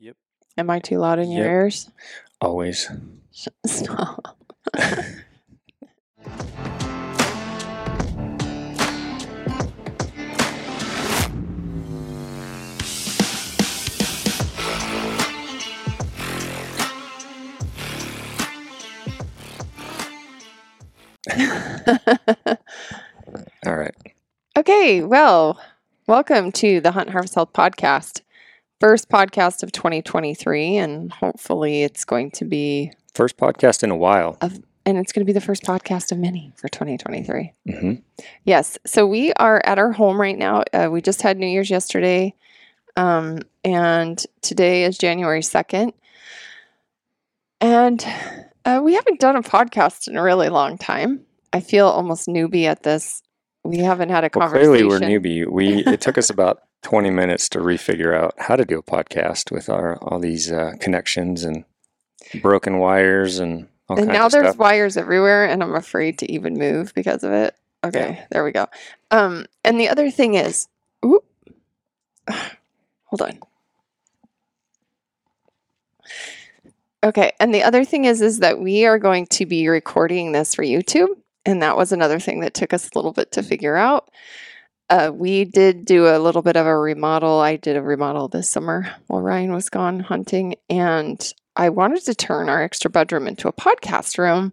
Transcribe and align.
Yep. 0.00 0.16
Am 0.56 0.70
I 0.70 0.78
too 0.78 0.98
loud 0.98 1.18
in 1.18 1.30
your 1.30 1.44
Yep. 1.44 1.50
ears? 1.50 1.90
Always. 2.40 2.88
Stop. 3.66 4.36
All 23.66 23.76
right. 23.76 23.94
okay, 24.58 25.02
well, 25.02 25.60
welcome 26.06 26.50
to 26.52 26.80
the 26.80 26.92
Hunt 26.92 27.10
Harvest 27.10 27.34
Health 27.34 27.52
podcast. 27.52 28.22
First 28.80 29.10
podcast 29.10 29.62
of 29.62 29.72
2023, 29.72 30.76
and 30.78 31.12
hopefully 31.12 31.82
it's 31.82 32.04
going 32.06 32.30
to 32.32 32.44
be, 32.46 32.92
First 33.14 33.36
podcast 33.36 33.82
in 33.82 33.90
a 33.90 33.96
while. 33.96 34.38
and 34.40 34.96
it's 34.96 35.12
going 35.12 35.20
to 35.20 35.26
be 35.26 35.34
the 35.34 35.40
first 35.40 35.64
podcast 35.64 36.12
of 36.12 36.18
many 36.18 36.52
for 36.56 36.68
2023. 36.68 37.52
hmm 37.68 37.92
Yes. 38.44 38.78
So 38.86 39.06
we 39.06 39.32
are 39.34 39.60
at 39.66 39.78
our 39.78 39.92
home 39.92 40.18
right 40.18 40.38
now. 40.38 40.62
Uh, 40.72 40.88
we 40.90 41.02
just 41.02 41.20
had 41.20 41.36
New 41.36 41.46
Year's 41.46 41.68
yesterday. 41.68 42.34
Um, 42.96 43.40
and 43.64 44.24
today 44.40 44.84
is 44.84 44.96
January 44.96 45.40
2nd. 45.40 45.92
And 47.60 48.04
uh, 48.64 48.80
we 48.82 48.94
haven't 48.94 49.20
done 49.20 49.36
a 49.36 49.42
podcast 49.42 50.08
in 50.08 50.16
a 50.16 50.22
really 50.22 50.48
long 50.48 50.78
time. 50.78 51.20
I 51.52 51.60
feel 51.60 51.86
almost 51.86 52.28
newbie 52.28 52.64
at 52.64 52.82
this. 52.82 53.22
We 53.64 53.78
haven't 53.78 54.08
had 54.08 54.24
a 54.24 54.30
Well, 54.34 54.48
conversation. 54.48 54.72
clearly 54.72 54.84
we're 54.88 55.00
newbie. 55.46 55.50
We 55.52 55.84
it 55.86 56.00
took 56.00 56.16
us 56.16 56.30
about 56.30 56.62
20 56.82 57.10
minutes 57.10 57.48
to 57.50 57.58
refigure 57.58 58.14
out 58.16 58.34
how 58.38 58.56
to 58.56 58.64
do 58.64 58.78
a 58.78 58.82
podcast 58.82 59.50
with 59.52 59.68
our 59.68 59.96
all 60.02 60.18
these 60.18 60.50
uh, 60.50 60.72
connections 60.80 61.44
and 61.44 61.64
broken 62.42 62.78
wires 62.78 63.38
and 63.38 63.68
all 63.88 63.98
And 63.98 64.08
now 64.08 64.28
there's 64.28 64.48
stuff. 64.48 64.56
wires 64.56 64.96
everywhere, 64.96 65.44
and 65.46 65.62
I'm 65.62 65.74
afraid 65.74 66.18
to 66.20 66.32
even 66.32 66.54
move 66.54 66.94
because 66.94 67.24
of 67.24 67.32
it. 67.32 67.54
Okay, 67.82 68.24
there 68.30 68.44
we 68.44 68.52
go. 68.52 68.66
Um, 69.10 69.46
and 69.64 69.80
the 69.80 69.88
other 69.88 70.10
thing 70.10 70.34
is, 70.34 70.68
hold 72.30 73.22
on. 73.22 73.38
Okay, 77.02 77.32
and 77.40 77.54
the 77.54 77.62
other 77.62 77.84
thing 77.84 78.04
is, 78.04 78.20
is 78.20 78.40
that 78.40 78.60
we 78.60 78.84
are 78.84 78.98
going 78.98 79.26
to 79.28 79.46
be 79.46 79.68
recording 79.68 80.32
this 80.32 80.54
for 80.54 80.62
YouTube, 80.62 81.08
and 81.46 81.62
that 81.62 81.76
was 81.76 81.92
another 81.92 82.20
thing 82.20 82.40
that 82.40 82.52
took 82.52 82.74
us 82.74 82.90
a 82.90 82.98
little 82.98 83.12
bit 83.12 83.32
to 83.32 83.42
figure 83.42 83.76
out. 83.76 84.10
Uh, 84.90 85.12
we 85.14 85.44
did 85.44 85.84
do 85.84 86.06
a 86.08 86.18
little 86.18 86.42
bit 86.42 86.56
of 86.56 86.66
a 86.66 86.76
remodel. 86.76 87.38
I 87.38 87.54
did 87.56 87.76
a 87.76 87.82
remodel 87.82 88.26
this 88.28 88.50
summer 88.50 88.92
while 89.06 89.22
Ryan 89.22 89.52
was 89.52 89.68
gone 89.70 90.00
hunting, 90.00 90.56
and 90.68 91.32
I 91.54 91.68
wanted 91.68 92.04
to 92.06 92.14
turn 92.14 92.48
our 92.48 92.60
extra 92.60 92.90
bedroom 92.90 93.28
into 93.28 93.46
a 93.46 93.52
podcast 93.52 94.18
room. 94.18 94.52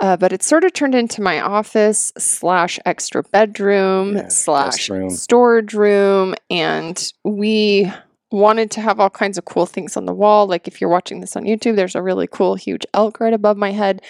Uh, 0.00 0.16
but 0.16 0.32
it 0.32 0.44
sort 0.44 0.62
of 0.62 0.72
turned 0.72 0.94
into 0.94 1.20
my 1.20 1.40
office 1.40 2.12
slash 2.16 2.78
extra 2.86 3.24
bedroom 3.32 4.16
Yeah, 4.16 4.28
slash 4.28 4.88
room. 4.88 5.10
storage 5.10 5.74
room. 5.74 6.36
And 6.48 7.12
we 7.24 7.92
wanted 8.30 8.70
to 8.72 8.80
have 8.80 9.00
all 9.00 9.08
kinds 9.08 9.38
of 9.38 9.44
cool 9.44 9.64
things 9.64 9.96
on 9.96 10.04
the 10.04 10.12
wall. 10.12 10.46
Like 10.46 10.68
if 10.68 10.80
you're 10.80 10.90
watching 10.90 11.20
this 11.20 11.34
on 11.36 11.44
YouTube, 11.44 11.76
there's 11.76 11.94
a 11.94 12.02
really 12.02 12.26
cool, 12.26 12.56
huge 12.56 12.84
elk 12.92 13.20
right 13.20 13.32
above 13.32 13.56
my 13.56 13.72
head. 13.72 14.02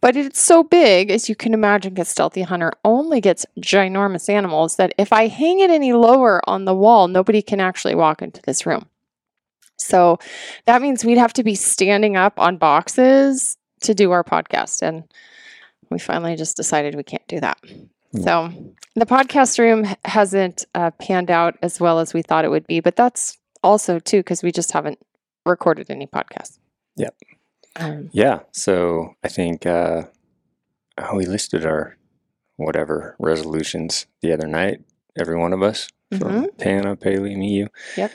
But 0.00 0.16
it's 0.16 0.40
so 0.40 0.62
big, 0.62 1.10
as 1.10 1.28
you 1.28 1.34
can 1.34 1.54
imagine, 1.54 1.94
because 1.94 2.08
Stealthy 2.08 2.42
Hunter 2.42 2.72
only 2.84 3.20
gets 3.20 3.44
ginormous 3.60 4.28
animals, 4.28 4.76
that 4.76 4.94
if 4.96 5.12
I 5.12 5.26
hang 5.26 5.60
it 5.60 5.70
any 5.70 5.92
lower 5.92 6.40
on 6.48 6.64
the 6.64 6.74
wall, 6.74 7.08
nobody 7.08 7.42
can 7.42 7.60
actually 7.60 7.94
walk 7.94 8.22
into 8.22 8.40
this 8.42 8.64
room. 8.64 8.86
So 9.76 10.18
that 10.66 10.80
means 10.80 11.04
we'd 11.04 11.18
have 11.18 11.32
to 11.34 11.42
be 11.42 11.56
standing 11.56 12.16
up 12.16 12.38
on 12.38 12.58
boxes 12.58 13.56
to 13.80 13.94
do 13.94 14.12
our 14.12 14.22
podcast. 14.22 14.82
And 14.82 15.04
we 15.90 15.98
finally 15.98 16.36
just 16.36 16.56
decided 16.56 16.94
we 16.94 17.02
can't 17.02 17.26
do 17.26 17.40
that. 17.40 17.58
So 18.22 18.52
the 18.94 19.06
podcast 19.06 19.58
room 19.58 19.84
hasn't 20.04 20.64
uh, 20.76 20.92
panned 20.92 21.32
out 21.32 21.56
as 21.62 21.80
well 21.80 21.98
as 21.98 22.14
we 22.14 22.22
thought 22.22 22.44
it 22.44 22.50
would 22.50 22.66
be, 22.68 22.78
but 22.78 22.94
that's 22.94 23.36
also 23.64 23.98
too 23.98 24.18
because 24.18 24.42
we 24.44 24.52
just 24.52 24.70
haven't 24.72 24.98
recorded 25.44 25.90
any 25.90 26.06
podcasts. 26.06 26.58
Yep. 26.96 27.16
Um, 27.76 28.10
Yeah. 28.12 28.40
So 28.52 29.14
I 29.24 29.28
think 29.28 29.66
uh, 29.66 30.04
oh, 30.98 31.16
we 31.16 31.26
listed 31.26 31.66
our 31.66 31.96
whatever 32.56 33.16
resolutions 33.18 34.06
the 34.22 34.32
other 34.32 34.46
night. 34.46 34.80
Every 35.18 35.36
one 35.36 35.52
of 35.52 35.62
us 35.62 35.88
from 36.16 36.48
Tana, 36.58 36.94
Paley, 36.96 37.34
me, 37.34 37.48
you. 37.50 37.64
Mm-hmm. 37.64 38.00
Yep. 38.00 38.12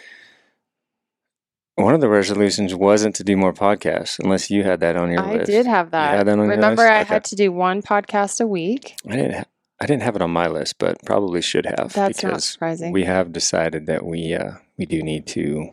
One 1.75 1.93
of 1.93 2.01
the 2.01 2.09
resolutions 2.09 2.75
wasn't 2.75 3.15
to 3.15 3.23
do 3.23 3.37
more 3.37 3.53
podcasts, 3.53 4.19
unless 4.19 4.49
you 4.51 4.63
had 4.63 4.81
that 4.81 4.97
on 4.97 5.11
your 5.11 5.21
I 5.23 5.31
list. 5.37 5.49
I 5.49 5.53
did 5.53 5.65
have 5.65 5.91
that. 5.91 6.17
had 6.17 6.27
that 6.27 6.33
on 6.33 6.39
your 6.39 6.47
Remember, 6.49 6.81
list? 6.83 6.91
I 6.91 7.01
Okay. 7.01 7.13
had 7.13 7.23
to 7.25 7.35
do 7.37 7.51
one 7.53 7.81
podcast 7.81 8.41
a 8.41 8.47
week. 8.47 8.95
I 9.07 9.15
didn't. 9.15 9.31
Ha- 9.33 9.43
I 9.81 9.85
didn't 9.85 10.03
have 10.03 10.15
it 10.15 10.21
on 10.21 10.31
my 10.31 10.47
list, 10.47 10.77
but 10.77 10.97
probably 11.05 11.41
should 11.41 11.65
have 11.65 11.93
That's 11.93 12.23
not 12.23 12.43
surprising. 12.43 12.91
we 12.91 13.05
have 13.05 13.31
decided 13.31 13.85
that 13.87 14.05
we 14.05 14.33
uh, 14.33 14.53
we 14.77 14.85
do 14.85 15.01
need 15.01 15.25
to, 15.27 15.69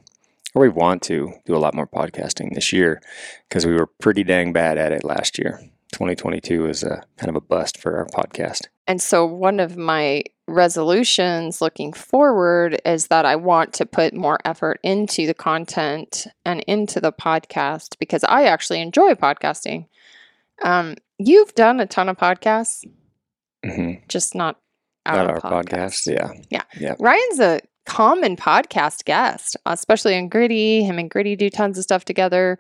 or 0.54 0.62
we 0.62 0.68
want 0.68 1.02
to 1.02 1.32
do 1.44 1.56
a 1.56 1.58
lot 1.58 1.74
more 1.74 1.86
podcasting 1.86 2.54
this 2.54 2.72
year 2.72 3.00
because 3.48 3.66
we 3.66 3.74
were 3.74 3.86
pretty 3.86 4.22
dang 4.22 4.52
bad 4.52 4.78
at 4.78 4.92
it 4.92 5.04
last 5.04 5.38
year. 5.38 5.60
2022 5.92 6.62
was 6.64 6.82
a 6.82 7.02
kind 7.16 7.30
of 7.30 7.36
a 7.36 7.40
bust 7.40 7.78
for 7.78 7.96
our 7.96 8.06
podcast. 8.06 8.66
And 8.86 9.00
so, 9.00 9.24
one 9.24 9.58
of 9.60 9.76
my 9.76 10.22
resolutions 10.48 11.60
looking 11.60 11.92
forward 11.92 12.80
is 12.84 13.08
that 13.08 13.24
I 13.24 13.34
want 13.34 13.72
to 13.74 13.86
put 13.86 14.14
more 14.14 14.38
effort 14.44 14.78
into 14.82 15.26
the 15.26 15.34
content 15.34 16.26
and 16.44 16.60
into 16.68 17.00
the 17.00 17.12
podcast 17.12 17.98
because 17.98 18.22
I 18.24 18.44
actually 18.44 18.80
enjoy 18.80 19.14
podcasting. 19.14 19.86
Um, 20.62 20.94
you've 21.18 21.54
done 21.54 21.80
a 21.80 21.86
ton 21.86 22.08
of 22.08 22.16
podcasts, 22.16 22.84
hmm 23.64 23.92
just 24.08 24.34
not 24.34 24.58
out 25.06 25.16
Not 25.16 25.36
of 25.36 25.44
our 25.44 25.62
podcast. 25.62 26.06
Yeah. 26.50 26.62
Yeah. 26.78 26.94
Ryan's 26.98 27.40
a 27.40 27.60
common 27.86 28.36
podcast 28.36 29.04
guest, 29.04 29.56
especially 29.64 30.16
in 30.16 30.28
Gritty. 30.28 30.82
Him 30.82 30.98
and 30.98 31.08
Gritty 31.08 31.36
do 31.36 31.48
tons 31.48 31.78
of 31.78 31.84
stuff 31.84 32.04
together. 32.04 32.58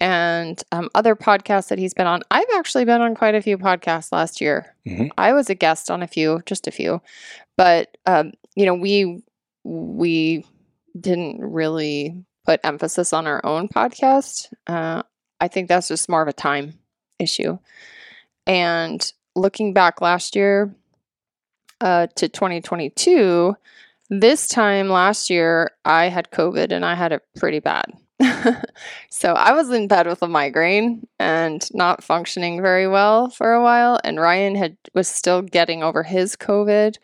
And 0.00 0.60
um, 0.72 0.88
other 0.94 1.14
podcasts 1.14 1.68
that 1.68 1.78
he's 1.78 1.94
been 1.94 2.06
on. 2.06 2.22
I've 2.30 2.46
actually 2.54 2.84
been 2.84 3.00
on 3.00 3.14
quite 3.14 3.34
a 3.34 3.42
few 3.42 3.56
podcasts 3.56 4.10
last 4.10 4.40
year. 4.40 4.74
Mhm. 4.86 5.10
I 5.16 5.32
was 5.32 5.48
a 5.48 5.54
guest 5.54 5.90
on 5.90 6.02
a 6.02 6.08
few, 6.08 6.42
just 6.44 6.66
a 6.66 6.72
few, 6.72 7.00
but 7.56 7.96
um, 8.06 8.32
you 8.56 8.66
know, 8.66 8.74
we 8.74 9.22
we 9.64 10.44
didn't 10.98 11.40
really 11.40 12.16
put 12.44 12.60
emphasis 12.64 13.12
on 13.12 13.26
our 13.28 13.44
own 13.46 13.68
podcast. 13.68 14.52
Uh, 14.66 15.02
I 15.40 15.48
think 15.48 15.68
that's 15.68 15.88
just 15.88 16.08
more 16.08 16.22
of 16.22 16.28
a 16.28 16.32
time 16.32 16.74
issue. 17.20 17.58
And 18.46 19.12
looking 19.34 19.72
back 19.72 20.00
last 20.00 20.36
year 20.36 20.74
uh, 21.80 22.06
to 22.16 22.28
2022, 22.28 23.56
this 24.10 24.46
time 24.46 24.88
last 24.88 25.30
year, 25.30 25.70
I 25.84 26.06
had 26.06 26.30
COVID 26.30 26.70
and 26.70 26.84
I 26.84 26.94
had 26.94 27.12
it 27.12 27.22
pretty 27.36 27.60
bad. 27.60 27.84
so 29.10 29.32
I 29.32 29.52
was 29.52 29.70
in 29.70 29.88
bed 29.88 30.06
with 30.06 30.22
a 30.22 30.28
migraine 30.28 31.06
and 31.18 31.66
not 31.74 32.04
functioning 32.04 32.62
very 32.62 32.86
well 32.86 33.30
for 33.30 33.52
a 33.52 33.62
while. 33.62 33.98
And 34.04 34.20
Ryan 34.20 34.54
had 34.54 34.76
was 34.94 35.08
still 35.08 35.42
getting 35.42 35.82
over 35.82 36.02
his 36.02 36.36
COVID. 36.36 36.96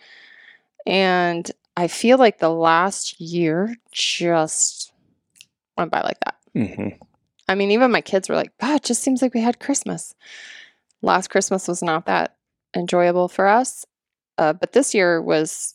And 0.87 1.51
I 1.77 1.89
feel 1.89 2.19
like 2.19 2.39
the 2.39 2.51
last 2.51 3.21
year 3.21 3.75
just 3.91 4.93
went 5.77 5.91
by 5.91 6.03
like 6.03 6.19
that. 6.25 6.37
hmm 6.55 6.89
I 7.51 7.55
mean, 7.55 7.71
even 7.71 7.91
my 7.91 8.03
kids 8.03 8.29
were 8.29 8.37
like, 8.37 8.53
"God, 8.61 8.77
it 8.77 8.83
just 8.83 9.03
seems 9.03 9.23
like 9.23 9.33
we 9.33 9.41
had 9.41 9.59
Christmas." 9.59 10.15
Last 11.03 11.29
Christmas 11.29 11.69
was 11.69 11.83
not 11.83 12.07
that 12.07 12.37
enjoyable 12.77 13.29
for 13.29 13.47
us, 13.47 13.85
uh, 14.39 14.53
but 14.53 14.73
this 14.73 14.95
year 14.95 15.21
was 15.23 15.75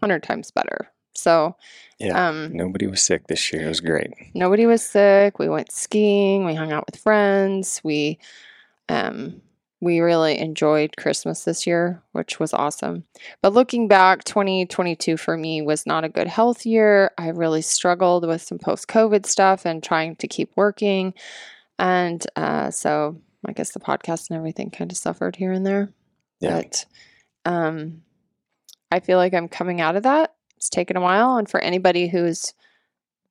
hundred 0.00 0.22
times 0.22 0.50
better. 0.50 0.88
So, 1.14 1.56
Yeah. 1.98 2.28
um, 2.28 2.50
Nobody 2.52 2.86
was 2.86 3.02
sick 3.02 3.26
this 3.28 3.50
year. 3.52 3.62
It 3.64 3.68
was 3.68 3.80
great. 3.80 4.10
nobody 4.34 4.66
was 4.66 4.84
sick. 4.84 5.38
We 5.38 5.48
went 5.48 5.72
skiing. 5.72 6.44
We 6.44 6.54
hung 6.54 6.72
out 6.72 6.84
with 6.86 7.00
friends. 7.00 7.80
We, 7.82 8.18
um, 8.90 9.40
we 9.80 10.00
really 10.00 10.38
enjoyed 10.38 10.96
Christmas 10.98 11.44
this 11.44 11.66
year, 11.66 12.02
which 12.12 12.38
was 12.38 12.52
awesome. 12.52 13.04
But 13.42 13.54
looking 13.54 13.88
back, 13.88 14.24
2022 14.24 15.16
for 15.16 15.36
me 15.38 15.62
was 15.62 15.86
not 15.86 16.04
a 16.04 16.08
good 16.10 16.28
health 16.28 16.66
year. 16.66 17.12
I 17.16 17.28
really 17.28 17.62
struggled 17.62 18.26
with 18.26 18.42
some 18.42 18.58
post 18.58 18.88
COVID 18.88 19.24
stuff 19.24 19.64
and 19.64 19.82
trying 19.82 20.16
to 20.16 20.28
keep 20.28 20.50
working. 20.56 21.14
And 21.78 22.26
uh, 22.36 22.70
so 22.70 23.20
I 23.46 23.52
guess 23.52 23.72
the 23.72 23.80
podcast 23.80 24.30
and 24.30 24.36
everything 24.36 24.70
kind 24.70 24.90
of 24.90 24.98
suffered 24.98 25.36
here 25.36 25.52
and 25.52 25.66
there. 25.66 25.92
Yeah. 26.40 26.62
But 26.62 26.84
um, 27.44 28.02
I 28.90 29.00
feel 29.00 29.18
like 29.18 29.34
I'm 29.34 29.48
coming 29.48 29.80
out 29.80 29.96
of 29.96 30.02
that. 30.02 30.34
It's 30.56 30.68
taken 30.68 30.96
a 30.96 31.00
while. 31.00 31.36
And 31.36 31.48
for 31.48 31.60
anybody 31.60 32.08
who's 32.08 32.54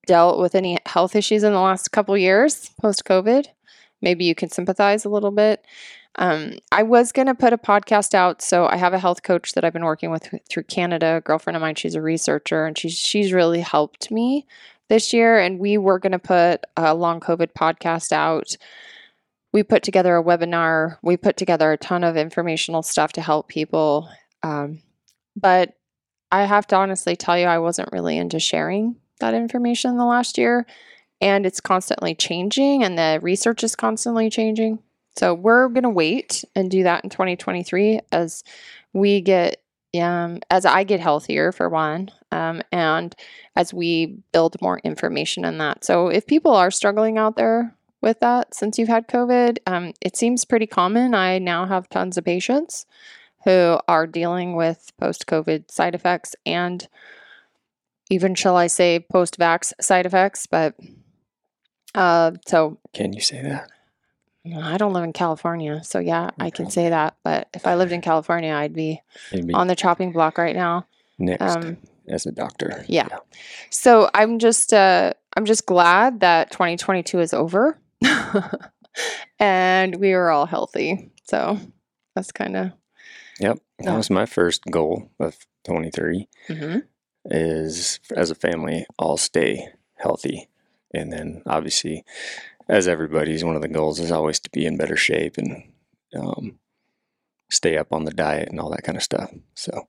dealt 0.08 0.40
with 0.40 0.56
any 0.56 0.78
health 0.86 1.16
issues 1.16 1.44
in 1.44 1.54
the 1.54 1.60
last 1.60 1.92
couple 1.92 2.18
years 2.18 2.70
post 2.80 3.06
COVID, 3.06 3.48
maybe 4.02 4.26
you 4.26 4.36
can 4.36 4.50
sympathize 4.50 5.06
a 5.06 5.10
little 5.10 5.32
bit. 5.32 5.66
Um, 6.18 6.60
I 6.72 6.84
was 6.84 7.12
going 7.12 7.28
to 7.28 7.36
put 7.36 7.52
a 7.52 7.58
podcast 7.58 8.14
out. 8.14 8.42
So 8.42 8.68
I 8.68 8.78
have 8.78 8.94
a 8.94 9.00
health 9.00 9.24
coach 9.24 9.54
that 9.54 9.66
I've 9.66 9.74
been 9.74 9.84
working 9.84 10.12
with 10.12 10.34
through 10.50 10.64
Canada, 10.64 11.18
a 11.18 11.22
girlfriend 11.22 11.58
of 11.58 11.62
mine. 11.62 11.76
She's 11.76 11.96
a 11.96 12.02
researcher 12.02 12.66
and 12.66 12.78
she's, 12.78 12.98
she's 12.98 13.34
really 13.34 13.60
helped 13.60 14.12
me 14.12 14.46
this 14.88 15.14
year, 15.14 15.40
and 15.40 15.60
we 15.60 15.78
were 15.78 16.00
going 16.00 16.12
to 16.12 16.20
put 16.20 16.64
a 16.78 16.94
long 16.94 17.20
COVID 17.20 17.54
podcast 17.54 18.12
out. 18.12 18.56
We 19.56 19.64
put 19.64 19.84
together 19.84 20.18
a 20.18 20.22
webinar. 20.22 20.98
We 21.02 21.16
put 21.16 21.38
together 21.38 21.72
a 21.72 21.78
ton 21.78 22.04
of 22.04 22.18
informational 22.18 22.84
stuff 22.84 23.14
to 23.14 23.22
help 23.22 23.48
people. 23.48 24.10
Um, 24.44 24.82
but 25.34 25.78
I 26.30 26.44
have 26.44 26.68
to 26.68 26.76
honestly 26.76 27.16
tell 27.16 27.40
you, 27.40 27.46
I 27.46 27.60
wasn't 27.60 27.94
really 27.94 28.18
into 28.18 28.38
sharing 28.38 28.98
that 29.22 29.34
information 29.34 29.92
in 29.92 29.98
the 29.98 30.04
last 30.04 30.38
year. 30.38 30.66
And 31.22 31.46
it's 31.46 31.62
constantly 31.62 32.14
changing, 32.14 32.84
and 32.84 32.98
the 32.98 33.20
research 33.22 33.64
is 33.64 33.78
constantly 33.78 34.30
changing. 34.30 34.80
So 35.18 35.34
we're 35.34 35.70
going 35.70 35.84
to 35.84 35.90
wait 35.90 36.44
and 36.54 36.70
do 36.70 36.84
that 36.84 37.06
in 37.06 37.10
2023 37.10 38.02
as 38.12 38.44
we 38.92 39.22
get, 39.22 39.64
um, 39.98 40.42
as 40.52 40.66
I 40.66 40.84
get 40.84 41.00
healthier 41.00 41.54
for 41.54 41.70
one, 41.70 42.12
um, 42.34 42.62
and 42.74 43.16
as 43.56 43.74
we 43.74 44.18
build 44.34 44.62
more 44.62 44.80
information 44.80 45.46
in 45.46 45.60
that. 45.60 45.86
So 45.86 46.10
if 46.10 46.28
people 46.28 46.52
are 46.52 46.72
struggling 46.72 47.18
out 47.18 47.38
there 47.38 47.74
with 48.06 48.22
that 48.22 48.54
since 48.56 48.80
you've 48.80 48.88
had 48.88 49.10
COVID, 49.10 49.58
um, 49.68 49.92
it 50.00 50.16
seems 50.16 50.46
pretty 50.46 50.68
common. 50.68 51.14
I 51.14 51.40
now 51.40 51.66
have 51.66 51.90
tons 51.90 52.18
of 52.18 52.24
patients 52.24 52.86
who 53.44 53.80
are 53.88 54.08
dealing 54.08 54.56
with 54.56 54.94
post 54.98 55.28
COVID 55.28 55.70
side 55.70 55.96
effects 55.96 56.36
and 56.46 56.88
even, 58.10 58.36
shall 58.36 58.56
I 58.56 58.68
say, 58.68 59.00
post 59.00 59.38
vax 59.38 59.74
side 59.82 60.06
effects. 60.06 60.46
But 60.48 60.76
uh, 61.94 62.32
so. 62.48 62.78
Can 62.94 63.12
you 63.12 63.22
say 63.22 63.42
that? 63.42 63.70
I 64.56 64.78
don't 64.78 64.94
live 64.94 65.04
in 65.04 65.14
California, 65.14 65.84
so 65.84 65.98
yeah, 65.98 66.30
I 66.40 66.52
can 66.52 66.70
say 66.70 66.90
that. 66.90 67.16
But 67.24 67.50
if 67.56 67.66
I 67.66 67.76
lived 67.76 67.92
in 67.92 68.02
California, 68.02 68.54
I'd 68.54 68.74
be, 68.74 69.02
be 69.32 69.54
on 69.56 69.66
the 69.66 69.76
chopping 69.76 70.12
block 70.12 70.38
right 70.38 70.56
now. 70.56 70.86
Next, 71.18 71.42
um, 71.42 71.78
as 72.08 72.28
a 72.28 72.32
doctor. 72.32 72.86
Yeah. 72.88 73.08
yeah. 73.10 73.18
So 73.72 74.10
I'm 74.14 74.38
just, 74.38 74.72
uh, 74.72 75.14
I'm 75.36 75.46
just 75.46 75.66
glad 75.66 76.20
that 76.20 76.52
2022 76.52 77.20
is 77.20 77.34
over, 77.34 77.80
and 79.40 79.96
we 79.96 80.14
were 80.14 80.32
all 80.32 80.46
healthy. 80.46 81.12
So 81.26 81.60
that's 82.16 82.32
kind 82.32 82.56
of. 82.56 82.72
Yep, 83.40 83.60
that 83.80 83.98
was 83.98 84.10
my 84.10 84.26
first 84.26 84.64
goal 84.72 85.10
of 85.20 85.36
23. 85.66 86.28
Mm-hmm. 86.50 86.80
Is 87.26 88.00
as 88.16 88.30
a 88.30 88.36
family, 88.36 88.86
all 89.00 89.18
stay 89.18 89.68
healthy, 89.96 90.48
and 90.94 91.12
then 91.12 91.42
obviously 91.48 92.04
as 92.70 92.88
everybody's 92.88 93.44
one 93.44 93.56
of 93.56 93.62
the 93.62 93.68
goals 93.68 94.00
is 94.00 94.12
always 94.12 94.40
to 94.40 94.50
be 94.52 94.66
in 94.66 94.78
better 94.78 94.96
shape 94.96 95.38
and 95.38 95.64
um, 96.16 96.60
stay 97.52 97.78
up 97.78 97.92
on 97.92 98.06
the 98.06 98.14
diet 98.14 98.50
and 98.50 98.60
all 98.60 98.70
that 98.70 98.84
kind 98.84 98.96
of 98.96 99.04
stuff. 99.04 99.32
So, 99.56 99.88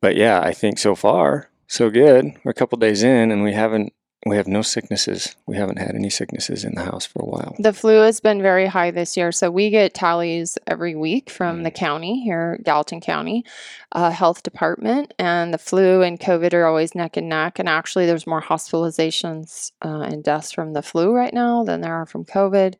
but 0.00 0.16
yeah, 0.16 0.40
I 0.40 0.52
think 0.52 0.78
so 0.78 0.94
far 0.94 1.50
so 1.66 1.90
good. 1.90 2.32
We're 2.44 2.50
a 2.50 2.54
couple 2.54 2.78
days 2.78 3.02
in 3.02 3.30
and 3.30 3.42
we 3.42 3.52
haven't 3.52 3.92
we 4.26 4.36
have 4.36 4.46
no 4.46 4.62
sicknesses. 4.62 5.36
We 5.46 5.56
haven't 5.56 5.78
had 5.78 5.94
any 5.94 6.08
sicknesses 6.08 6.64
in 6.64 6.74
the 6.74 6.82
house 6.82 7.04
for 7.04 7.22
a 7.22 7.26
while. 7.26 7.54
The 7.58 7.72
flu 7.72 8.00
has 8.00 8.20
been 8.20 8.40
very 8.40 8.66
high 8.66 8.90
this 8.90 9.16
year. 9.16 9.32
So 9.32 9.50
we 9.50 9.70
get 9.70 9.92
tallies 9.92 10.56
every 10.66 10.94
week 10.94 11.28
from 11.28 11.62
the 11.62 11.70
mm. 11.70 11.74
county 11.74 12.20
here, 12.22 12.58
Gallatin 12.62 13.00
County 13.00 13.44
uh, 13.92 14.10
Health 14.10 14.42
Department. 14.42 15.12
And 15.18 15.52
the 15.52 15.58
flu 15.58 16.02
and 16.02 16.18
COVID 16.18 16.54
are 16.54 16.64
always 16.64 16.94
neck 16.94 17.16
and 17.16 17.28
neck. 17.28 17.58
And 17.58 17.68
actually, 17.68 18.06
there's 18.06 18.26
more 18.26 18.42
hospitalizations 18.42 19.72
uh, 19.84 20.00
and 20.00 20.24
deaths 20.24 20.52
from 20.52 20.72
the 20.72 20.82
flu 20.82 21.12
right 21.12 21.34
now 21.34 21.64
than 21.64 21.82
there 21.82 21.94
are 21.94 22.06
from 22.06 22.24
COVID. 22.24 22.76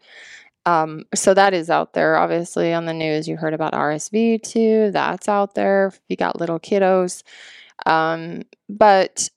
Um, 0.67 1.05
so 1.15 1.35
that 1.35 1.53
is 1.53 1.69
out 1.69 1.93
there. 1.93 2.17
Obviously, 2.17 2.73
on 2.73 2.87
the 2.87 2.95
news, 2.95 3.29
you 3.29 3.37
heard 3.37 3.55
about 3.55 3.75
RSV 3.75 4.43
too. 4.43 4.91
That's 4.93 5.29
out 5.29 5.55
there. 5.55 5.89
If 5.89 6.01
you 6.09 6.17
got 6.17 6.41
little 6.41 6.59
kiddos. 6.59 7.23
Um, 7.87 8.45
but 8.69 9.29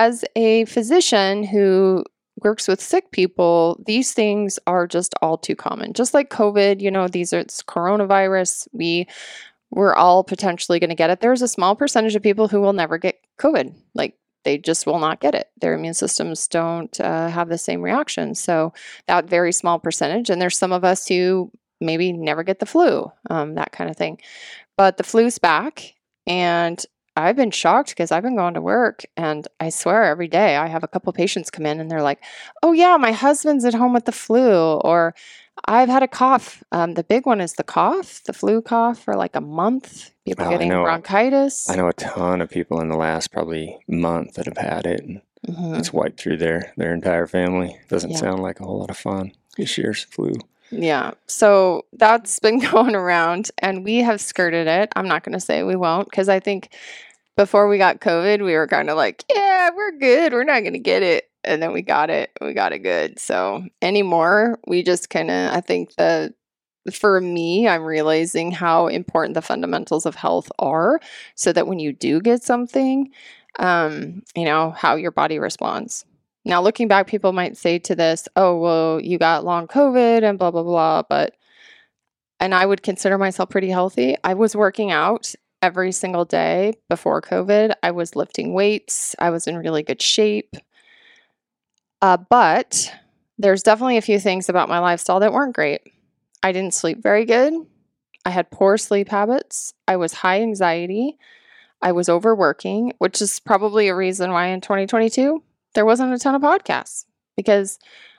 as 0.00 0.24
a 0.34 0.64
physician 0.64 1.44
who 1.44 2.02
works 2.42 2.66
with 2.66 2.80
sick 2.80 3.10
people, 3.10 3.82
these 3.84 4.14
things 4.14 4.58
are 4.66 4.86
just 4.86 5.14
all 5.20 5.36
too 5.36 5.54
common. 5.54 5.92
Just 5.92 6.14
like 6.14 6.30
COVID, 6.30 6.80
you 6.80 6.90
know, 6.90 7.06
these 7.06 7.34
are 7.34 7.38
it's 7.38 7.62
coronavirus. 7.62 8.66
We 8.72 9.06
we're 9.70 9.94
all 9.94 10.24
potentially 10.24 10.80
going 10.80 10.88
to 10.88 10.96
get 10.96 11.10
it. 11.10 11.20
There's 11.20 11.42
a 11.42 11.48
small 11.48 11.76
percentage 11.76 12.16
of 12.16 12.22
people 12.22 12.48
who 12.48 12.62
will 12.62 12.72
never 12.72 12.96
get 12.96 13.20
COVID. 13.38 13.74
Like 13.94 14.16
they 14.42 14.56
just 14.56 14.86
will 14.86 14.98
not 14.98 15.20
get 15.20 15.34
it. 15.34 15.50
Their 15.60 15.74
immune 15.74 15.94
systems 15.94 16.48
don't 16.48 16.98
uh, 16.98 17.28
have 17.28 17.50
the 17.50 17.58
same 17.58 17.82
reaction. 17.82 18.34
So 18.34 18.72
that 19.06 19.28
very 19.28 19.52
small 19.52 19.78
percentage, 19.78 20.30
and 20.30 20.40
there's 20.40 20.56
some 20.56 20.72
of 20.72 20.82
us 20.82 21.06
who 21.06 21.52
maybe 21.78 22.10
never 22.10 22.42
get 22.42 22.58
the 22.58 22.66
flu, 22.66 23.12
um, 23.28 23.54
that 23.56 23.72
kind 23.72 23.90
of 23.90 23.98
thing. 23.98 24.18
But 24.78 24.96
the 24.96 25.04
flu's 25.04 25.38
back, 25.38 25.94
and 26.26 26.82
I've 27.16 27.36
been 27.36 27.50
shocked 27.50 27.90
because 27.90 28.12
I've 28.12 28.22
been 28.22 28.36
going 28.36 28.54
to 28.54 28.60
work 28.60 29.04
and 29.16 29.46
I 29.58 29.70
swear 29.70 30.04
every 30.04 30.28
day 30.28 30.56
I 30.56 30.68
have 30.68 30.84
a 30.84 30.88
couple 30.88 31.12
patients 31.12 31.50
come 31.50 31.66
in 31.66 31.80
and 31.80 31.90
they're 31.90 32.02
like, 32.02 32.20
oh, 32.62 32.72
yeah, 32.72 32.96
my 32.96 33.12
husband's 33.12 33.64
at 33.64 33.74
home 33.74 33.92
with 33.92 34.04
the 34.04 34.12
flu, 34.12 34.74
or 34.78 35.14
I've 35.66 35.88
had 35.88 36.02
a 36.02 36.08
cough. 36.08 36.62
Um, 36.72 36.94
the 36.94 37.04
big 37.04 37.26
one 37.26 37.40
is 37.40 37.54
the 37.54 37.64
cough, 37.64 38.22
the 38.24 38.32
flu 38.32 38.62
cough 38.62 38.98
for 38.98 39.16
like 39.16 39.36
a 39.36 39.40
month. 39.40 40.12
People 40.24 40.46
oh, 40.46 40.50
getting 40.50 40.70
I 40.72 40.76
know, 40.76 40.84
bronchitis. 40.84 41.68
I 41.68 41.76
know 41.76 41.88
a 41.88 41.92
ton 41.92 42.40
of 42.40 42.50
people 42.50 42.80
in 42.80 42.88
the 42.88 42.96
last 42.96 43.32
probably 43.32 43.78
month 43.88 44.34
that 44.34 44.46
have 44.46 44.58
had 44.58 44.86
it. 44.86 45.00
And 45.00 45.20
mm-hmm. 45.46 45.74
It's 45.74 45.92
wiped 45.92 46.20
through 46.20 46.38
their, 46.38 46.72
their 46.76 46.94
entire 46.94 47.26
family. 47.26 47.78
Doesn't 47.88 48.10
yeah. 48.10 48.18
sound 48.18 48.40
like 48.40 48.60
a 48.60 48.64
whole 48.64 48.78
lot 48.78 48.90
of 48.90 48.96
fun. 48.96 49.32
This 49.56 49.76
year's 49.76 50.04
flu. 50.04 50.32
Yeah. 50.70 51.12
So 51.26 51.86
that's 51.92 52.38
been 52.38 52.58
going 52.70 52.94
around 52.94 53.50
and 53.58 53.84
we 53.84 53.98
have 53.98 54.20
skirted 54.20 54.66
it. 54.66 54.90
I'm 54.96 55.08
not 55.08 55.24
going 55.24 55.32
to 55.32 55.40
say 55.40 55.62
we 55.62 55.76
won't 55.76 56.08
because 56.08 56.28
I 56.28 56.40
think 56.40 56.70
before 57.36 57.68
we 57.68 57.78
got 57.78 58.00
COVID, 58.00 58.44
we 58.44 58.54
were 58.54 58.66
kind 58.66 58.90
of 58.90 58.96
like, 58.96 59.24
yeah, 59.34 59.70
we're 59.74 59.92
good. 59.98 60.32
We're 60.32 60.44
not 60.44 60.60
going 60.60 60.74
to 60.74 60.78
get 60.78 61.02
it. 61.02 61.30
And 61.42 61.62
then 61.62 61.72
we 61.72 61.80
got 61.82 62.10
it. 62.10 62.30
We 62.40 62.52
got 62.52 62.72
it 62.72 62.80
good. 62.80 63.18
So 63.18 63.64
anymore, 63.80 64.58
we 64.66 64.82
just 64.82 65.08
kind 65.08 65.30
of, 65.30 65.52
I 65.54 65.60
think 65.60 65.94
the, 65.96 66.34
for 66.92 67.20
me, 67.20 67.66
I'm 67.66 67.84
realizing 67.84 68.50
how 68.50 68.88
important 68.88 69.34
the 69.34 69.42
fundamentals 69.42 70.06
of 70.06 70.14
health 70.14 70.50
are 70.58 71.00
so 71.34 71.52
that 71.52 71.66
when 71.66 71.78
you 71.78 71.92
do 71.92 72.20
get 72.20 72.42
something, 72.42 73.10
um, 73.58 74.22
you 74.34 74.44
know, 74.44 74.70
how 74.70 74.96
your 74.96 75.10
body 75.10 75.38
responds. 75.38 76.04
Now, 76.50 76.60
looking 76.60 76.88
back, 76.88 77.06
people 77.06 77.32
might 77.32 77.56
say 77.56 77.78
to 77.78 77.94
this, 77.94 78.26
oh, 78.34 78.58
well, 78.58 79.00
you 79.00 79.18
got 79.18 79.44
long 79.44 79.68
COVID 79.68 80.24
and 80.24 80.36
blah, 80.36 80.50
blah, 80.50 80.64
blah. 80.64 81.02
But, 81.08 81.36
and 82.40 82.52
I 82.52 82.66
would 82.66 82.82
consider 82.82 83.16
myself 83.18 83.50
pretty 83.50 83.70
healthy. 83.70 84.16
I 84.24 84.34
was 84.34 84.56
working 84.56 84.90
out 84.90 85.32
every 85.62 85.92
single 85.92 86.24
day 86.24 86.72
before 86.88 87.22
COVID. 87.22 87.74
I 87.84 87.92
was 87.92 88.16
lifting 88.16 88.52
weights, 88.52 89.14
I 89.20 89.30
was 89.30 89.46
in 89.46 89.58
really 89.58 89.84
good 89.84 90.02
shape. 90.02 90.56
Uh, 92.02 92.16
but 92.16 92.92
there's 93.38 93.62
definitely 93.62 93.98
a 93.98 94.02
few 94.02 94.18
things 94.18 94.48
about 94.48 94.68
my 94.68 94.80
lifestyle 94.80 95.20
that 95.20 95.32
weren't 95.32 95.54
great. 95.54 95.82
I 96.42 96.50
didn't 96.50 96.74
sleep 96.74 97.00
very 97.00 97.26
good. 97.26 97.54
I 98.24 98.30
had 98.30 98.50
poor 98.50 98.76
sleep 98.76 99.08
habits. 99.10 99.72
I 99.86 99.96
was 99.96 100.14
high 100.14 100.42
anxiety. 100.42 101.16
I 101.80 101.92
was 101.92 102.08
overworking, 102.08 102.94
which 102.98 103.22
is 103.22 103.38
probably 103.38 103.86
a 103.86 103.94
reason 103.94 104.32
why 104.32 104.48
in 104.48 104.60
2022 104.60 105.44
there 105.74 105.84
wasn't 105.84 106.12
a 106.12 106.18
ton 106.18 106.34
of 106.34 106.42
podcasts 106.42 107.04
because 107.36 107.78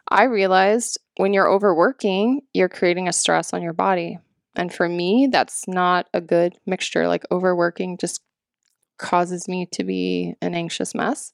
I 0.09 0.23
realized 0.23 0.99
when 1.17 1.33
you're 1.33 1.49
overworking, 1.49 2.41
you're 2.53 2.69
creating 2.69 3.07
a 3.07 3.13
stress 3.13 3.53
on 3.53 3.61
your 3.61 3.73
body. 3.73 4.19
And 4.55 4.73
for 4.73 4.89
me, 4.89 5.27
that's 5.31 5.67
not 5.67 6.07
a 6.13 6.21
good 6.21 6.57
mixture. 6.65 7.07
Like 7.07 7.23
overworking 7.31 7.97
just 7.97 8.21
causes 8.97 9.47
me 9.47 9.65
to 9.67 9.83
be 9.83 10.35
an 10.41 10.53
anxious 10.53 10.93
mess. 10.93 11.33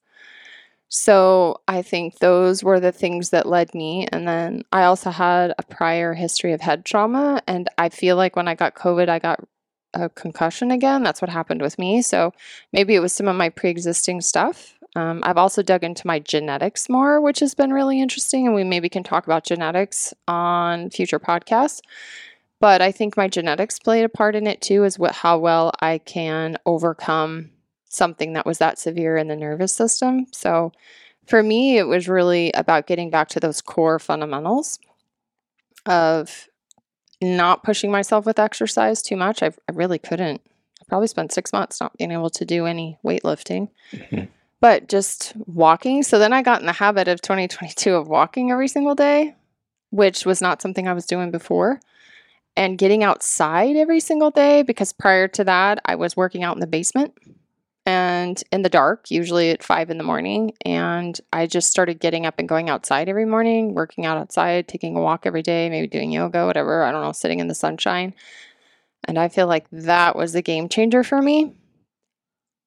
So 0.90 1.62
I 1.68 1.82
think 1.82 2.20
those 2.20 2.64
were 2.64 2.80
the 2.80 2.92
things 2.92 3.32
that 3.32 3.46
led 3.46 3.74
me. 3.76 4.08
And 4.12 4.28
then 4.28 4.64
I 4.72 4.84
also 4.84 5.10
had 5.10 5.54
a 5.58 5.64
prior 5.64 6.14
history 6.14 6.54
of 6.54 6.62
head 6.62 6.86
trauma. 6.86 7.42
And 7.46 7.68
I 7.78 7.90
feel 7.90 8.16
like 8.16 8.36
when 8.36 8.48
I 8.48 8.56
got 8.56 8.76
COVID, 8.76 9.10
I 9.10 9.20
got 9.20 9.42
a 9.94 10.10
concussion 10.10 10.72
again. 10.72 11.04
That's 11.04 11.22
what 11.22 11.30
happened 11.30 11.62
with 11.62 11.78
me. 11.78 12.02
So 12.02 12.32
maybe 12.72 12.96
it 12.96 13.00
was 13.00 13.12
some 13.12 13.28
of 13.28 13.36
my 13.36 13.50
pre 13.50 13.70
existing 13.70 14.22
stuff. 14.22 14.77
Um, 14.98 15.20
I've 15.24 15.38
also 15.38 15.62
dug 15.62 15.84
into 15.84 16.08
my 16.08 16.18
genetics 16.18 16.90
more, 16.90 17.22
which 17.22 17.40
has 17.42 17.54
been 17.54 17.72
really 17.72 18.02
interesting. 18.02 18.48
And 18.48 18.56
we 18.56 18.64
maybe 18.64 18.90
can 18.90 19.04
talk 19.04 19.28
about 19.28 19.44
genetics 19.44 20.12
on 20.28 20.90
future 20.90 21.20
podcasts. 21.20 21.82
But 22.60 22.82
I 22.82 22.92
think 22.92 23.16
my 23.16 23.28
genetics 23.28 23.78
played 23.78 24.04
a 24.04 24.10
part 24.10 24.36
in 24.36 24.48
it 24.48 24.60
too, 24.60 24.84
is 24.84 24.98
what 24.98 25.14
how 25.14 25.38
well 25.38 25.72
I 25.82 26.00
can 26.00 26.58
overcome 26.66 27.52
something 27.90 28.34
that 28.34 28.48
was 28.48 28.58
that 28.58 28.80
severe 28.80 29.18
in 29.18 29.28
the 29.28 29.36
nervous 29.36 29.72
system. 29.72 30.26
So 30.32 30.72
for 31.28 31.44
me, 31.44 31.78
it 31.78 31.88
was 31.88 32.10
really 32.10 32.52
about 32.54 32.88
getting 32.88 33.12
back 33.12 33.28
to 33.30 33.40
those 33.40 33.62
core 33.62 34.00
fundamentals 34.00 34.80
of 35.86 36.48
not 37.22 37.64
pushing 37.64 37.92
myself 37.92 38.26
with 38.26 38.40
exercise 38.40 39.04
too 39.04 39.16
much. 39.16 39.44
I, 39.44 39.48
I 39.48 39.74
really 39.74 40.00
couldn't. 40.00 40.42
I 40.82 40.86
probably 40.88 41.08
spent 41.08 41.32
six 41.32 41.54
months 41.54 41.80
not 41.80 41.96
being 41.98 42.12
able 42.12 42.32
to 42.32 42.46
do 42.46 42.66
any 42.66 42.98
weightlifting, 43.06 43.70
mm-hmm. 43.92 44.26
But 44.60 44.88
just 44.88 45.34
walking. 45.46 46.04
So 46.04 46.20
then 46.20 46.34
I 46.34 46.42
got 46.42 46.60
in 46.60 46.66
the 46.66 46.74
habit 46.74 47.08
of 47.08 47.22
2022 47.22 47.94
of 47.94 48.08
walking 48.08 48.52
every 48.52 48.68
single 48.68 48.96
day, 48.96 49.36
which 49.92 50.26
was 50.26 50.42
not 50.42 50.62
something 50.62 50.88
I 50.88 50.94
was 50.94 51.06
doing 51.06 51.32
before 51.32 51.80
and 52.58 52.78
getting 52.78 53.04
outside 53.04 53.76
every 53.76 54.00
single 54.00 54.32
day 54.32 54.64
because 54.64 54.92
prior 54.92 55.28
to 55.30 55.44
that, 55.44 55.80
I 55.86 55.96
was 55.96 56.18
working 56.18 56.44
out 56.44 56.56
in 56.56 56.60
the 56.60 56.68
basement 56.68 57.14
and 57.86 58.44
in 58.52 58.64
the 58.64 58.70
dark, 58.70 59.12
usually 59.12 59.52
at 59.52 59.64
five 59.64 59.92
in 59.92 60.00
the 60.00 60.04
morning. 60.04 60.52
And 60.66 61.18
I 61.32 61.46
just 61.46 61.70
started 61.70 62.00
getting 62.00 62.26
up 62.26 62.40
and 62.40 62.50
going 62.50 62.70
outside 62.70 63.08
every 63.08 63.26
morning, 63.26 63.76
working 63.76 64.06
out 64.06 64.18
outside, 64.18 64.68
taking 64.68 64.98
a 64.98 65.02
walk 65.02 65.26
every 65.26 65.44
day, 65.44 65.70
maybe 65.70 65.88
doing 65.88 66.12
yoga, 66.12 66.48
whatever. 66.48 66.84
I 66.84 66.92
don't 66.92 67.04
know, 67.04 67.12
sitting 67.12 67.40
in 67.40 67.48
the 67.48 67.56
sunshine. 67.56 68.14
And 69.08 69.20
I 69.20 69.30
feel 69.30 69.48
like 69.48 69.68
that 69.72 70.16
was 70.16 70.34
a 70.34 70.42
game 70.42 70.68
changer 70.68 71.04
for 71.04 71.22
me. 71.22 71.54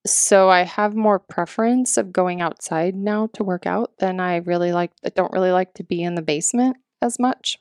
So 0.07 0.49
I 0.49 0.62
have 0.62 0.95
more 0.95 1.19
preference 1.19 1.97
of 1.97 2.12
going 2.12 2.40
outside 2.40 2.95
now 2.95 3.28
to 3.35 3.45
work 3.45 3.66
out 3.66 3.99
than 3.99 4.19
I 4.19 4.37
really 4.37 4.73
like. 4.73 4.92
I 5.04 5.11
don't 5.11 5.33
really 5.33 5.52
like 5.52 5.75
to 5.75 5.85
be 5.85 6.02
in 6.02 6.14
the 6.14 6.23
basement 6.23 6.78
as 7.02 7.19
much. 7.19 7.59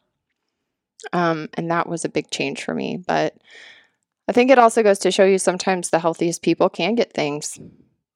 Um, 1.11 1.49
and 1.55 1.69
that 1.71 1.87
was 1.87 2.05
a 2.05 2.09
big 2.09 2.29
change 2.31 2.63
for 2.63 2.73
me. 2.73 2.97
But 3.05 3.35
I 4.27 4.31
think 4.31 4.51
it 4.51 4.59
also 4.59 4.83
goes 4.83 4.99
to 4.99 5.11
show 5.11 5.25
you 5.25 5.37
sometimes 5.37 5.89
the 5.89 5.99
healthiest 5.99 6.41
people 6.41 6.69
can 6.69 6.95
get 6.95 7.13
things 7.13 7.59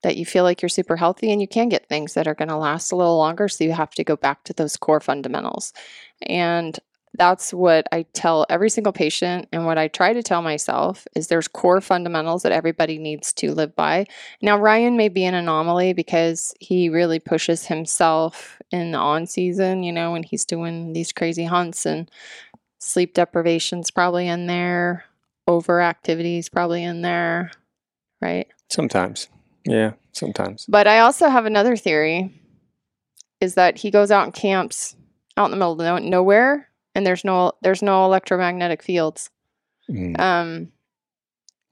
that 0.04 0.18
you 0.18 0.26
feel 0.26 0.44
like 0.44 0.62
you're 0.62 0.70
super 0.70 0.96
healthy 0.96 1.32
and 1.32 1.42
you 1.42 1.48
can 1.48 1.70
get 1.70 1.88
things 1.88 2.14
that 2.14 2.28
are 2.28 2.36
going 2.36 2.50
to 2.50 2.58
last 2.58 2.92
a 2.92 2.96
little 2.96 3.18
longer. 3.18 3.48
So 3.48 3.64
you 3.64 3.72
have 3.72 3.92
to 3.92 4.04
go 4.04 4.16
back 4.16 4.44
to 4.44 4.54
those 4.54 4.78
core 4.78 5.00
fundamentals. 5.00 5.74
And 6.22 6.78
that's 7.16 7.54
what 7.54 7.88
I 7.92 8.04
tell 8.14 8.46
every 8.50 8.70
single 8.70 8.94
patient 8.94 9.48
and 9.52 9.66
what 9.66 9.78
I 9.78 9.88
try 9.88 10.14
to 10.14 10.24
tell 10.24 10.42
myself 10.42 11.08
is 11.16 11.28
there's 11.28 11.48
core 11.48 11.82
fundamentals 11.82 12.44
that 12.44 12.52
everybody 12.52 12.98
needs 12.98 13.32
to 13.34 13.54
live 13.54 13.76
by. 13.76 14.08
Now 14.42 14.58
Ryan 14.58 14.98
may 14.98 15.10
be 15.10 15.24
an 15.24 15.36
anomaly 15.36 15.94
because 15.94 16.54
he 16.60 16.90
really 16.90 17.20
pushes 17.20 17.68
himself 17.68 18.60
in 18.72 18.92
the 18.92 18.98
on 18.98 19.28
season, 19.28 19.84
you 19.84 19.92
know, 19.92 20.12
when 20.12 20.24
he's 20.24 20.46
doing 20.46 20.94
these 20.94 21.12
crazy 21.12 21.46
hunts 21.46 21.86
and 21.86 22.10
sleep 22.80 23.14
deprivation's 23.14 23.92
probably 23.92 24.28
in 24.28 24.48
there 24.48 25.06
over 25.48 25.82
activities 25.82 26.50
probably 26.50 26.84
in 26.84 27.02
there, 27.02 27.52
right? 28.22 28.48
Sometimes. 28.70 29.30
Yeah, 29.66 29.94
sometimes. 30.14 30.66
But 30.68 30.88
I 30.88 31.00
also 31.00 31.30
have 31.30 31.46
another 31.46 31.76
theory 31.76 32.34
is 33.40 33.56
that 33.56 33.78
he 33.78 33.92
goes 33.92 34.10
out 34.10 34.24
and 34.24 34.34
camps 34.34 34.96
out 35.38 35.46
in 35.46 35.52
the 35.52 35.58
middle 35.58 35.80
of 35.80 36.04
nowhere 36.04 36.70
and 36.96 37.06
there's 37.06 37.24
no 37.24 37.54
there's 37.62 37.82
no 37.82 38.06
electromagnetic 38.06 38.82
fields. 38.84 39.30
Mm. 39.90 40.20
Um 40.20 40.72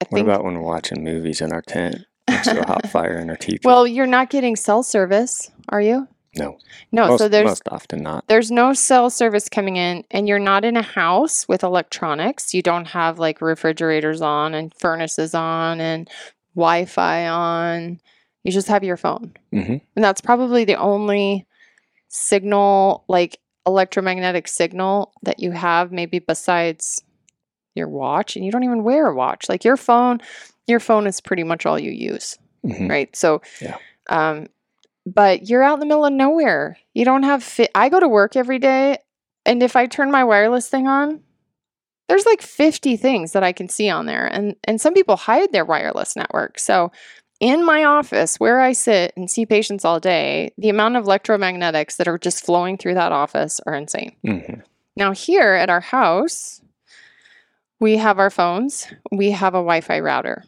I 0.02 0.06
What 0.10 0.22
about 0.22 0.44
when 0.44 0.56
we're 0.56 0.62
watching 0.62 1.04
movies 1.04 1.42
in 1.42 1.52
our 1.52 1.62
tent 1.62 1.98
next 2.28 2.48
to 2.48 2.62
a 2.62 2.66
hot 2.68 2.88
fire 2.90 3.18
in 3.20 3.30
our 3.30 3.38
teepee? 3.38 3.60
Well, 3.64 3.86
you're 3.86 4.08
not 4.08 4.30
getting 4.30 4.56
cell 4.56 4.84
service, 4.84 5.52
are 5.70 5.82
you? 5.82 6.08
no, 6.38 6.58
No, 6.94 7.08
most, 7.10 7.20
so 7.20 7.28
there's 7.28 7.46
most 7.46 7.68
often 7.70 8.04
not. 8.04 8.26
there's 8.30 8.50
no 8.52 8.72
cell 8.74 9.10
service 9.10 9.50
coming 9.50 9.76
in 9.76 10.06
and 10.12 10.30
you're 10.30 10.40
not 10.40 10.64
in 10.64 10.78
a 10.78 10.82
house 10.82 11.46
with 11.50 11.62
electronics 11.62 12.54
you 12.54 12.62
don't 12.62 12.86
have 12.86 13.20
like 13.20 13.42
refrigerators 13.42 14.22
on 14.22 14.54
and 14.54 14.74
furnaces 14.74 15.36
on 15.36 15.82
and 15.82 16.10
wi-fi 16.56 17.28
on 17.28 18.00
you 18.46 18.52
just 18.54 18.70
have 18.70 18.82
your 18.82 18.96
phone 18.96 19.34
hmm 19.52 19.76
and 19.94 20.04
that's 20.06 20.22
probably 20.22 20.64
the 20.64 20.76
only 20.76 21.46
signal 22.08 23.04
like 23.10 23.38
electromagnetic 23.66 24.48
signal 24.48 25.14
that 25.24 25.40
you 25.40 25.52
have 25.52 25.92
maybe 25.92 26.20
besides 26.20 27.04
your 27.76 27.88
watch 27.88 28.36
and 28.36 28.44
you 28.46 28.52
don't 28.52 28.64
even 28.64 28.84
wear 28.84 29.08
a 29.08 29.16
watch 29.16 29.48
like 29.48 29.64
your 29.64 29.78
phone 29.78 30.20
your 30.68 30.80
phone 30.80 31.08
is 31.08 31.22
pretty 31.22 31.44
much 31.44 31.66
all 31.66 31.80
you 31.80 31.92
use 31.92 32.38
hmm 32.64 32.88
right? 32.88 33.16
So, 33.16 33.42
Yeah. 33.60 33.78
um, 34.10 34.48
but 35.06 35.50
you're 35.50 35.64
out 35.64 35.74
in 35.76 35.80
the 35.80 35.88
middle 35.88 36.06
of 36.06 36.14
nowhere. 36.14 36.78
You 36.94 37.06
don't 37.06 37.24
have 37.24 37.44
fit. 37.44 37.72
I 37.74 37.90
go 37.90 38.00
to 38.00 38.08
work 38.08 38.36
every 38.36 38.60
day, 38.60 39.00
and 39.48 39.64
if 39.64 39.76
I 39.76 39.88
turn 39.88 40.12
my 40.12 40.24
wireless 40.24 40.70
thing 40.70 40.88
on, 40.88 41.22
there's 42.08 42.26
like 42.28 42.42
50 42.42 42.98
things 42.98 43.32
that 43.32 43.44
I 43.44 43.52
can 43.52 43.68
see 43.68 43.90
on 43.90 44.06
there, 44.06 44.28
and 44.28 44.56
and 44.66 44.80
some 44.80 44.94
people 44.94 45.16
hide 45.16 45.52
their 45.52 45.66
wireless 45.66 46.16
network. 46.16 46.60
So, 46.60 46.92
in 47.42 47.66
my 47.66 47.84
office 47.84 48.40
where 48.40 48.62
I 48.62 48.72
sit 48.72 49.12
and 49.18 49.30
see 49.30 49.46
patients 49.46 49.84
all 49.84 50.00
day, 50.00 50.54
the 50.58 50.70
amount 50.70 50.96
of 50.96 51.06
electromagnetics 51.06 51.98
that 51.98 52.08
are 52.08 52.20
just 52.20 52.46
flowing 52.46 52.78
through 52.78 52.94
that 52.94 53.12
office 53.12 53.60
are 53.66 53.74
insane. 53.74 54.16
hmm 54.24 54.62
Now, 54.96 55.12
here 55.12 55.54
at 55.54 55.70
our 55.70 55.82
house, 55.82 56.62
we 57.80 57.98
have 57.98 58.20
our 58.20 58.30
phones, 58.30 58.88
we 59.12 59.32
have 59.32 59.56
a 59.56 59.58
Wi 59.58 59.82
Fi 59.82 60.00
router, 60.00 60.44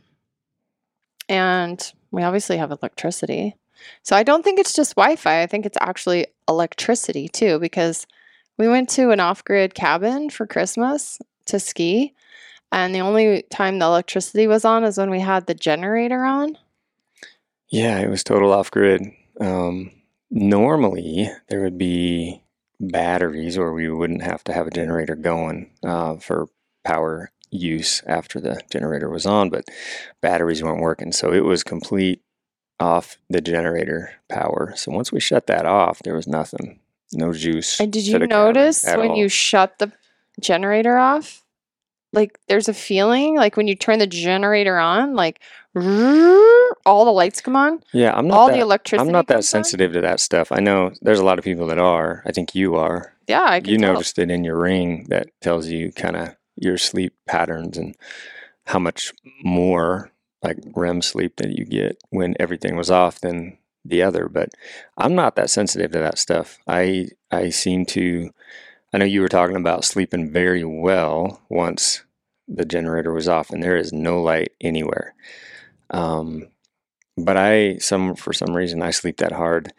and 1.28 1.92
we 2.12 2.22
obviously 2.22 2.58
have 2.58 2.72
electricity. 2.72 3.56
So 4.04 4.16
I 4.16 4.22
don't 4.22 4.44
think 4.44 4.60
it's 4.60 4.74
just 4.74 4.96
Wi 4.96 5.16
Fi. 5.16 5.42
I 5.42 5.48
think 5.48 5.66
it's 5.66 5.78
actually 5.82 6.28
electricity 6.48 7.28
too, 7.28 7.58
because 7.58 8.06
we 8.60 8.68
went 8.68 8.88
to 8.90 9.10
an 9.10 9.20
off 9.20 9.44
grid 9.44 9.74
cabin 9.74 10.30
for 10.30 10.46
Christmas 10.46 11.20
to 11.46 11.60
ski. 11.60 12.14
And 12.72 12.94
the 12.94 13.02
only 13.02 13.44
time 13.50 13.80
the 13.80 13.86
electricity 13.86 14.46
was 14.46 14.64
on 14.64 14.84
is 14.84 14.98
when 14.98 15.10
we 15.10 15.20
had 15.20 15.48
the 15.48 15.56
generator 15.56 16.24
on. 16.24 16.58
Yeah, 17.70 18.00
it 18.00 18.10
was 18.10 18.24
total 18.24 18.54
off 18.54 18.72
grid. 18.72 19.04
Um, 19.40 19.92
normally, 20.30 21.30
there 21.50 21.62
would 21.62 21.78
be 21.78 22.44
batteries, 22.80 23.58
or 23.58 23.74
we 23.74 23.90
wouldn't 23.90 24.24
have 24.24 24.44
to 24.46 24.54
have 24.54 24.68
a 24.68 24.72
generator 24.72 25.16
going 25.16 25.72
uh, 25.84 26.18
for 26.18 26.48
power 26.84 27.32
use 27.50 28.02
after 28.08 28.40
the 28.40 28.62
generator 28.72 29.10
was 29.10 29.26
on, 29.26 29.50
but 29.50 29.66
batteries 30.22 30.64
weren't 30.64 30.82
working. 30.82 31.12
So 31.12 31.32
it 31.32 31.44
was 31.44 31.64
complete 31.64 32.22
off 32.80 33.18
the 33.30 33.42
generator 33.42 34.14
power. 34.30 34.74
So 34.76 34.92
once 34.92 35.12
we 35.12 35.20
shut 35.20 35.48
that 35.48 35.66
off, 35.66 36.00
there 36.04 36.16
was 36.16 36.28
nothing, 36.28 36.80
no 37.14 37.34
juice. 37.34 37.80
And 37.80 37.94
did 37.94 38.06
you 38.06 38.20
notice 38.20 38.84
when 38.86 39.12
all. 39.12 39.18
you 39.18 39.30
shut 39.30 39.78
the 39.80 39.92
generator 40.40 40.98
off? 40.98 41.44
Like 42.12 42.40
there's 42.48 42.70
a 42.70 42.74
feeling 42.74 43.36
like 43.36 43.58
when 43.58 43.68
you 43.68 43.76
turn 43.76 44.00
the 44.00 44.08
generator 44.08 44.78
on, 44.78 45.16
like 45.16 45.40
all 46.86 47.06
the 47.06 47.12
lights 47.12 47.42
come 47.42 47.56
on, 47.56 47.82
Yeah, 47.94 48.14
I'm 48.16 48.28
not 48.28 48.38
all 48.38 48.48
that, 48.48 48.54
the 48.54 48.60
electricity. 48.62 49.08
I'm 49.08 49.12
not 49.12 49.28
that 49.28 49.36
comes 49.36 49.46
on. 49.48 49.64
sensitive 49.64 49.94
to 49.94 50.02
that 50.02 50.20
stuff. 50.20 50.52
I 50.52 50.60
know 50.60 50.92
there's 51.02 51.20
a 51.20 51.26
lot 51.26 51.40
of 51.40 51.46
people 51.46 51.68
that 51.68 51.80
are. 51.80 52.24
I 52.26 52.32
think 52.32 52.54
you 52.56 52.76
are. 52.76 53.14
Yeah, 53.28 53.42
I 53.44 53.56
you 53.58 53.78
tell. 53.78 53.94
noticed 53.94 54.20
it 54.20 54.30
in 54.30 54.44
your 54.44 54.60
ring 54.60 55.06
that 55.10 55.30
tells 55.42 55.68
you 55.68 55.92
kind 55.92 56.16
of 56.16 56.36
your 56.56 56.78
sleep 56.78 57.14
patterns 57.28 57.78
and 57.78 57.96
how 58.66 58.80
much 58.80 59.14
more 59.44 60.12
like 60.44 60.58
REM 60.76 61.02
sleep 61.02 61.38
that 61.38 61.58
you 61.58 61.66
get 61.66 61.98
when 62.10 62.36
everything 62.40 62.76
was 62.76 62.92
off 62.92 63.22
than 63.22 63.58
the 63.86 64.02
other. 64.04 64.28
But 64.28 64.50
I'm 64.98 65.16
not 65.16 65.36
that 65.38 65.50
sensitive 65.50 65.92
to 65.92 66.00
that 66.00 66.18
stuff. 66.20 66.60
I 66.68 67.08
I 67.32 67.50
seem 67.50 67.86
to. 67.88 68.30
I 68.94 69.00
know 69.00 69.06
you 69.06 69.22
were 69.22 69.30
talking 69.30 69.56
about 69.56 69.86
sleeping 69.86 70.32
very 70.32 70.64
well 70.64 71.42
once 71.50 72.04
the 72.48 72.66
generator 72.66 73.12
was 73.12 73.28
off, 73.28 73.50
and 73.50 73.64
there 73.64 73.78
is 73.78 73.92
no 73.92 74.22
light 74.22 74.52
anywhere. 74.62 75.16
Um, 75.94 76.48
but 77.18 77.38
I 77.38 77.78
some 77.78 78.16
for 78.16 78.34
some 78.34 78.56
reason 78.56 78.82
I 78.82 78.92
sleep 78.92 79.18
that 79.18 79.32
hard 79.32 79.72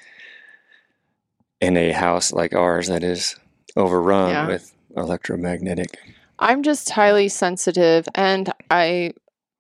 in 1.61 1.77
a 1.77 1.93
house 1.93 2.33
like 2.33 2.55
ours 2.55 2.89
that 2.89 3.03
is 3.03 3.37
overrun 3.77 4.31
Yeah. 4.31 4.47
with 4.47 4.73
electromagnetic. 4.97 5.99
I'm 6.39 6.63
just 6.63 6.91
highly 6.91 7.29
sensitive 7.29 8.07
and 8.15 8.53
I 8.71 9.13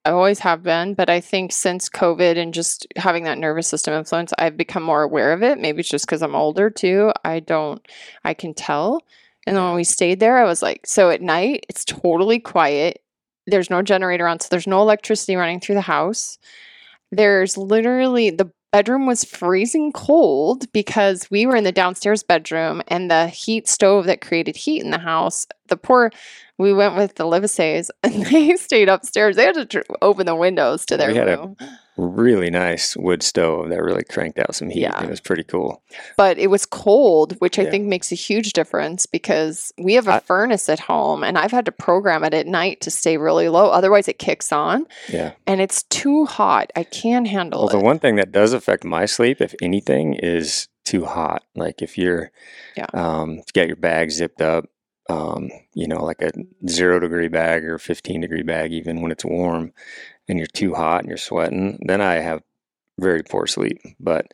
I 0.07 0.11
always 0.11 0.41
have 0.41 0.63
been, 0.63 0.93
but 0.93 1.09
I 1.09 1.21
think 1.21 1.51
since 1.51 1.89
COVID 1.89 2.37
and 2.37 2.53
just 2.53 2.87
having 2.97 3.25
that 3.25 3.39
nervous 3.39 3.67
system 3.67 3.95
influence, 3.95 4.35
I've 4.39 4.55
become 4.57 4.83
more 4.83 5.03
aware 5.03 5.33
of 5.33 5.43
it. 5.43 5.59
Maybe 5.59 5.81
it's 5.81 5.89
just 5.89 6.05
because 6.05 6.21
I'm 6.21 6.35
older 6.35 6.69
too. 6.69 7.11
I 7.25 7.41
don't, 7.41 7.81
I 8.23 8.35
can 8.35 8.53
tell. 8.53 9.01
And 9.47 9.57
then 9.57 9.65
when 9.65 9.75
we 9.77 9.85
stayed 9.85 10.21
there, 10.21 10.37
I 10.37 10.45
was 10.45 10.61
like, 10.61 10.87
so 10.87 11.09
at 11.09 11.23
night, 11.23 11.65
it's 11.71 11.87
totally 11.87 12.39
quiet. 12.39 13.01
There's 13.47 13.71
no 13.71 13.83
generator 13.83 14.27
on, 14.27 14.41
so 14.41 14.49
there's 14.51 14.67
no 14.67 14.81
electricity 14.83 15.37
running 15.37 15.61
through 15.61 15.75
the 15.77 15.81
house. 15.83 16.39
There's 17.13 17.57
literally 17.57 18.31
the 18.31 18.51
bedroom 18.73 19.07
was 19.07 19.23
freezing 19.23 19.93
cold 19.93 20.71
because 20.73 21.31
we 21.31 21.47
were 21.47 21.55
in 21.55 21.63
the 21.63 21.71
downstairs 21.71 22.25
bedroom 22.25 22.83
and 22.89 23.09
the 23.11 23.29
heat 23.29 23.69
stove 23.69 24.07
that 24.07 24.21
created 24.21 24.57
heat 24.57 24.83
in 24.83 24.91
the 24.91 24.99
house. 24.99 25.47
The 25.69 25.77
poor, 25.77 26.11
we 26.59 26.73
went 26.73 26.97
with 26.97 27.15
the 27.15 27.25
Livisays 27.25 27.91
and 28.03 28.27
they 28.27 28.57
stayed 28.57 28.89
upstairs. 28.89 29.37
They 29.37 29.45
had 29.45 29.55
to 29.55 29.67
tr- 29.67 29.81
open 30.03 30.27
the 30.27 30.35
windows 30.35 30.85
to 30.87 30.97
their 30.97 31.11
We 31.11 31.17
had 31.17 31.29
a- 31.29 31.37
room, 31.37 31.57
Really 31.97 32.51
nice 32.51 32.97
wood 32.97 33.23
stove 33.23 33.69
that 33.69 33.81
really 33.83 34.03
cranked 34.03 34.39
out 34.41 34.55
some 34.55 34.69
heat. 34.69 34.81
Yeah. 34.81 35.03
It 35.05 35.09
was 35.11 35.21
pretty 35.21 35.45
cool. 35.45 35.83
but 36.17 36.39
it 36.39 36.49
was 36.49 36.67
cold, 36.67 37.35
which 37.39 37.59
I 37.59 37.63
Yeah. 37.63 37.71
think 37.71 37.87
makes 37.87 38.11
a 38.11 38.17
huge 38.17 38.53
difference 38.53 39.07
because 39.07 39.73
we 39.79 39.95
have 39.95 40.09
a 40.09 40.15
I- 40.15 40.21
furnace 40.21 40.69
at 40.69 40.81
home 40.81 41.23
and 41.23 41.39
I've 41.39 41.53
had 41.53 41.65
to 41.67 41.73
program 41.73 42.25
it 42.25 42.35
at 42.35 42.47
night 42.49 42.81
to 42.83 42.91
stay 42.91 43.17
really 43.17 43.49
low. 43.49 43.67
Otherwise, 43.71 44.09
it 44.09 44.19
kicks 44.19 44.51
on 44.53 44.87
Yeah. 45.09 45.33
and 45.47 45.61
it's 45.61 45.85
too 45.85 46.25
hot. 46.25 46.73
I 46.75 46.83
can't 46.83 47.29
handle 47.29 47.61
Well, 47.61 47.69
the 47.69 47.79
one 47.79 47.99
thing 48.01 48.17
that 48.17 48.33
does 48.33 48.53
affect 48.53 48.85
my 48.85 49.07
sleep, 49.07 49.41
if 49.41 49.55
anything, 49.63 50.15
is 50.15 50.67
too 50.85 51.05
hot. 51.05 51.45
Like 51.55 51.81
if 51.81 51.97
you're, 51.97 52.31
Yeah. 52.77 52.87
um, 52.93 53.39
if 53.39 53.45
you 53.55 53.63
got 53.63 53.69
your 53.69 53.77
bag 53.77 54.11
zipped 54.11 54.43
up, 54.43 54.65
um, 55.11 55.51
you 55.75 55.87
know, 55.87 56.03
like 56.03 56.23
a 56.23 56.33
zero 56.69 56.99
degree 56.99 57.29
bag 57.29 57.65
or 57.65 57.79
15 57.79 58.21
degree 58.23 58.43
bag, 58.43 58.73
even 58.73 59.01
when 59.03 59.13
it's 59.13 59.25
warm, 59.25 59.73
and 60.29 60.39
you're 60.39 60.47
too 60.47 60.75
hot 60.75 61.01
and 61.01 61.09
you're 61.09 61.17
sweating, 61.19 61.79
then 61.87 62.01
I 62.01 62.15
have 62.15 62.43
very 62.99 63.23
poor 63.23 63.47
sleep. 63.47 63.81
But 64.01 64.27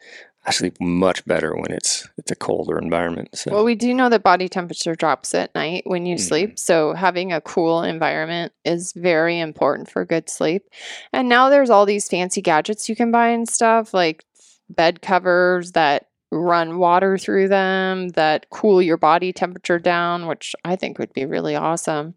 I 0.46 0.52
sleep 0.52 0.80
much 0.80 1.24
better 1.26 1.54
when 1.54 1.70
it's 1.70 2.08
it's 2.16 2.30
a 2.30 2.36
colder 2.36 2.78
environment. 2.78 3.28
So 3.34 3.50
Well, 3.52 3.64
we 3.64 3.74
do 3.74 3.92
know 3.92 4.08
that 4.08 4.22
body 4.22 4.48
temperature 4.48 4.94
drops 4.94 5.34
at 5.34 5.54
night 5.54 5.82
when 5.86 6.06
you 6.06 6.16
Mhm. 6.16 6.20
sleep. 6.20 6.58
So 6.58 6.94
having 6.94 7.32
a 7.32 7.40
cool 7.42 7.82
environment 7.82 8.52
is 8.64 8.92
very 8.92 9.38
important 9.38 9.90
for 9.90 10.04
good 10.04 10.30
sleep. 10.30 10.64
And 11.12 11.28
now 11.28 11.50
there's 11.50 11.70
all 11.70 11.84
these 11.84 12.08
fancy 12.08 12.40
gadgets 12.40 12.88
you 12.88 12.96
can 12.96 13.10
buy 13.10 13.28
and 13.28 13.48
stuff 13.48 13.92
like 13.92 14.24
bed 14.70 15.02
covers 15.02 15.72
that 15.72 16.06
run 16.32 16.78
water 16.78 17.18
through 17.18 17.48
them 17.48 18.10
that 18.10 18.46
cool 18.50 18.80
your 18.80 18.96
body 18.96 19.32
temperature 19.32 19.80
down, 19.80 20.26
which 20.26 20.54
I 20.64 20.76
think 20.76 20.98
would 20.98 21.12
be 21.12 21.26
really 21.26 21.56
awesome. 21.56 22.14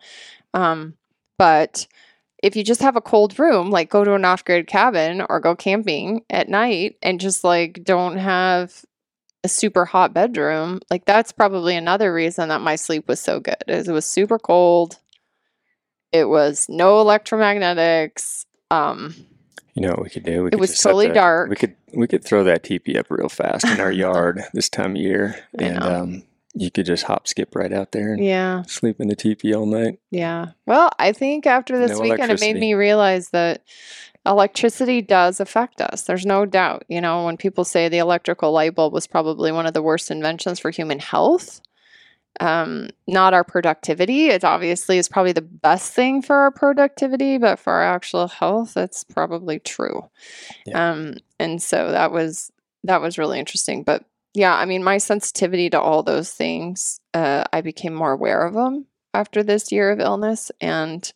Um, 0.53 0.93
but 1.37 1.87
if 2.43 2.57
you 2.57 2.63
just 2.63 2.81
have 2.81 2.97
a 2.97 3.01
cold 3.01 3.39
room, 3.39 3.71
like 3.71 3.89
go 3.89 4.03
to 4.03 4.13
an 4.13 4.25
off 4.25 4.43
grid 4.43 4.67
cabin 4.67 5.25
or 5.29 5.39
go 5.39 5.55
camping 5.55 6.25
at 6.29 6.49
night 6.49 6.97
and 7.01 7.21
just 7.21 7.45
like 7.45 7.85
don't 7.85 8.17
have 8.17 8.83
a 9.45 9.47
super 9.47 9.85
hot 9.85 10.13
bedroom, 10.13 10.81
like 10.91 11.05
that's 11.05 11.31
probably 11.31 11.75
another 11.77 12.13
reason 12.13 12.49
that 12.49 12.59
my 12.59 12.75
sleep 12.75 13.07
was 13.07 13.21
so 13.21 13.39
good. 13.39 13.63
Is 13.67 13.87
it 13.87 13.93
was 13.93 14.05
super 14.05 14.37
cold. 14.37 14.99
It 16.11 16.25
was 16.25 16.67
no 16.67 17.03
electromagnetics. 17.03 18.45
Um, 18.69 19.15
you 19.73 19.81
know 19.81 19.91
what 19.91 20.03
we 20.03 20.09
could 20.09 20.25
do? 20.25 20.43
We 20.43 20.47
It 20.49 20.51
could 20.51 20.59
was 20.59 20.77
totally 20.77 21.09
dark. 21.09 21.49
We 21.49 21.55
could 21.55 21.77
we 21.93 22.07
could 22.07 22.25
throw 22.25 22.43
that 22.43 22.63
teepee 22.63 22.97
up 22.97 23.09
real 23.09 23.29
fast 23.29 23.65
in 23.65 23.79
our 23.79 23.91
yard 24.05 24.43
this 24.53 24.67
time 24.67 24.97
of 24.97 25.01
year, 25.01 25.37
and 25.57 25.81
um, 25.81 26.23
you 26.55 26.69
could 26.69 26.85
just 26.85 27.03
hop 27.03 27.27
skip 27.27 27.55
right 27.55 27.73
out 27.73 27.91
there 27.91 28.13
and 28.13 28.23
yeah, 28.23 28.63
sleep 28.63 28.99
in 28.99 29.07
the 29.07 29.15
teepee 29.15 29.53
all 29.53 29.65
night. 29.65 29.99
yeah. 30.11 30.47
Well, 30.65 30.91
I 30.99 31.11
think 31.11 31.45
after 31.45 31.77
this 31.77 31.91
No 31.91 31.99
weekend, 32.01 32.31
it 32.31 32.39
made 32.39 32.57
me 32.57 32.73
realize 32.73 33.29
that 33.29 33.63
electricity 34.25 35.01
does 35.01 35.39
affect 35.39 35.81
us. 35.81 36.03
There's 36.03 36.25
no 36.25 36.45
doubt. 36.45 36.85
You 36.87 37.01
know, 37.01 37.25
when 37.25 37.37
people 37.37 37.65
say 37.65 37.89
the 37.89 37.97
electrical 37.97 38.51
light 38.51 38.75
bulb 38.75 38.93
was 38.93 39.07
probably 39.07 39.51
one 39.51 39.65
of 39.65 39.73
the 39.73 39.81
worst 39.81 40.11
inventions 40.11 40.59
for 40.59 40.69
human 40.69 40.99
health, 40.99 41.61
um, 42.39 42.89
not 43.07 43.33
our 43.33 43.43
productivity. 43.43 44.27
It 44.27 44.43
obviously 44.43 44.97
is 44.97 45.09
probably 45.09 45.33
the 45.33 45.41
best 45.41 45.93
thing 45.93 46.21
for 46.21 46.35
our 46.35 46.51
productivity, 46.51 47.37
but 47.37 47.59
for 47.59 47.73
our 47.73 47.83
actual 47.83 48.27
health, 48.27 48.73
that's 48.73 49.03
probably 49.03 49.59
true. 49.59 50.09
Yeah. 50.65 50.91
Um, 50.91 51.15
and 51.39 51.61
so 51.61 51.91
that 51.91 52.11
was 52.11 52.51
that 52.85 53.01
was 53.01 53.17
really 53.17 53.39
interesting. 53.39 53.83
But 53.83 54.03
yeah, 54.33 54.55
I 54.55 54.65
mean, 54.65 54.83
my 54.83 54.97
sensitivity 54.97 55.69
to 55.69 55.79
all 55.79 56.03
those 56.03 56.31
things, 56.31 56.99
uh, 57.13 57.43
I 57.53 57.61
became 57.61 57.93
more 57.93 58.11
aware 58.11 58.45
of 58.45 58.53
them 58.53 58.85
after 59.13 59.43
this 59.43 59.71
year 59.71 59.91
of 59.91 59.99
illness, 59.99 60.51
and 60.59 61.11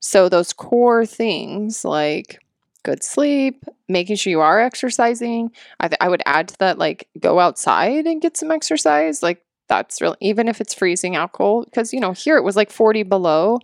so 0.00 0.28
those 0.28 0.52
core 0.52 1.06
things 1.06 1.84
like 1.84 2.40
good 2.82 3.02
sleep, 3.02 3.64
making 3.88 4.16
sure 4.16 4.30
you 4.30 4.40
are 4.40 4.60
exercising. 4.60 5.50
I, 5.80 5.88
th- 5.88 5.98
I 6.00 6.08
would 6.08 6.22
add 6.26 6.48
to 6.48 6.58
that 6.58 6.78
like 6.78 7.08
go 7.18 7.40
outside 7.40 8.06
and 8.06 8.22
get 8.22 8.36
some 8.36 8.50
exercise. 8.50 9.22
Like 9.22 9.42
that's 9.68 10.00
really 10.00 10.16
even 10.20 10.48
if 10.48 10.60
it's 10.60 10.74
freezing 10.74 11.16
out 11.16 11.32
cold 11.32 11.64
because 11.66 11.92
you 11.92 11.98
know 12.00 12.12
here 12.12 12.36
it 12.36 12.44
was 12.44 12.54
like 12.56 12.70
40 12.70 13.02
below 13.02 13.58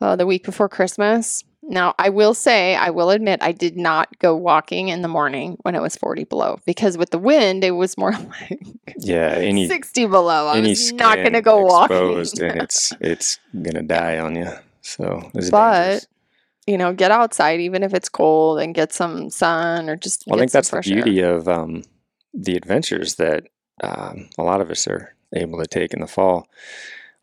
uh, 0.00 0.16
the 0.16 0.26
week 0.26 0.44
before 0.44 0.68
Christmas. 0.68 1.44
Now 1.68 1.94
I 1.98 2.10
will 2.10 2.34
say 2.34 2.76
I 2.76 2.90
will 2.90 3.10
admit 3.10 3.42
I 3.42 3.52
did 3.52 3.76
not 3.76 4.18
go 4.18 4.36
walking 4.36 4.88
in 4.88 5.02
the 5.02 5.08
morning 5.08 5.56
when 5.62 5.74
it 5.74 5.82
was 5.82 5.96
40 5.96 6.24
below 6.24 6.58
because 6.64 6.96
with 6.96 7.10
the 7.10 7.18
wind 7.18 7.64
it 7.64 7.72
was 7.72 7.98
more 7.98 8.12
like 8.40 8.60
Yeah, 8.98 9.32
any 9.34 9.66
60 9.66 10.06
below. 10.06 10.46
I 10.46 10.60
was 10.60 10.92
not 10.92 11.16
going 11.16 11.32
to 11.32 11.42
go 11.42 11.62
walking. 11.62 12.18
and 12.18 12.62
it's 12.62 12.92
it's 13.00 13.38
gonna 13.62 13.82
die 13.82 14.18
on 14.18 14.36
you. 14.36 14.48
So, 14.82 15.30
But 15.50 16.06
you 16.68 16.78
know, 16.78 16.92
get 16.92 17.10
outside 17.10 17.60
even 17.60 17.82
if 17.82 17.92
it's 17.94 18.08
cold 18.08 18.60
and 18.60 18.74
get 18.74 18.92
some 18.92 19.30
sun 19.30 19.88
or 19.88 19.96
just. 19.96 20.24
Well, 20.26 20.36
I 20.36 20.40
think 20.40 20.52
that's 20.52 20.70
the 20.70 20.76
air. 20.76 20.82
beauty 20.82 21.20
of 21.20 21.48
um, 21.48 21.82
the 22.34 22.56
adventures 22.56 23.16
that 23.16 23.44
um, 23.82 24.28
a 24.38 24.42
lot 24.42 24.60
of 24.60 24.70
us 24.70 24.86
are 24.86 25.14
able 25.34 25.58
to 25.60 25.66
take 25.66 25.92
in 25.94 26.00
the 26.00 26.06
fall. 26.06 26.48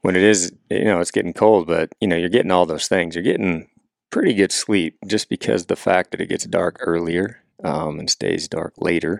When 0.01 0.15
it 0.17 0.23
is, 0.23 0.51
you 0.69 0.83
know, 0.83 0.99
it's 0.99 1.11
getting 1.11 1.33
cold, 1.33 1.67
but 1.67 1.93
you 2.01 2.07
know, 2.07 2.17
you're 2.17 2.29
getting 2.29 2.51
all 2.51 2.65
those 2.65 2.87
things. 2.89 3.15
You're 3.15 3.23
getting 3.23 3.67
pretty 4.13 4.35
good 4.35 4.51
sleep 4.51 4.95
just 5.07 5.27
because 5.27 5.65
the 5.65 5.75
fact 5.75 6.11
that 6.11 6.21
it 6.21 6.29
gets 6.29 6.45
dark 6.45 6.77
earlier 6.81 7.41
um, 7.63 7.97
and 7.97 8.11
stays 8.11 8.47
dark 8.47 8.71
later. 8.77 9.19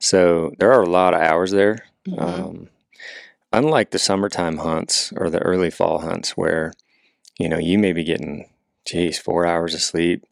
So 0.00 0.52
there 0.58 0.72
are 0.72 0.82
a 0.82 0.90
lot 0.90 1.14
of 1.14 1.20
hours 1.20 1.52
there. 1.52 1.86
Mhm. 2.08 2.20
Um, 2.20 2.68
unlike 3.52 3.92
the 3.92 4.00
summertime 4.00 4.58
hunts 4.58 5.12
or 5.16 5.30
the 5.30 5.38
early 5.42 5.70
fall 5.70 6.00
hunts, 6.00 6.36
where 6.36 6.72
you 7.38 7.48
know 7.48 7.58
you 7.58 7.78
may 7.78 7.92
be 7.92 8.02
getting, 8.02 8.50
geez, 8.84 9.16
four 9.16 9.46
hours 9.46 9.74
of 9.74 9.80
sleep, 9.80 10.26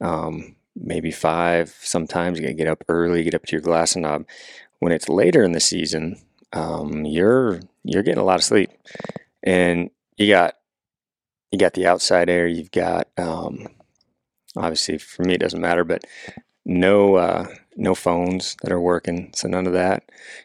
um, 0.00 0.56
maybe 0.74 1.10
five. 1.10 1.76
Sometimes 1.82 2.38
you 2.38 2.44
got 2.46 2.52
to 2.52 2.54
get 2.54 2.68
up 2.68 2.84
early, 2.88 3.22
get 3.22 3.34
up 3.34 3.44
to 3.44 3.52
your 3.52 3.60
glass 3.60 3.96
knob. 3.96 4.24
When 4.78 4.92
it's 4.92 5.10
later 5.10 5.44
in 5.44 5.52
the 5.52 5.60
season, 5.60 6.16
um, 6.54 7.04
you're 7.04 7.60
you're 7.84 8.02
getting 8.02 8.22
a 8.22 8.24
lot 8.24 8.40
of 8.40 8.44
sleep, 8.44 8.70
and 9.42 9.90
you 10.16 10.28
got 10.28 10.56
you 11.56 11.60
got 11.60 11.72
the 11.72 11.86
outside 11.86 12.28
air. 12.28 12.46
You've 12.46 12.70
got 12.70 13.08
um, 13.16 13.68
obviously 14.56 14.98
for 14.98 15.22
me 15.22 15.32
it 15.34 15.40
doesn't 15.40 15.60
matter, 15.60 15.84
but 15.84 16.04
no 16.66 17.16
uh, 17.16 17.46
no 17.76 17.94
phones 17.94 18.56
that 18.60 18.72
are 18.72 18.80
working, 18.80 19.30
so 19.34 19.48
none 19.48 19.66
of 19.66 19.72
that 19.72 20.02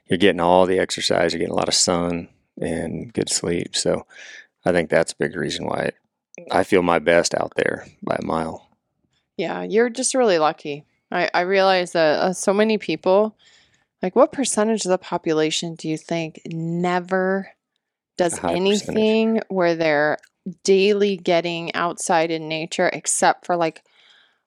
you're 0.07 0.17
getting 0.17 0.39
all 0.39 0.65
the 0.65 0.79
exercise, 0.79 1.33
you're 1.33 1.39
getting 1.39 1.51
a 1.51 1.57
lot 1.57 1.67
of 1.67 1.73
sun 1.73 2.29
and 2.61 3.11
good 3.11 3.29
sleep. 3.29 3.75
So 3.75 4.05
I 4.63 4.71
think 4.71 4.89
that's 4.89 5.11
a 5.11 5.17
big 5.17 5.35
reason 5.35 5.65
why 5.65 5.91
I 6.49 6.63
feel 6.63 6.81
my 6.81 6.99
best 6.99 7.33
out 7.35 7.51
there 7.57 7.85
by 8.01 8.15
a 8.21 8.25
mile. 8.25 8.69
Yeah, 9.35 9.63
you're 9.63 9.89
just 9.89 10.13
really 10.15 10.39
lucky. 10.39 10.85
I, 11.11 11.29
I 11.33 11.41
realize 11.41 11.91
that 11.91 12.19
uh, 12.19 12.33
so 12.33 12.53
many 12.53 12.77
people, 12.77 13.35
like, 14.01 14.15
what 14.15 14.31
percentage 14.31 14.85
of 14.85 14.91
the 14.91 14.97
population 14.97 15.75
do 15.75 15.89
you 15.89 15.97
think 15.97 16.41
never 16.45 17.49
does 18.17 18.37
A 18.37 18.41
high 18.41 18.59
percentage. 18.59 18.87
anything 18.87 19.41
where 19.49 19.75
they're 19.75 20.17
daily 20.63 21.17
getting 21.17 21.73
outside 21.75 22.31
in 22.31 22.47
nature 22.47 22.89
except 22.91 23.45
for 23.45 23.55
like 23.55 23.83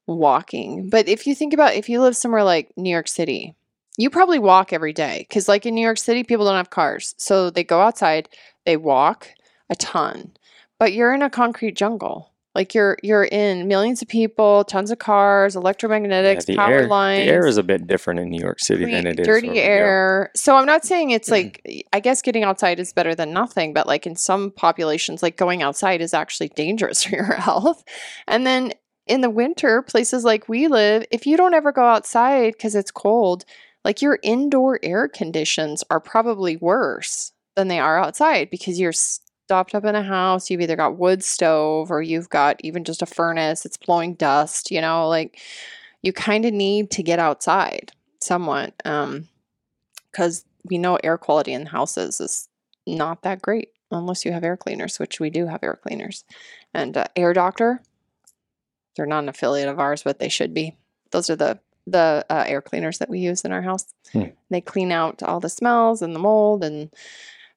walking? 0.06 0.90
But 0.90 1.08
if 1.08 1.26
you 1.26 1.34
think 1.34 1.52
about 1.52 1.74
if 1.74 1.88
you 1.88 2.00
live 2.00 2.16
somewhere 2.16 2.44
like 2.44 2.72
New 2.76 2.90
York 2.90 3.08
City, 3.08 3.54
you 3.96 4.10
probably 4.10 4.38
walk 4.38 4.72
every 4.72 4.92
day 4.92 5.24
because, 5.28 5.48
like, 5.48 5.66
in 5.66 5.74
New 5.74 5.80
York 5.80 5.98
City, 5.98 6.24
people 6.24 6.44
don't 6.44 6.56
have 6.56 6.70
cars. 6.70 7.14
So 7.16 7.50
they 7.50 7.62
go 7.62 7.80
outside, 7.80 8.28
they 8.66 8.76
walk 8.76 9.28
a 9.70 9.76
ton, 9.76 10.32
but 10.78 10.92
you're 10.92 11.14
in 11.14 11.22
a 11.22 11.30
concrete 11.30 11.76
jungle. 11.76 12.32
Like 12.54 12.74
you're 12.74 12.96
you're 13.02 13.24
in 13.24 13.66
millions 13.66 14.00
of 14.00 14.08
people, 14.08 14.62
tons 14.64 14.90
of 14.92 14.98
cars, 14.98 15.56
electromagnetics, 15.56 16.46
the 16.46 16.56
power 16.56 16.72
air, 16.82 16.86
lines, 16.88 17.26
the 17.26 17.32
air 17.32 17.46
is 17.46 17.56
a 17.56 17.62
bit 17.62 17.86
different 17.86 18.20
in 18.20 18.30
New 18.30 18.40
York 18.40 18.60
City 18.60 18.84
than 18.84 19.06
it 19.06 19.18
is 19.18 19.26
dirty 19.26 19.48
where 19.48 19.54
we 19.54 19.60
go. 19.60 19.66
air. 19.66 20.30
So 20.36 20.56
I'm 20.56 20.66
not 20.66 20.84
saying 20.84 21.10
it's 21.10 21.28
Mhm. 21.28 21.32
like 21.32 21.84
I 21.92 21.98
guess 22.00 22.22
getting 22.22 22.44
outside 22.44 22.78
is 22.78 22.92
better 22.92 23.14
than 23.14 23.32
nothing, 23.32 23.72
but 23.72 23.86
like 23.88 24.06
in 24.06 24.14
some 24.14 24.52
populations, 24.52 25.22
like 25.22 25.36
going 25.36 25.62
outside 25.62 26.00
is 26.00 26.14
actually 26.14 26.48
dangerous 26.50 27.02
for 27.04 27.16
your 27.16 27.24
health. 27.34 27.82
And 28.28 28.46
then 28.46 28.72
in 29.06 29.20
the 29.20 29.30
winter, 29.30 29.82
places 29.82 30.24
like 30.24 30.48
we 30.48 30.68
live, 30.68 31.04
if 31.10 31.26
you 31.26 31.36
don't 31.36 31.54
ever 31.54 31.72
go 31.72 31.82
outside 31.84 32.52
because 32.52 32.74
it's 32.74 32.90
cold, 32.92 33.44
like 33.84 34.00
your 34.00 34.18
indoor 34.22 34.78
air 34.82 35.08
conditions 35.08 35.82
are 35.90 36.00
probably 36.00 36.56
worse 36.56 37.32
than 37.56 37.68
they 37.68 37.78
are 37.80 37.98
outside 37.98 38.48
because 38.48 38.80
you're 38.80 38.92
stopped 39.54 39.74
up 39.76 39.84
in 39.84 39.94
a 39.94 40.02
house. 40.02 40.50
You've 40.50 40.62
either 40.62 40.74
got 40.74 40.98
wood 40.98 41.22
stove 41.22 41.92
or 41.92 42.02
you've 42.02 42.28
got 42.28 42.60
even 42.64 42.82
just 42.82 43.02
a 43.02 43.06
furnace. 43.06 43.64
It's 43.64 43.76
blowing 43.76 44.14
dust, 44.14 44.72
you 44.72 44.80
know, 44.80 45.08
like 45.08 45.40
you 46.02 46.12
kind 46.12 46.44
of 46.44 46.52
need 46.52 46.90
to 46.90 47.04
get 47.04 47.20
outside 47.20 47.92
somewhat. 48.20 48.74
Um, 48.84 49.28
because 50.10 50.44
we 50.68 50.76
know 50.76 50.98
air 51.04 51.16
quality 51.18 51.52
in 51.52 51.66
houses 51.66 52.20
is 52.20 52.48
not 52.84 53.22
that 53.22 53.42
great 53.42 53.68
unless 53.92 54.24
you 54.24 54.32
have 54.32 54.42
air 54.42 54.56
cleaners, 54.56 54.98
which 54.98 55.20
we 55.20 55.30
do 55.30 55.46
have 55.46 55.62
air 55.62 55.78
cleaners. 55.80 56.24
And 56.72 56.96
uh, 56.96 57.04
Air 57.14 57.32
Doctor, 57.32 57.80
they're 58.96 59.06
not 59.06 59.22
an 59.22 59.28
affiliate 59.28 59.68
of 59.68 59.78
ours, 59.78 60.02
but 60.02 60.18
they 60.18 60.28
should 60.28 60.52
be. 60.52 60.76
Those 61.12 61.30
are 61.30 61.36
the 61.36 61.60
the 61.86 62.24
uh, 62.30 62.44
air 62.46 62.62
cleaners 62.62 62.98
that 62.98 63.10
we 63.10 63.20
use 63.20 63.44
in 63.44 63.52
our 63.52 63.62
house. 63.62 63.86
Hmm. 64.12 64.30
They 64.50 64.60
clean 64.60 64.90
out 64.90 65.22
all 65.22 65.38
the 65.38 65.48
smells 65.48 66.00
and 66.02 66.14
the 66.14 66.18
mold 66.20 66.64
and 66.64 66.90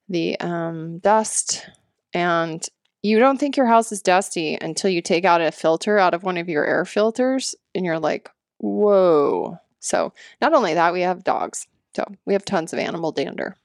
the 0.08 0.38
um, 0.40 0.98
dust. 0.98 1.68
And 2.14 2.64
you 3.02 3.18
don't 3.18 3.38
think 3.38 3.56
your 3.56 3.66
house 3.66 3.92
is 3.92 4.02
dusty 4.02 4.56
until 4.60 4.90
you 4.90 5.00
take 5.02 5.24
out 5.24 5.40
a 5.40 5.52
filter 5.52 5.98
out 5.98 6.14
of 6.14 6.22
one 6.24 6.36
of 6.36 6.48
your 6.48 6.64
air 6.64 6.84
filters, 6.84 7.54
and 7.74 7.84
you're 7.84 7.98
like, 7.98 8.30
"Whoa!" 8.58 9.58
So 9.80 10.12
not 10.40 10.52
only 10.54 10.74
that, 10.74 10.92
we 10.92 11.02
have 11.02 11.22
dogs. 11.24 11.66
So 11.94 12.04
we 12.26 12.32
have 12.32 12.44
tons 12.44 12.72
of 12.72 12.78
animal 12.78 13.12
dander. 13.12 13.56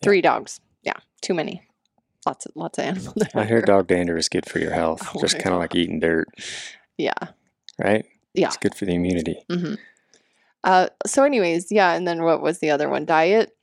Yeah. 0.00 0.04
Three 0.04 0.20
dogs. 0.20 0.60
Yeah, 0.82 0.94
too 1.22 1.34
many. 1.34 1.62
Lots 2.26 2.46
of 2.46 2.52
lots 2.54 2.78
of 2.78 2.84
animal 2.84 3.12
dander. 3.16 3.38
I 3.38 3.44
hear 3.46 3.62
dog 3.62 3.86
dander 3.88 4.16
is 4.16 4.28
good 4.28 4.46
for 4.48 4.58
your 4.58 4.72
health, 4.72 5.02
Oh 5.14 5.20
just 5.20 5.38
kind 5.38 5.54
of 5.54 5.60
like 5.60 5.74
eating 5.74 6.00
dirt, 6.00 6.28
Yeah. 6.96 7.12
right? 7.78 8.04
Yeah. 8.34 8.46
It's 8.48 8.56
good 8.58 8.74
for 8.74 8.84
the 8.84 8.94
immunity. 8.94 9.42
hmm 9.50 9.74
Uh, 10.62 10.88
so, 11.06 11.24
anyways, 11.24 11.72
yeah. 11.72 11.94
And 11.94 12.06
then 12.06 12.22
what 12.22 12.42
was 12.42 12.58
the 12.60 12.70
other 12.70 12.88
one? 12.88 13.04
Diet. 13.06 13.56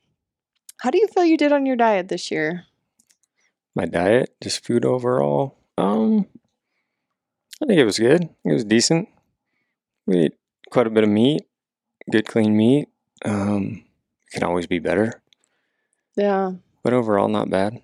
How 0.82 0.90
do 0.92 0.98
you 0.98 1.08
feel 1.08 1.24
you 1.26 1.38
did 1.38 1.52
on 1.54 1.66
your 1.66 1.76
diet 1.76 2.10
this 2.10 2.30
year? 2.32 2.66
My 3.78 3.86
diet, 3.86 4.34
just 4.42 4.66
food 4.66 4.84
overall. 4.86 5.56
Um, 5.78 6.26
I 7.62 7.68
think 7.68 7.80
it 7.80 7.86
was 7.86 8.00
good. 8.00 8.28
It 8.44 8.54
was 8.54 8.66
decent. 8.66 9.08
We 10.08 10.18
ate 10.18 10.34
quite 10.72 10.88
a 10.88 10.90
bit 10.90 11.04
of 11.04 11.10
meat, 11.12 11.44
good 12.12 12.26
clean 12.26 12.58
meat. 12.58 12.88
Um, 13.24 13.84
can 14.32 14.42
always 14.44 14.66
be 14.66 14.80
better, 14.80 15.22
Yeah. 16.16 16.54
but 16.84 16.94
overall, 16.94 17.28
not 17.28 17.50
bad. 17.52 17.80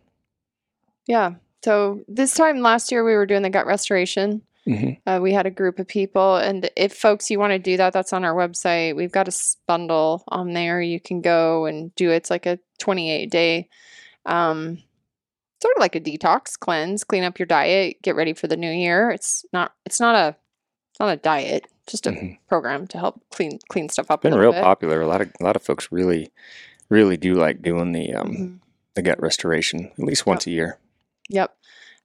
Yeah. 1.08 1.36
So 1.64 2.02
this 2.08 2.34
time 2.34 2.60
last 2.62 2.92
year, 2.92 3.04
we 3.04 3.14
were 3.14 3.28
doing 3.28 3.44
the 3.44 3.50
gut 3.52 3.68
restoration. 3.68 4.42
hmm 4.66 4.92
Uh, 5.06 5.20
we 5.22 5.32
had 5.34 5.46
a 5.46 5.52
group 5.52 5.78
of 5.78 5.88
people, 5.88 6.38
and 6.38 6.70
if 6.76 6.94
folks 6.96 7.30
you 7.30 7.38
want 7.38 7.52
to 7.52 7.60
do 7.60 7.78
that, 7.78 7.94
that's 7.94 8.14
on 8.14 8.26
our 8.26 8.34
website. 8.34 8.96
We've 8.96 9.12
got 9.12 9.28
a 9.28 9.38
bundle 9.68 10.24
on 10.28 10.54
there. 10.54 10.82
You 10.82 11.00
can 11.00 11.22
go 11.22 11.66
and 11.66 11.94
do 11.96 12.10
it. 12.12 12.16
It's 12.18 12.30
like 12.32 12.46
a 12.48 12.58
28 12.80 13.30
day, 13.30 13.70
um, 14.26 14.80
sort 15.64 15.76
of 15.78 15.82
like 15.82 15.96
a 15.96 16.00
detox 16.02 16.60
cleanse, 16.60 17.04
clean 17.04 17.24
up 17.24 17.40
your 17.40 17.46
diet, 17.46 18.02
get 18.02 18.16
ready 18.16 18.34
for 18.34 18.48
the 18.48 18.58
new 18.58 18.70
year. 18.72 19.10
It's 19.12 19.46
not. 19.54 19.74
It's 19.86 20.00
not 20.00 20.16
a. 20.16 20.36
It's 20.92 21.00
not 21.00 21.10
a 21.14 21.18
diet. 21.18 21.68
Just 21.88 22.06
a 22.06 22.12
Mhm. 22.12 22.38
program 22.48 22.86
to 22.88 22.98
help 23.00 23.22
clean 23.32 23.60
clean 23.70 23.90
stuff 23.90 24.12
up. 24.12 24.22
Been 24.22 24.36
real 24.36 24.52
bit. 24.52 24.62
popular. 24.64 25.02
A 25.02 25.08
lot 25.08 25.22
of 25.22 25.32
a 25.40 25.44
lot 25.44 25.56
of 25.56 25.64
folks 25.64 25.92
really, 25.92 26.32
really 26.90 27.18
do 27.18 27.34
like 27.34 27.62
doing 27.62 27.92
the 27.94 28.14
um 28.14 28.30
Mhm. 28.32 28.60
the 28.96 29.02
gut 29.02 29.20
restoration 29.22 29.92
at 29.98 30.06
least 30.06 30.26
once 30.26 30.46
a 30.46 30.52
year. 30.52 30.78
Yep. 31.30 31.56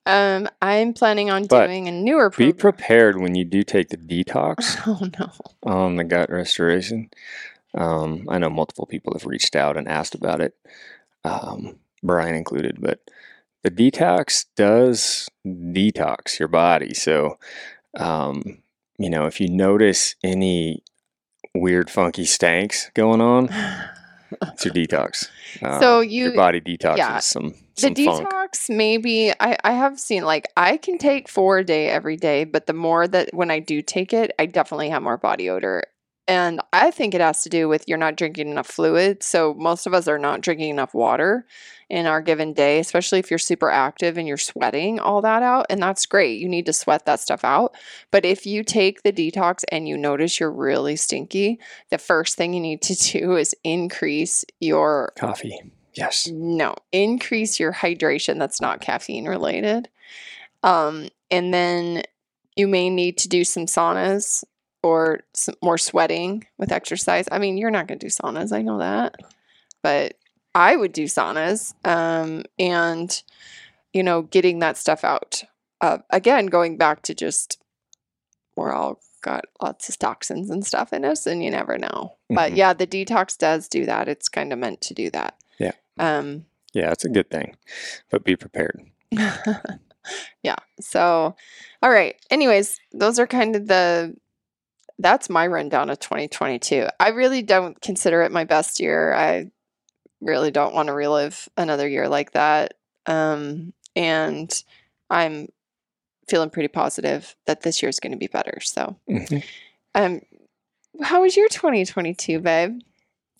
Um, 0.06 0.48
I'm 0.62 0.94
planning 0.94 1.28
on 1.30 1.44
But 1.46 1.66
doing 1.66 1.86
a 1.86 1.92
newer 1.92 2.30
Be 2.30 2.52
prepared 2.54 3.20
when 3.20 3.34
you 3.34 3.44
do 3.44 3.62
take 3.62 3.90
the 3.90 3.98
detox 3.98 4.78
oh 4.86 5.04
no. 5.18 5.30
on 5.70 5.96
the 5.96 6.04
gut 6.04 6.30
restoration. 6.30 7.10
Um, 7.74 8.24
I 8.30 8.38
know 8.38 8.48
multiple 8.48 8.86
people 8.86 9.12
have 9.12 9.26
reached 9.26 9.54
out 9.54 9.76
and 9.76 9.86
asked 9.86 10.14
about 10.14 10.40
it, 10.40 10.54
um, 11.24 11.78
Brian 12.02 12.34
included, 12.34 12.78
but 12.80 13.00
the 13.62 13.70
detox 13.70 14.46
does 14.56 15.28
detox 15.46 16.38
your 16.38 16.48
body. 16.48 16.94
So, 16.94 17.38
um, 17.96 18.62
you 18.98 19.10
know, 19.10 19.26
if 19.26 19.40
you 19.40 19.48
notice 19.48 20.14
any 20.22 20.82
weird, 21.54 21.90
funky 21.90 22.24
stanks 22.24 22.90
going 22.94 23.20
on, 23.20 23.48
it's 24.42 24.64
your 24.64 24.74
detox. 24.80 25.28
So 25.80 25.98
Um, 26.00 26.04
you- 26.08 26.24
your 26.26 26.34
body 26.34 26.60
detoxes 26.60 26.96
yeah. 26.98 27.18
some 27.20 27.54
the 27.76 27.94
funk. 28.04 28.28
detox 28.28 28.68
maybe 28.74 29.30
I, 29.38 29.56
I 29.62 29.70
have 29.70 30.00
seen 30.00 30.24
like 30.24 30.48
i 30.56 30.76
can 30.78 30.98
take 30.98 31.28
four 31.28 31.58
a 31.58 31.64
day 31.64 31.88
every 31.88 32.16
day 32.16 32.42
but 32.42 32.66
the 32.66 32.72
more 32.72 33.06
that 33.06 33.30
when 33.32 33.52
i 33.52 33.60
do 33.60 33.82
take 33.82 34.12
it 34.12 34.32
i 34.36 34.46
definitely 34.46 34.90
have 34.90 35.00
more 35.00 35.16
body 35.16 35.48
odor 35.48 35.84
and 36.28 36.60
i 36.72 36.90
think 36.90 37.14
it 37.14 37.20
has 37.20 37.42
to 37.42 37.48
do 37.48 37.68
with 37.68 37.84
you're 37.88 37.98
not 37.98 38.16
drinking 38.16 38.48
enough 38.48 38.66
fluid 38.66 39.22
so 39.22 39.54
most 39.54 39.86
of 39.86 39.94
us 39.94 40.06
are 40.06 40.18
not 40.18 40.40
drinking 40.40 40.70
enough 40.70 40.94
water 40.94 41.46
in 41.88 42.06
our 42.06 42.20
given 42.20 42.52
day 42.52 42.78
especially 42.78 43.18
if 43.18 43.30
you're 43.30 43.38
super 43.38 43.70
active 43.70 44.16
and 44.18 44.28
you're 44.28 44.36
sweating 44.36 45.00
all 45.00 45.22
that 45.22 45.42
out 45.42 45.66
and 45.70 45.82
that's 45.82 46.06
great 46.06 46.38
you 46.38 46.48
need 46.48 46.66
to 46.66 46.72
sweat 46.72 47.06
that 47.06 47.18
stuff 47.18 47.42
out 47.42 47.74
but 48.10 48.24
if 48.24 48.46
you 48.46 48.62
take 48.62 49.02
the 49.02 49.12
detox 49.12 49.64
and 49.72 49.88
you 49.88 49.96
notice 49.96 50.38
you're 50.38 50.52
really 50.52 50.94
stinky 50.94 51.58
the 51.90 51.98
first 51.98 52.36
thing 52.36 52.52
you 52.52 52.60
need 52.60 52.82
to 52.82 52.94
do 53.18 53.36
is 53.36 53.54
increase 53.64 54.44
your 54.60 55.12
Coffee. 55.16 55.58
Yes. 55.94 56.28
no, 56.28 56.76
increase 56.92 57.58
your 57.58 57.72
hydration 57.72 58.38
that's 58.38 58.60
not 58.60 58.80
caffeine 58.80 59.26
related. 59.26 59.88
Um, 60.62 61.08
and 61.30 61.52
then 61.52 62.02
you 62.56 62.68
may 62.68 62.90
need 62.90 63.18
to 63.18 63.28
do 63.28 63.44
some 63.44 63.66
saunas 63.66 64.44
or 64.82 65.20
some 65.34 65.54
more 65.62 65.78
sweating 65.78 66.46
with 66.58 66.72
exercise. 66.72 67.26
I 67.32 67.38
mean, 67.38 67.58
you're 67.58 67.70
not 67.70 67.86
going 67.88 67.98
to 67.98 68.06
do 68.06 68.10
saunas, 68.10 68.52
I 68.52 68.62
know 68.62 68.78
that. 68.78 69.16
But 69.82 70.14
I 70.54 70.76
would 70.76 70.92
do 70.92 71.04
saunas 71.04 71.74
um, 71.86 72.44
and, 72.58 73.22
you 73.92 74.02
know, 74.02 74.22
getting 74.22 74.58
that 74.60 74.76
stuff 74.76 75.04
out. 75.04 75.42
Uh, 75.80 75.98
again, 76.10 76.46
going 76.46 76.76
back 76.76 77.02
to 77.02 77.14
just 77.14 77.58
we're 78.56 78.72
all 78.72 79.00
got 79.22 79.44
lots 79.62 79.88
of 79.88 79.98
toxins 79.98 80.50
and 80.50 80.66
stuff 80.66 80.92
in 80.92 81.04
us, 81.04 81.26
and 81.26 81.42
you 81.44 81.50
never 81.50 81.78
know. 81.78 82.16
But 82.28 82.52
Mhm. 82.52 82.56
yeah, 82.56 82.72
the 82.72 82.86
detox 82.88 83.38
does 83.38 83.68
do 83.68 83.86
that. 83.86 84.08
It's 84.08 84.28
kind 84.28 84.52
of 84.52 84.58
meant 84.58 84.80
to 84.82 84.94
do 84.94 85.10
that. 85.10 85.36
Yeah. 85.58 85.72
Um, 85.98 86.46
Yeah, 86.72 86.90
it's 86.92 87.04
a 87.04 87.08
good 87.08 87.30
thing, 87.30 87.56
but 88.10 88.24
be 88.24 88.34
prepared. 88.36 88.84
yeah. 90.42 90.56
So, 90.80 91.34
all 91.82 91.90
right. 91.90 92.16
Anyways, 92.30 92.78
those 92.92 93.18
are 93.18 93.26
kind 93.26 93.54
of 93.56 93.66
the 93.68 94.16
that's 94.98 95.30
my 95.30 95.46
rundown 95.46 95.90
of 95.90 95.98
2022. 96.00 96.86
I 96.98 97.08
really 97.10 97.42
don't 97.42 97.80
consider 97.80 98.22
it 98.22 98.32
my 98.32 98.44
best 98.44 98.80
year. 98.80 99.12
I 99.14 99.50
really 100.20 100.50
don't 100.50 100.74
want 100.74 100.88
to 100.88 100.94
relive 100.94 101.48
another 101.56 101.86
year 101.88 102.08
like 102.08 102.32
that. 102.32 102.74
Um, 103.06 103.72
and 103.94 104.52
I'm 105.10 105.48
feeling 106.28 106.50
pretty 106.50 106.68
positive 106.68 107.34
that 107.46 107.62
this 107.62 107.82
year 107.82 107.88
is 107.88 108.00
going 108.00 108.12
to 108.12 108.18
be 108.18 108.26
better. 108.26 108.58
So, 108.60 108.96
Mhm. 109.08 109.42
um, 109.94 110.20
how 111.02 111.22
was 111.22 111.36
your 111.36 111.48
2022, 111.48 112.40
babe? 112.40 112.80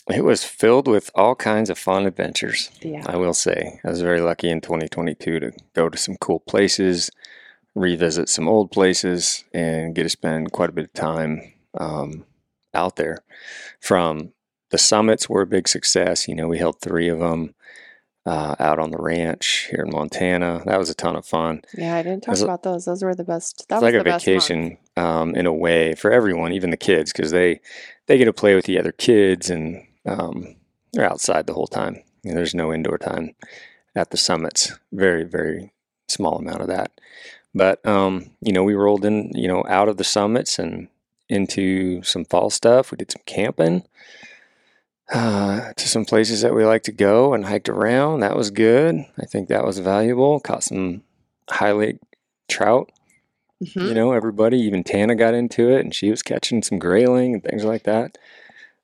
It 0.09 0.25
was 0.25 0.43
filled 0.43 0.89
with 0.89 1.11
all 1.15 1.35
kinds 1.35 1.69
of 1.69 1.79
fun 1.79 2.07
adventures. 2.07 2.71
Yeah. 2.81 3.03
I 3.07 3.17
will 3.17 3.35
say. 3.35 3.79
I 3.85 3.91
was 3.91 4.01
very 4.01 4.21
lucky 4.21 4.49
in 4.49 4.61
2022 4.63 5.39
to 5.41 5.53
go 5.75 5.89
to 5.91 5.99
some 5.99 6.17
cool 6.17 6.41
places, 6.41 7.11
revisit 7.75 8.29
some 8.29 8.49
old 8.49 8.71
places, 8.71 9.45
and 9.53 9.95
get 9.95 10.05
to 10.05 10.09
spend 10.09 10.53
quite 10.53 10.71
a 10.71 10.73
bit 10.73 10.87
of 10.87 10.93
time 10.93 11.53
um, 11.79 12.25
out 12.75 12.97
there. 12.97 13.19
From 13.81 14.33
the 14.71 14.79
summits 14.79 15.29
were 15.29 15.43
a 15.43 15.47
big 15.47 15.69
success. 15.69 16.29
You 16.29 16.35
know, 16.35 16.49
we 16.49 16.59
held 16.59 16.81
three 16.81 17.09
of 17.09 17.21
them 17.21 17.55
uh, 18.27 18.55
out 18.59 18.79
on 18.79 18.91
the 18.91 18.99
ranch 18.99 19.69
here 19.71 19.85
in 19.85 19.91
Montana. 19.91 20.63
That 20.67 20.79
was 20.79 20.91
a 20.91 20.95
ton 20.95 21.17
of 21.17 21.25
fun. 21.25 21.63
Yeah, 21.77 21.97
I 21.97 22.03
didn't 22.03 22.25
talk 22.25 22.39
about 22.41 22.63
those. 22.63 22.85
Those 22.85 23.03
were 23.03 23.15
the 23.15 23.25
best. 23.25 23.67
That 23.69 23.77
it's 23.77 23.83
was 23.83 23.93
like 23.95 24.01
a 24.01 24.05
vacation 24.05 24.77
um, 24.97 25.35
in 25.35 25.47
a 25.47 25.53
way 25.53 25.95
for 25.95 26.13
everyone, 26.13 26.53
even 26.53 26.71
the 26.71 26.77
kids, 26.77 27.13
because 27.13 27.31
they 27.31 27.61
they 28.07 28.19
get 28.19 28.27
to 28.27 28.33
play 28.35 28.55
with 28.55 28.67
the 28.67 28.79
other 28.79 28.93
kids 28.93 29.49
and 29.49 29.83
um, 30.05 30.57
they're 30.93 31.11
outside 31.11 31.47
the 31.47 31.55
whole 31.55 31.67
time. 31.67 32.03
You 32.23 32.31
know, 32.31 32.37
there's 32.37 32.55
no 32.55 32.73
indoor 32.73 32.99
time 32.99 33.35
at 33.97 34.11
the 34.11 34.19
summits. 34.19 34.79
Very 34.93 35.25
very 35.25 35.73
small 36.09 36.39
amount 36.39 36.61
of 36.61 36.69
that. 36.69 37.01
But 37.55 37.85
um, 37.87 38.31
you 38.41 38.53
know, 38.53 38.63
we 38.65 38.75
rolled 38.75 39.05
in, 39.05 39.31
you 39.35 39.49
know, 39.49 39.65
out 39.69 39.89
of 39.89 39.97
the 39.97 40.05
summits 40.05 40.59
and 40.59 40.89
into 41.29 42.03
some 42.03 42.25
fall 42.25 42.51
stuff. 42.51 42.91
We 42.91 42.97
did 42.97 43.11
some 43.11 43.23
camping 43.27 43.85
uh, 45.13 45.73
to 45.77 45.89
some 45.89 46.05
places 46.05 46.43
that 46.43 46.55
we 46.55 46.65
like 46.65 46.83
to 46.85 46.93
go 46.93 47.35
and 47.35 47.47
hiked 47.47 47.69
around. 47.69 48.21
That 48.21 48.37
was 48.37 48.51
good. 48.51 49.05
I 49.19 49.25
think 49.27 49.49
that 49.49 49.65
was 49.65 49.79
valuable. 49.79 50.41
Caught 50.41 50.65
some 50.65 51.03
high 51.51 51.73
lake 51.73 51.99
trout 52.49 52.91
Mhm. 53.63 53.89
you 53.89 53.95
know, 53.95 54.13
everybody, 54.13 54.57
even 54.61 54.85
Tana 54.85 55.17
got 55.17 55.35
into 55.35 55.69
it 55.69 55.81
and 55.81 55.93
she 55.93 56.11
was 56.11 56.23
catching 56.23 56.63
some 56.63 56.79
grayling 56.79 57.35
and 57.35 57.43
things 57.43 57.65
like 57.65 57.83
that. 57.83 58.17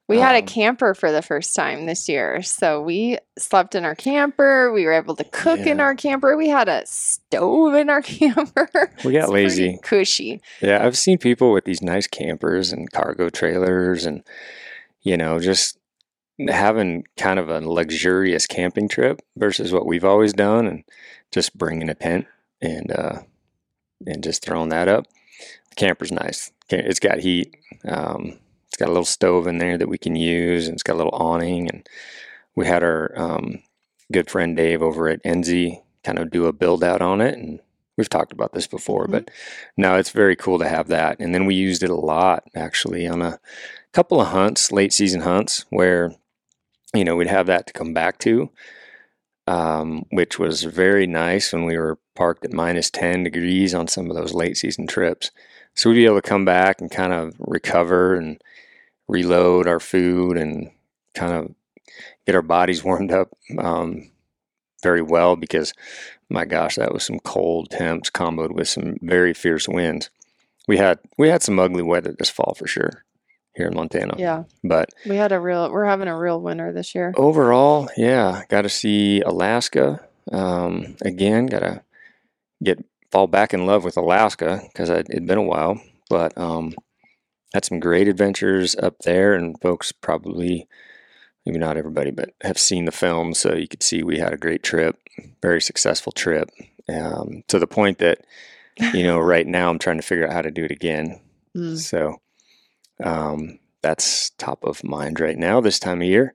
We 0.07 0.19
had 0.19 0.35
a 0.35 0.41
Um, 0.41 0.47
camper 0.47 0.95
for 0.95 1.11
the 1.11 1.23
first 1.23 1.55
time 1.57 1.87
this 1.87 2.09
year. 2.11 2.43
So 2.43 2.83
we 2.83 3.19
slept 3.39 3.75
in 3.75 3.85
our 3.87 3.95
camper. 3.95 4.71
We 4.73 4.85
were 4.85 4.93
able 4.93 5.17
to 5.17 5.25
cook 5.25 5.61
in 5.61 5.81
our 5.81 5.95
camper. 5.95 6.37
We 6.37 6.49
had 6.49 6.69
a 6.69 6.83
stove 6.85 7.75
in 7.75 7.89
our 7.89 8.03
camper. 8.03 8.91
We 9.05 9.13
got 9.15 9.31
lazy. 9.31 9.79
Cushy. 9.83 10.43
Yeah, 10.61 10.85
I've 10.85 10.99
seen 10.99 11.17
people 11.17 11.53
with 11.53 11.65
these 11.65 11.81
nice 11.83 12.07
campers 12.07 12.71
and 12.71 12.91
cargo 12.93 13.31
trailers 13.31 14.05
and, 14.05 14.23
you 15.03 15.17
know, 15.17 15.39
just 15.41 15.79
having 16.51 17.05
kind 17.17 17.39
of 17.39 17.49
a 17.49 17.61
luxurious 17.61 18.47
camping 18.47 18.89
trip 18.89 19.23
versus 19.37 19.73
what 19.73 19.87
we've 19.87 20.05
always 20.05 20.33
done 20.35 20.67
and 20.67 20.85
just 21.33 21.57
bringing 21.57 21.89
a 21.89 21.95
tent 21.95 22.27
and, 22.61 22.91
uh, 22.93 23.21
and 24.07 24.23
just 24.23 24.45
throwing 24.45 24.69
that 24.69 24.89
up. 24.89 25.07
The 25.71 25.77
camper's 25.77 26.13
nice. 26.13 26.53
It's 26.69 27.01
got 27.01 27.21
heat. 27.21 27.57
Um, 27.89 28.39
it's 28.75 28.81
got 28.81 28.89
a 28.89 28.93
little 28.93 29.05
stove 29.05 29.47
in 29.47 29.59
there 29.59 29.79
that 29.79 29.89
we 29.89 29.99
can 29.99 30.17
use, 30.17 30.67
and 30.67 30.75
it's 30.75 30.83
got 30.83 30.95
a 30.95 30.97
little 30.97 31.15
awning. 31.15 31.71
And 31.71 31.89
we 32.57 32.67
had 32.67 32.83
our 32.83 33.13
um, 33.17 33.63
good 34.11 34.29
friend 34.29 34.57
Dave 34.57 34.83
over 34.83 35.09
at 35.09 35.23
Enzy 35.23 35.81
kind 36.03 36.19
of 36.19 36.33
do 36.33 36.47
a 36.47 36.53
build 36.53 36.83
out 36.83 37.01
on 37.01 37.21
it, 37.21 37.39
and 37.39 37.61
we've 37.97 38.09
talked 38.09 38.33
about 38.33 38.53
this 38.53 38.67
before, 38.67 39.07
but 39.07 39.31
no, 39.77 39.95
it's 39.95 40.11
very 40.11 40.35
cool 40.35 40.59
to 40.59 40.69
have 40.69 40.89
that. 40.89 41.21
And 41.21 41.33
then 41.33 41.47
we 41.47 41.55
used 41.55 41.85
it 41.85 41.91
a 41.91 41.95
lot 41.95 42.43
actually 42.57 43.07
on 43.07 43.23
a 43.23 43.39
couple 43.93 44.21
of 44.21 44.27
hunts, 44.27 44.73
late 44.73 44.93
season 44.93 45.21
hunts, 45.21 45.65
where 45.71 46.13
you 46.93 47.05
know 47.05 47.15
we'd 47.15 47.29
have 47.29 47.47
that 47.47 47.69
to 47.69 47.73
come 47.73 47.95
back 47.95 48.19
to 48.19 48.51
um, 49.47 50.07
which 50.11 50.39
was 50.39 50.65
very 50.65 51.07
nice 51.07 51.53
when 51.53 51.65
we 51.65 51.77
were 51.77 51.99
parked 52.15 52.45
at 52.45 52.53
minus 52.53 52.91
10 52.91 53.25
degrees 53.25 53.75
on 53.75 53.89
some 53.89 54.11
of 54.11 54.17
those 54.17 54.33
late 54.33 54.57
season 54.57 54.87
trips. 54.87 55.31
So 55.75 55.91
we'd 55.91 55.97
be 55.97 56.07
able 56.07 56.21
to 56.21 56.29
come 56.29 56.45
back 56.45 56.81
and 56.81 56.91
kind 56.91 57.13
of 57.13 57.35
recover 57.39 58.15
and 58.15 58.41
reload 59.09 59.67
our 59.67 59.81
food 59.81 60.37
and 60.37 60.71
kind 61.15 61.33
of 61.33 61.55
get 62.27 62.35
our 62.35 62.43
bodies 62.43 62.83
warmed 62.85 63.13
up 63.13 63.31
um, 63.59 64.11
very 64.83 65.03
well 65.03 65.37
because 65.37 65.73
my 66.31 66.45
gosh, 66.45 66.77
that 66.77 66.93
was 66.93 67.05
some 67.05 67.21
cold 67.21 67.71
temps 67.71 68.11
comboed 68.11 68.53
with 68.53 68.69
some 68.69 68.97
very 69.03 69.35
fierce 69.35 69.69
winds. 69.69 70.11
We 70.67 70.79
had 70.79 70.99
we 71.19 71.29
had 71.29 71.43
some 71.43 71.59
ugly 71.59 71.83
weather 71.83 72.15
this 72.19 72.31
fall 72.31 72.55
for 72.59 72.67
sure 72.67 73.05
here 73.55 73.69
in 73.69 73.75
Montana. 73.75 74.15
Yeah. 74.19 74.45
But 74.63 74.91
We 75.07 75.17
had 75.17 75.33
a 75.33 75.39
real, 75.39 75.71
we're 75.71 75.85
having 75.85 76.09
a 76.09 76.19
real 76.19 76.41
winter 76.41 76.73
this 76.73 76.95
year. 76.95 77.13
overall, 77.17 77.89
yeah, 77.97 78.43
got 78.49 78.63
to 78.63 78.69
see 78.69 79.21
Alaska 79.21 80.07
um, 80.33 80.97
again. 81.03 81.47
Got 81.47 81.61
to 81.61 81.83
get 82.63 82.85
fall 83.13 83.27
back 83.27 83.55
in 83.55 83.67
love 83.67 83.85
with 83.85 83.97
Alaska 83.97 84.61
because 84.73 84.91
it'd 84.91 85.27
been 85.27 85.39
a 85.39 85.43
while, 85.43 85.81
but 86.11 86.37
um, 86.37 86.75
had 87.55 87.65
some 87.65 87.79
great 87.79 88.09
adventures 88.09 88.75
up 88.77 88.99
there, 89.05 89.33
and 89.33 89.59
folks 89.61 89.93
probably 89.93 90.69
maybe 91.47 91.59
not 91.59 91.77
everybody, 91.77 92.11
but 92.11 92.31
have 92.43 92.59
seen 92.59 92.85
the 92.85 92.93
film, 92.93 93.33
so 93.33 93.55
you 93.55 93.69
could 93.69 93.83
see 93.83 94.03
we 94.03 94.19
had 94.19 94.33
a 94.33 94.39
great 94.39 94.65
trip, 94.65 94.99
very 95.41 95.61
successful 95.61 96.11
trip, 96.11 96.51
um, 96.89 97.45
to 97.47 97.61
the 97.61 97.67
point 97.69 97.99
that 97.99 98.19
you 98.93 99.05
know 99.05 99.19
right 99.35 99.47
now 99.47 99.71
I'm 99.71 99.79
trying 99.79 99.99
to 99.99 100.03
figure 100.03 100.27
out 100.27 100.33
how 100.33 100.43
to 100.43 100.51
do 100.51 100.65
it 100.65 100.73
again. 100.73 101.21
Mm. 101.57 101.79
So 101.79 102.21
um, 103.03 103.61
that's 103.83 104.31
top 104.31 104.65
of 104.65 104.83
mind 104.83 105.21
right 105.21 105.39
now 105.39 105.61
this 105.61 105.79
time 105.79 106.03
of 106.03 106.09
year. 106.09 106.35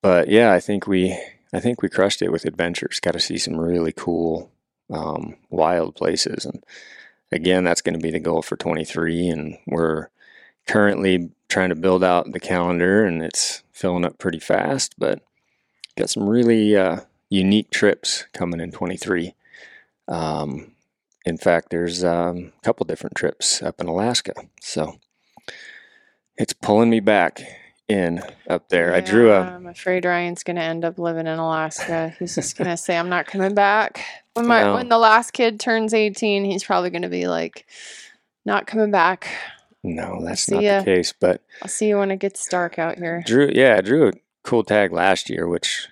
But 0.00 0.28
yeah, 0.28 0.54
I 0.54 0.60
think 0.60 0.86
we 0.86 1.16
I 1.52 1.60
think 1.60 1.82
we 1.82 1.90
crushed 1.90 2.22
it 2.22 2.32
with 2.32 2.46
adventures. 2.46 2.98
Got 2.98 3.12
to 3.12 3.20
see 3.20 3.36
some 3.36 3.60
really 3.60 3.92
cool, 3.92 4.50
um, 4.88 5.36
wild 5.50 5.96
places, 5.96 6.46
and 6.46 6.64
again, 7.30 7.64
that's 7.64 7.82
going 7.82 7.98
to 7.98 8.02
be 8.02 8.10
the 8.10 8.20
goal 8.20 8.40
for 8.40 8.56
23. 8.56 9.28
And 9.28 9.58
we're 9.66 10.08
currently 10.66 11.30
trying 11.48 11.70
to 11.70 11.74
build 11.74 12.04
out 12.04 12.32
the 12.32 12.40
calendar, 12.40 13.04
and 13.04 13.22
it's 13.22 13.62
filling 13.72 14.04
up 14.04 14.18
pretty 14.18 14.38
fast. 14.38 14.94
But 14.98 15.20
got 15.96 16.10
some 16.10 16.28
really 16.28 16.76
uh, 16.76 17.00
unique 17.28 17.70
trips 17.70 18.24
coming 18.32 18.60
in 18.60 18.70
23. 18.72 19.34
Um, 20.08 20.72
in 21.24 21.36
fact, 21.38 21.70
there's 21.70 22.02
um, 22.04 22.52
a 22.58 22.64
couple 22.64 22.86
different 22.86 23.16
trips 23.16 23.62
up 23.62 23.80
in 23.80 23.86
Alaska, 23.86 24.32
so 24.60 24.98
it's 26.36 26.52
pulling 26.54 26.90
me 26.90 27.00
back 27.00 27.40
in 27.88 28.22
up 28.48 28.68
there. 28.68 28.94
I 28.94 29.00
drew 29.00 29.28
Yeah, 29.28 29.50
a 29.52 29.56
I'm 29.56 29.66
afraid 29.66 30.04
Ryan's 30.04 30.42
gonna 30.44 30.60
end 30.60 30.84
up 30.84 30.98
living 30.98 31.26
in 31.26 31.38
Alaska. 31.38 32.14
He's 32.18 32.36
just 32.36 32.56
gonna 32.56 32.76
say, 32.76 32.96
"I'm 32.96 33.08
not 33.08 33.26
coming 33.26 33.54
back." 33.54 34.00
When 34.34 34.46
my 34.46 34.62
Well- 34.64 34.74
when 34.74 34.88
the 34.88 34.98
last 34.98 35.32
kid 35.32 35.58
turns 35.60 35.92
18, 35.92 36.44
he's 36.44 36.62
probably 36.64 36.90
gonna 36.90 37.08
be 37.08 37.26
like, 37.26 37.66
"Not 38.44 38.66
coming 38.66 38.90
back." 38.92 39.28
No, 39.82 40.22
that's 40.24 40.50
not 40.50 40.62
ya. 40.62 40.78
the 40.80 40.84
case. 40.84 41.12
But 41.18 41.42
I'll 41.62 41.68
see 41.68 41.88
you 41.88 41.98
when 41.98 42.10
it 42.10 42.18
gets 42.18 42.46
dark 42.48 42.78
out 42.78 42.98
here. 42.98 43.22
drew, 43.26 43.50
yeah, 43.52 43.76
I 43.76 43.80
drew 43.80 44.08
a 44.08 44.12
cool 44.42 44.64
tag 44.64 44.92
last 44.92 45.30
year, 45.30 45.46
which 45.48 45.88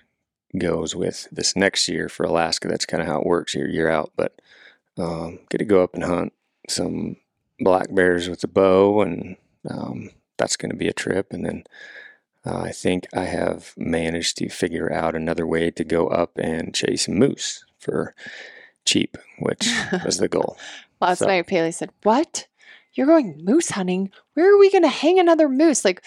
goes 0.57 0.95
with 0.95 1.27
this 1.31 1.55
next 1.55 1.87
year 1.87 2.09
for 2.09 2.23
Alaska. 2.23 2.67
That's 2.67 2.85
kind 2.85 3.01
of 3.01 3.07
how 3.07 3.19
it 3.21 3.25
works 3.25 3.53
year 3.55 3.67
year 3.69 3.89
out. 3.89 4.11
But 4.15 4.39
um, 4.97 5.39
get 5.49 5.59
to 5.59 5.65
go 5.65 5.83
up 5.83 5.93
and 5.95 6.03
hunt 6.03 6.33
some 6.67 7.17
black 7.59 7.93
bears 7.93 8.29
with 8.29 8.43
a 8.43 8.47
bow, 8.47 9.01
and 9.01 9.35
um, 9.69 10.09
that's 10.37 10.57
going 10.57 10.71
to 10.71 10.77
be 10.77 10.87
a 10.87 10.93
trip. 10.93 11.27
And 11.31 11.45
then 11.45 11.63
uh, 12.45 12.57
I 12.59 12.71
think 12.71 13.07
I 13.13 13.25
have 13.25 13.73
managed 13.77 14.37
to 14.37 14.49
figure 14.49 14.91
out 14.91 15.15
another 15.15 15.45
way 15.47 15.71
to 15.71 15.83
go 15.83 16.07
up 16.07 16.37
and 16.37 16.73
chase 16.75 17.07
moose 17.07 17.65
for 17.79 18.13
cheap, 18.85 19.17
which 19.39 19.67
was 20.05 20.17
the 20.17 20.27
goal. 20.27 20.57
Last 21.01 21.19
So- 21.19 21.27
night, 21.27 21.47
Paley 21.47 21.71
said, 21.71 21.91
"What? 22.03 22.47
You're 22.99 23.07
going 23.07 23.39
moose 23.45 23.69
hunting? 23.69 24.11
Where 24.33 24.53
are 24.53 24.59
we 24.59 24.69
gonna 24.69 24.89
hang 24.89 25.19
another 25.19 25.47
moose? 25.47 25.85
Like, 25.85 26.03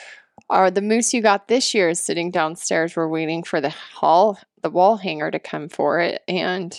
are 0.51 0.71
the 0.71 0.83
moose 0.83 1.15
you 1.15 1.23
got 1.23 1.49
this 1.49 1.73
year 1.73 1.89
is 1.89 1.99
sitting 1.99 2.31
downstairs? 2.31 2.95
We're 2.95 3.09
waiting 3.09 3.45
for 3.45 3.63
the 3.63 3.71
hall, 3.71 4.39
the 4.61 4.69
wall 4.69 4.99
hanger 4.99 5.31
to 5.31 5.39
come 5.39 5.71
for 5.71 6.01
it, 6.01 6.23
and." 6.29 6.79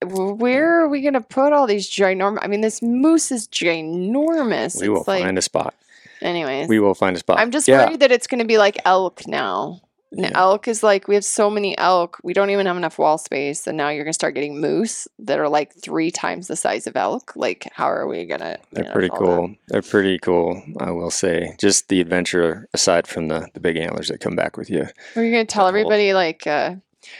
Where 0.00 0.80
are 0.80 0.88
we 0.88 1.02
gonna 1.02 1.20
put 1.20 1.52
all 1.52 1.66
these 1.66 1.90
ginormous? 1.90 2.38
I 2.40 2.46
mean, 2.46 2.60
this 2.60 2.80
moose 2.80 3.32
is 3.32 3.48
ginormous. 3.48 4.80
We 4.80 4.88
will 4.88 5.02
like, 5.08 5.24
find 5.24 5.36
a 5.36 5.42
spot. 5.42 5.74
anyways. 6.22 6.68
We 6.68 6.78
will 6.78 6.94
find 6.94 7.16
a 7.16 7.18
spot. 7.18 7.40
I'm 7.40 7.50
just 7.50 7.66
yeah. 7.66 7.84
worried 7.84 7.98
that 7.98 8.12
it's 8.12 8.28
going 8.28 8.38
to 8.38 8.46
be 8.46 8.58
like 8.58 8.78
elk 8.84 9.26
now. 9.26 9.80
And 10.12 10.20
Yeah. 10.22 10.30
elk 10.34 10.66
is 10.68 10.82
like 10.82 11.06
we 11.06 11.14
have 11.14 11.24
so 11.24 11.50
many 11.50 11.76
elk, 11.76 12.18
we 12.22 12.32
don't 12.32 12.48
even 12.50 12.64
have 12.66 12.76
enough 12.78 12.98
wall 12.98 13.18
space, 13.18 13.66
and 13.66 13.76
now 13.76 13.90
you're 13.90 14.04
going 14.04 14.10
to 14.12 14.14
start 14.14 14.34
getting 14.34 14.58
moose 14.60 15.06
that 15.18 15.38
are 15.38 15.48
like 15.48 15.74
three 15.74 16.10
times 16.10 16.48
the 16.48 16.56
size 16.56 16.86
of 16.86 16.96
elk. 16.96 17.32
Like, 17.36 17.68
how 17.74 17.90
are 17.90 18.06
we 18.06 18.24
going 18.24 18.40
to? 18.40 18.58
They're 18.72 18.90
pretty 18.92 19.10
cool. 19.10 19.54
They're 19.68 19.82
pretty 19.82 20.18
cool, 20.18 20.62
I 20.80 20.90
will 20.92 21.10
say. 21.10 21.54
Just 21.60 21.88
the 21.88 22.00
adventure 22.00 22.68
aside 22.72 23.06
from 23.06 23.28
the, 23.28 23.48
the 23.52 23.60
big 23.60 23.76
antlers 23.76 24.08
that 24.08 24.20
come 24.20 24.34
back 24.34 24.56
with 24.56 24.70
you. 24.70 24.86
We're 25.14 25.30
going 25.30 25.46
to 25.46 25.52
tell 25.52 25.64
whole- 25.64 25.68
everybody 25.68 26.14
like? 26.14 26.46
uh 26.46 26.76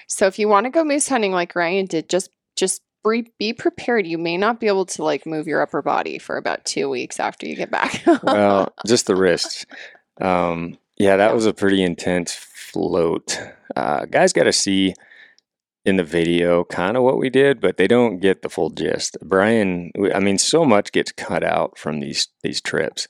So 0.07 0.27
if 0.27 0.38
you 0.38 0.48
want 0.48 0.64
to 0.64 0.70
go 0.70 0.83
moose 0.85 1.09
hunting 1.09 1.33
like 1.33 1.55
Ryan 1.55 1.85
did, 1.87 2.09
just 2.09 2.31
just 2.57 2.83
be, 3.09 3.31
be 3.38 3.53
prepared. 3.53 4.07
You 4.07 4.18
may 4.18 4.37
not 4.37 4.61
be 4.61 4.66
able 4.66 4.85
to 4.87 5.05
like 5.05 5.24
move 5.27 5.46
your 5.46 5.62
upper 5.62 5.81
body 5.83 6.18
for 6.18 6.37
about 6.37 6.64
two 6.64 6.88
weeks 6.90 7.20
after 7.20 7.46
you 7.46 7.55
get 7.55 7.70
back. 7.70 8.03
Well, 8.22 8.72
just 8.87 9.07
the 9.07 9.14
wrists. 9.22 9.64
Um, 10.20 10.77
yeah, 10.98 11.16
that 11.16 11.34
was 11.34 11.46
a 11.46 11.54
pretty 11.54 11.82
intense 11.82 12.34
float. 12.34 13.40
Uh, 13.76 14.04
guys 14.06 14.32
got 14.32 14.44
to 14.44 14.52
see 14.52 14.94
in 15.84 15.96
the 15.96 16.04
video 16.04 16.64
kind 16.64 16.96
of 16.96 17.02
what 17.02 17.18
we 17.18 17.30
did, 17.30 17.61
but 17.61 17.76
they 17.76 17.87
don't 17.87 18.18
get 18.18 18.42
the 18.42 18.48
full 18.48 18.70
gist. 18.70 19.16
Brian, 19.22 19.90
I 20.14 20.20
mean, 20.20 20.38
so 20.38 20.64
much 20.64 20.92
gets 20.92 21.12
cut 21.12 21.42
out 21.42 21.78
from 21.78 22.00
these 22.00 22.28
these 22.42 22.61
trips. 22.61 23.08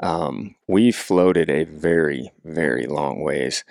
Um, 0.00 0.54
we 0.66 0.90
floated 0.90 1.50
a 1.50 1.64
very 1.64 2.32
very 2.44 2.86
long 2.86 3.22
ways, 3.22 3.64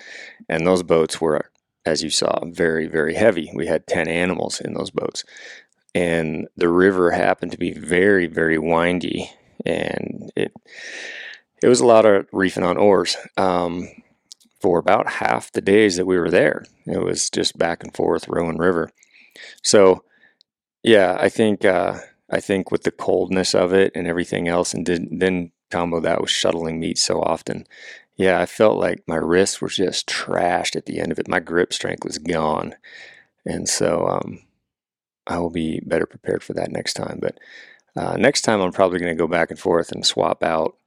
and 0.47 0.65
those 0.65 0.83
boats 0.83 1.19
were, 1.19 1.49
as 1.85 2.03
you 2.03 2.09
saw, 2.09 2.45
very 2.45 2.87
very 2.87 3.15
heavy. 3.15 3.51
We 3.53 3.67
had 3.67 3.87
ten 3.87 4.07
animals 4.07 4.61
in 4.61 4.73
those 4.75 4.91
boats, 4.91 5.23
and 5.95 6.47
the 6.55 6.69
river 6.69 7.11
happened 7.11 7.51
to 7.53 7.57
be 7.57 7.71
very 7.71 8.27
very 8.27 8.59
windy, 8.59 9.31
and 9.65 10.31
it 10.35 10.53
it 11.61 11.67
was 11.67 11.79
a 11.79 11.85
lot 11.85 12.05
of 12.05 12.27
reefing 12.31 12.63
on 12.63 12.77
oars. 12.77 13.17
Um, 13.37 13.89
for 14.61 14.79
about 14.79 15.07
half 15.07 15.51
the 15.51 15.61
days 15.61 15.97
that 15.97 16.05
we 16.05 16.17
were 16.17 16.29
there. 16.29 16.65
It 16.85 17.03
was 17.03 17.29
just 17.29 17.57
back 17.57 17.83
and 17.83 17.95
forth, 17.95 18.27
rowing 18.27 18.57
river. 18.57 18.89
So, 19.61 20.03
yeah, 20.83 21.17
I 21.19 21.29
think 21.29 21.65
uh, 21.65 21.99
I 22.29 22.39
think 22.39 22.71
with 22.71 22.83
the 22.83 22.91
coldness 22.91 23.53
of 23.53 23.73
it 23.73 23.91
and 23.95 24.07
everything 24.07 24.47
else, 24.47 24.73
and 24.73 24.85
did, 24.85 25.19
then 25.19 25.51
combo 25.69 25.99
that 25.99 26.21
with 26.21 26.29
shuttling 26.29 26.79
meat 26.79 26.97
so 26.97 27.21
often, 27.21 27.67
yeah, 28.15 28.39
I 28.39 28.45
felt 28.45 28.77
like 28.77 29.03
my 29.07 29.17
wrists 29.17 29.61
were 29.61 29.69
just 29.69 30.07
trashed 30.07 30.75
at 30.75 30.85
the 30.85 30.99
end 30.99 31.11
of 31.11 31.19
it. 31.19 31.27
My 31.27 31.39
grip 31.39 31.71
strength 31.73 32.03
was 32.03 32.17
gone, 32.17 32.75
and 33.45 33.69
so 33.69 34.07
um, 34.07 34.39
I 35.27 35.39
will 35.39 35.51
be 35.51 35.81
better 35.85 36.05
prepared 36.05 36.41
for 36.43 36.53
that 36.53 36.71
next 36.71 36.93
time. 36.93 37.19
But 37.21 37.37
uh, 37.95 38.17
next 38.17 38.41
time, 38.41 38.61
I'm 38.61 38.71
probably 38.71 38.99
going 38.99 39.15
to 39.15 39.21
go 39.21 39.27
back 39.27 39.51
and 39.51 39.59
forth 39.59 39.91
and 39.91 40.05
swap 40.05 40.43
out 40.43 40.77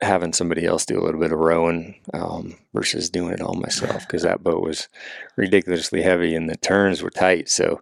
having 0.00 0.32
somebody 0.32 0.66
else 0.66 0.84
do 0.84 0.98
a 0.98 1.04
little 1.04 1.20
bit 1.20 1.32
of 1.32 1.38
rowing 1.38 2.00
um, 2.12 2.56
versus 2.72 3.08
doing 3.08 3.32
it 3.32 3.40
all 3.40 3.54
myself 3.54 4.00
because 4.06 4.22
that 4.22 4.42
boat 4.42 4.62
was 4.62 4.88
ridiculously 5.36 6.02
heavy 6.02 6.34
and 6.34 6.48
the 6.48 6.56
turns 6.56 7.02
were 7.02 7.10
tight. 7.10 7.48
So 7.48 7.80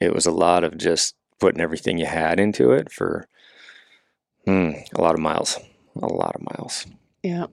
it 0.00 0.14
was 0.14 0.26
a 0.26 0.32
lot 0.32 0.64
of 0.64 0.76
just 0.76 1.14
putting 1.38 1.60
everything 1.60 1.98
you 1.98 2.06
had 2.06 2.40
into 2.40 2.72
it 2.72 2.90
for 2.90 3.26
hmm, 4.44 4.72
a 4.94 5.00
lot 5.00 5.14
of 5.14 5.20
miles, 5.20 5.58
a 6.00 6.06
lot 6.06 6.34
of 6.34 6.42
miles. 6.42 6.86
yeah. 7.22 7.46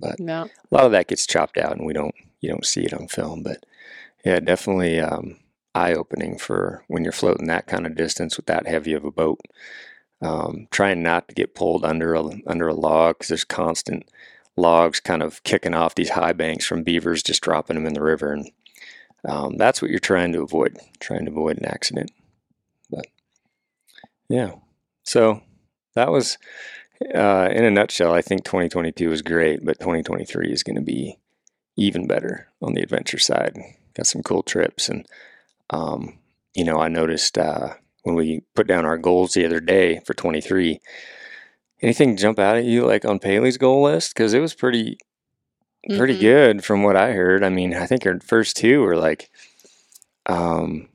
But- 0.00 0.18
yeah. 0.18 0.44
A 0.44 0.74
lot 0.74 0.84
of 0.86 0.92
that 0.92 1.06
gets 1.08 1.26
chopped 1.26 1.56
out 1.56 1.76
and 1.76 1.86
we 1.86 1.92
don't 1.92 2.14
you 2.40 2.50
don't 2.50 2.66
see 2.66 2.82
it 2.82 2.92
on 2.92 3.08
film. 3.08 3.42
But 3.42 3.64
yeah, 4.24 4.40
definitely 4.40 5.00
um, 5.00 5.38
eye 5.74 5.94
opening 5.94 6.36
for 6.36 6.84
when 6.88 7.04
you're 7.04 7.12
floating 7.12 7.46
that 7.46 7.66
kind 7.66 7.86
of 7.86 7.94
distance 7.96 8.36
with 8.36 8.46
that 8.46 8.66
heavy 8.66 8.92
of 8.92 9.04
a 9.04 9.10
boat. 9.10 9.40
Um, 10.24 10.68
trying 10.70 11.02
not 11.02 11.28
to 11.28 11.34
get 11.34 11.54
pulled 11.54 11.84
under 11.84 12.14
a 12.14 12.24
under 12.46 12.66
a 12.68 12.74
log 12.74 13.16
because 13.16 13.28
there's 13.28 13.44
constant 13.44 14.08
logs 14.56 14.98
kind 14.98 15.22
of 15.22 15.42
kicking 15.42 15.74
off 15.74 15.94
these 15.94 16.10
high 16.10 16.32
banks 16.32 16.64
from 16.64 16.82
beavers, 16.82 17.22
just 17.22 17.42
dropping 17.42 17.76
them 17.76 17.84
in 17.84 17.92
the 17.92 18.02
river, 18.02 18.32
and 18.32 18.50
um, 19.28 19.56
that's 19.58 19.82
what 19.82 19.90
you're 19.90 20.00
trying 20.00 20.32
to 20.32 20.42
avoid. 20.42 20.78
Trying 20.98 21.26
to 21.26 21.30
avoid 21.30 21.58
an 21.58 21.66
accident. 21.66 22.10
But 22.90 23.06
yeah, 24.28 24.52
so 25.02 25.42
that 25.94 26.10
was 26.10 26.38
uh, 27.14 27.48
in 27.50 27.64
a 27.64 27.70
nutshell. 27.70 28.14
I 28.14 28.22
think 28.22 28.44
2022 28.44 29.10
was 29.10 29.20
great, 29.20 29.64
but 29.64 29.78
2023 29.78 30.50
is 30.50 30.62
going 30.62 30.76
to 30.76 30.82
be 30.82 31.18
even 31.76 32.06
better 32.06 32.48
on 32.62 32.72
the 32.72 32.82
adventure 32.82 33.18
side. 33.18 33.58
Got 33.94 34.06
some 34.06 34.22
cool 34.22 34.42
trips, 34.42 34.88
and 34.88 35.06
um, 35.68 36.18
you 36.54 36.64
know, 36.64 36.78
I 36.78 36.88
noticed 36.88 37.36
uh, 37.36 37.74
when 38.04 38.14
we 38.14 38.42
put 38.54 38.66
down 38.66 38.84
our 38.86 38.96
goals 38.96 39.34
the 39.34 39.44
other 39.44 39.60
day 39.60 40.00
for 40.06 40.14
23. 40.14 40.80
Anything 41.82 42.16
jump 42.16 42.38
out 42.38 42.56
at 42.56 42.64
you 42.64 42.86
like 42.86 43.04
on 43.04 43.18
Paley's 43.18 43.58
goal 43.58 43.82
list? 43.82 44.14
Because 44.14 44.32
it 44.32 44.40
was 44.40 44.54
pretty 44.54 44.98
pretty 45.98 46.16
Mhm. 46.16 46.20
good 46.20 46.64
from 46.64 46.82
what 46.82 46.96
I 46.96 47.12
heard. 47.12 47.44
I 47.44 47.50
mean, 47.50 47.74
I 47.74 47.84
think 47.84 48.06
our 48.06 48.18
first 48.20 48.56
two 48.56 48.80
were 48.80 48.96
like 48.96 49.28
um, 50.26 50.88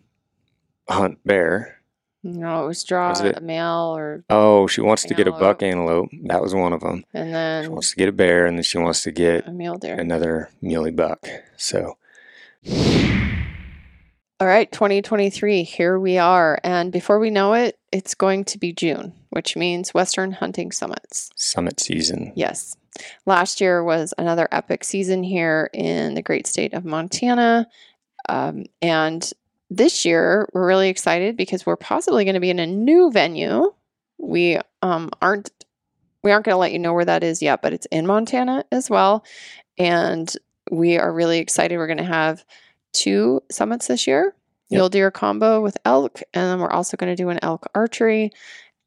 hunt 0.90 1.20
bear. 1.24 1.76
No, 2.24 2.64
it 2.64 2.68
was 2.68 2.84
draw 2.84 3.10
Was 3.10 3.22
it- 3.22 3.38
a 3.38 3.42
male 3.42 3.94
or 3.96 4.24
Oh, 4.30 4.66
she 4.68 4.82
wants 4.82 5.04
to 5.04 5.14
get 5.14 5.28
a 5.28 5.32
buck 5.32 5.62
Antelope. 5.62 6.10
antelope. 6.12 6.28
That 6.28 6.42
was 6.42 6.54
one 6.56 6.74
of 6.74 6.82
them. 6.82 7.06
and 7.14 7.34
then 7.34 7.64
She 7.66 7.70
wants 7.70 7.92
to 7.92 7.96
get 7.96 8.10
a 8.10 8.12
bear, 8.12 8.46
and 8.48 8.58
then 8.58 8.64
she 8.64 8.78
wants 8.80 9.04
to 9.04 9.12
get 9.12 9.48
a 9.48 9.52
mule 9.52 9.78
deer. 9.78 9.96
another 9.96 10.50
muley 10.62 10.92
buck. 10.92 11.28
So 11.58 11.98
All 14.42 14.48
right, 14.48 14.72
2023, 14.72 15.64
here 15.64 16.00
we 16.00 16.18
are. 16.18 16.62
And 16.64 16.94
before 16.94 17.20
we 17.20 17.30
know 17.30 17.56
it, 17.56 17.78
it's 17.92 18.16
going 18.16 18.46
to 18.46 18.58
be 18.58 18.72
June, 18.72 19.12
which 19.32 19.58
means 19.58 19.94
Western 19.94 20.32
Hunting 20.32 20.72
Summits. 20.72 21.30
summit 21.36 21.82
season. 21.82 22.32
Yes. 22.38 22.78
Last 23.26 23.60
year 23.60 23.84
was 23.84 24.14
another 24.18 24.48
epic 24.54 24.86
season 24.86 25.24
here 25.24 25.70
in 25.74 26.14
the 26.14 26.22
great 26.22 26.48
state 26.48 26.74
of 26.74 26.86
Montana. 26.86 27.68
Um, 28.30 28.68
and 28.82 29.30
this 29.70 30.06
year, 30.06 30.48
we're 30.54 30.66
really 30.66 30.88
excited 30.88 31.36
because 31.36 31.66
we're 31.66 31.76
possibly 31.76 32.24
going 32.24 32.36
to 32.36 32.40
be 32.40 32.50
in 32.50 32.60
a 32.60 32.66
new 32.66 33.12
venue. 33.12 33.74
We 34.20 34.58
um, 34.82 35.10
aren't 35.22 35.52
we 36.24 36.32
aren't 36.32 36.46
going 36.46 36.54
to 36.54 36.60
let 36.60 36.72
you 36.72 36.80
know 36.80 36.94
where 36.94 37.04
that 37.04 37.26
is 37.26 37.42
yet, 37.42 37.62
but 37.62 37.74
it's 37.74 37.88
in 37.88 38.08
Montana 38.08 38.64
as 38.72 38.90
well. 38.90 39.26
and 39.78 40.34
we 40.72 40.98
are 40.98 41.12
really 41.12 41.40
excited. 41.40 41.78
We're 41.78 41.88
going 41.88 41.98
to 41.98 42.04
have 42.04 42.46
two 42.94 43.42
summits 43.52 43.88
this 43.88 44.08
year 44.08 44.34
Yep. 44.70 44.78
mule 44.78 44.90
deer 44.90 45.10
combo 45.12 45.62
with 45.62 45.78
elk, 45.84 46.22
and 46.32 46.46
then 46.46 46.60
we're 46.60 46.70
also 46.70 46.96
going 46.96 47.12
to 47.12 47.16
do 47.16 47.30
an 47.30 47.40
elk 47.42 47.66
archery. 47.74 48.32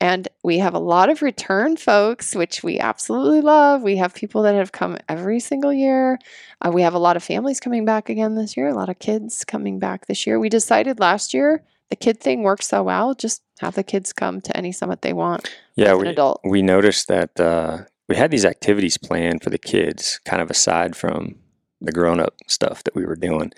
And 0.01 0.29
we 0.45 0.59
have 0.59 0.75
a 0.75 0.79
lot 0.81 1.11
of 1.11 1.23
return 1.23 1.77
folks, 1.77 2.35
which 2.37 2.63
we 2.63 2.79
absolutely 2.79 3.41
love. 3.41 3.83
We 3.83 3.97
have 3.97 4.15
people 4.15 4.43
that 4.43 4.55
have 4.55 4.71
come 4.73 4.97
every 5.09 5.39
single 5.41 5.73
year. 5.73 6.19
Uh, 6.61 6.71
we 6.73 6.83
have 6.83 6.95
a 6.95 6.99
lot 7.01 7.17
of 7.17 7.23
families 7.25 7.59
coming 7.61 7.85
back 7.85 8.09
again 8.09 8.37
this 8.37 8.57
year, 8.57 8.69
a 8.69 8.75
lot 8.75 8.89
of 8.91 8.99
kids 9.01 9.45
coming 9.45 9.81
back 9.81 10.07
this 10.07 10.25
year. 10.27 10.39
We 10.39 10.49
decided 10.49 11.01
last 11.01 11.35
year 11.35 11.63
the 11.91 11.97
kid 11.97 12.21
thing 12.21 12.43
works 12.43 12.69
so 12.69 12.85
well, 12.85 13.15
just 13.15 13.43
have 13.61 13.75
the 13.75 13.83
kids 13.85 14.13
come 14.13 14.41
to 14.41 14.57
any 14.57 14.71
summit 14.73 15.03
they 15.03 15.13
want 15.13 15.53
Yeah, 15.75 15.95
we, 15.95 16.09
adult. 16.09 16.41
we 16.45 16.63
noticed 16.63 17.09
that 17.09 17.39
uh, 17.41 17.79
we 18.09 18.15
had 18.17 18.31
these 18.31 18.45
activities 18.45 18.99
planned 18.99 19.43
for 19.43 19.51
the 19.51 19.59
kids, 19.59 20.21
kind 20.25 20.41
of 20.41 20.49
aside 20.51 20.95
from 20.97 21.37
the 21.85 21.93
grown 21.93 22.21
up 22.21 22.35
stuff 22.47 22.85
that 22.85 22.95
we 22.95 23.05
were 23.05 23.17
doing. 23.17 23.53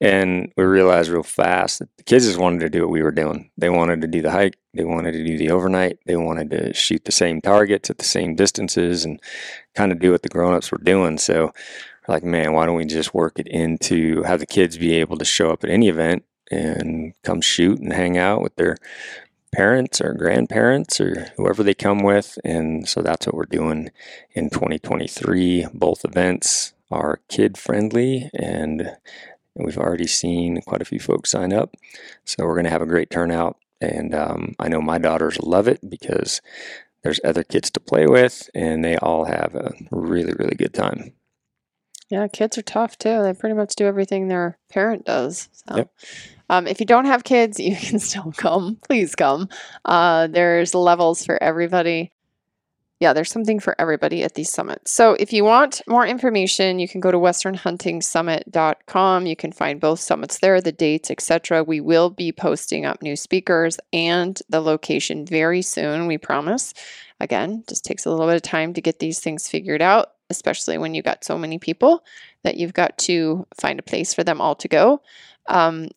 And 0.00 0.52
we 0.56 0.64
realized 0.64 1.10
real 1.10 1.22
fast 1.22 1.78
that 1.78 1.96
the 1.96 2.02
kids 2.02 2.26
just 2.26 2.38
wanted 2.38 2.60
to 2.60 2.68
do 2.68 2.80
what 2.80 2.90
we 2.90 3.02
were 3.02 3.12
doing. 3.12 3.50
They 3.56 3.70
wanted 3.70 4.00
to 4.02 4.08
do 4.08 4.20
the 4.22 4.32
hike, 4.32 4.56
they 4.74 4.84
wanted 4.84 5.12
to 5.12 5.24
do 5.24 5.38
the 5.38 5.50
overnight, 5.50 5.98
they 6.04 6.16
wanted 6.16 6.50
to 6.50 6.74
shoot 6.74 7.04
the 7.04 7.12
same 7.12 7.40
targets 7.40 7.90
at 7.90 7.98
the 7.98 8.04
same 8.04 8.34
distances 8.34 9.04
and 9.04 9.20
kind 9.74 9.92
of 9.92 10.00
do 10.00 10.10
what 10.10 10.22
the 10.22 10.28
grown 10.28 10.54
ups 10.54 10.72
were 10.72 10.78
doing. 10.82 11.16
So, 11.18 11.52
like, 12.08 12.24
man, 12.24 12.52
why 12.52 12.66
don't 12.66 12.74
we 12.74 12.84
just 12.84 13.14
work 13.14 13.38
it 13.38 13.46
into 13.46 14.22
have 14.24 14.40
the 14.40 14.46
kids 14.46 14.76
be 14.76 14.94
able 14.94 15.16
to 15.16 15.24
show 15.24 15.50
up 15.50 15.64
at 15.64 15.70
any 15.70 15.88
event 15.88 16.24
and 16.50 17.14
come 17.22 17.40
shoot 17.40 17.78
and 17.78 17.92
hang 17.92 18.18
out 18.18 18.42
with 18.42 18.56
their 18.56 18.76
parents 19.54 20.00
or 20.00 20.12
grandparents 20.12 21.00
or 21.00 21.28
whoever 21.36 21.62
they 21.62 21.74
come 21.74 22.02
with. 22.02 22.38
And 22.44 22.86
so 22.88 23.00
that's 23.00 23.26
what 23.26 23.34
we're 23.34 23.44
doing 23.44 23.90
in 24.32 24.50
2023. 24.50 25.68
Both 25.72 26.04
events 26.04 26.73
are 26.94 27.20
kid 27.28 27.58
friendly 27.58 28.30
and 28.32 28.88
we've 29.56 29.78
already 29.78 30.06
seen 30.06 30.62
quite 30.62 30.80
a 30.80 30.84
few 30.84 31.00
folks 31.00 31.30
sign 31.30 31.52
up. 31.52 31.74
So 32.24 32.44
we're 32.44 32.54
going 32.54 32.64
to 32.64 32.70
have 32.70 32.82
a 32.82 32.86
great 32.86 33.10
turnout. 33.10 33.56
And 33.80 34.14
um, 34.14 34.54
I 34.58 34.68
know 34.68 34.80
my 34.80 34.98
daughters 34.98 35.38
love 35.40 35.68
it 35.68 35.88
because 35.88 36.40
there's 37.02 37.20
other 37.24 37.42
kids 37.42 37.70
to 37.72 37.80
play 37.80 38.06
with 38.06 38.48
and 38.54 38.84
they 38.84 38.96
all 38.96 39.24
have 39.26 39.54
a 39.54 39.72
really, 39.90 40.32
really 40.38 40.54
good 40.54 40.72
time. 40.72 41.12
Yeah, 42.10 42.28
kids 42.28 42.56
are 42.58 42.62
tough 42.62 42.96
too. 42.96 43.22
They 43.22 43.32
pretty 43.32 43.56
much 43.56 43.74
do 43.74 43.86
everything 43.86 44.28
their 44.28 44.58
parent 44.70 45.04
does. 45.04 45.48
So. 45.52 45.76
Yep. 45.78 45.90
Um, 46.50 46.66
if 46.66 46.78
you 46.78 46.86
don't 46.86 47.06
have 47.06 47.24
kids, 47.24 47.58
you 47.60 47.76
can 47.76 47.98
still 47.98 48.32
come. 48.36 48.76
Please 48.86 49.14
come. 49.14 49.48
Uh, 49.84 50.28
there's 50.28 50.74
levels 50.74 51.24
for 51.24 51.42
everybody. 51.42 52.12
Yeah, 53.00 53.12
there's 53.12 53.30
something 53.30 53.58
for 53.58 53.74
everybody 53.78 54.22
at 54.22 54.34
these 54.34 54.50
summits. 54.50 54.92
So 54.92 55.16
if 55.18 55.32
you 55.32 55.44
want 55.44 55.82
more 55.88 56.06
information, 56.06 56.78
you 56.78 56.86
can 56.88 57.00
go 57.00 57.10
to 57.10 57.18
westernhuntingsummit.com. 57.18 59.26
You 59.26 59.36
can 59.36 59.52
find 59.52 59.80
both 59.80 60.00
summits 60.00 60.38
there, 60.38 60.60
the 60.60 60.70
dates, 60.70 61.10
etc. 61.10 61.64
We 61.64 61.80
will 61.80 62.10
be 62.10 62.30
posting 62.30 62.86
up 62.86 63.02
new 63.02 63.16
speakers 63.16 63.80
and 63.92 64.40
the 64.48 64.60
location 64.60 65.26
very 65.26 65.60
soon, 65.60 66.06
we 66.06 66.18
promise. 66.18 66.72
Again, 67.20 67.64
just 67.68 67.84
takes 67.84 68.06
a 68.06 68.10
little 68.10 68.26
bit 68.26 68.36
of 68.36 68.42
time 68.42 68.72
to 68.74 68.80
get 68.80 69.00
these 69.00 69.18
things 69.18 69.48
figured 69.48 69.82
out, 69.82 70.12
especially 70.30 70.78
when 70.78 70.94
you 70.94 71.02
got 71.02 71.24
so 71.24 71.36
many 71.36 71.58
people 71.58 72.04
that 72.44 72.56
you've 72.56 72.74
got 72.74 72.96
to 72.98 73.44
find 73.60 73.80
a 73.80 73.82
place 73.82 74.14
for 74.14 74.22
them 74.22 74.40
all 74.40 74.54
to 74.54 74.68
go. 74.68 75.02
Um, 75.48 75.88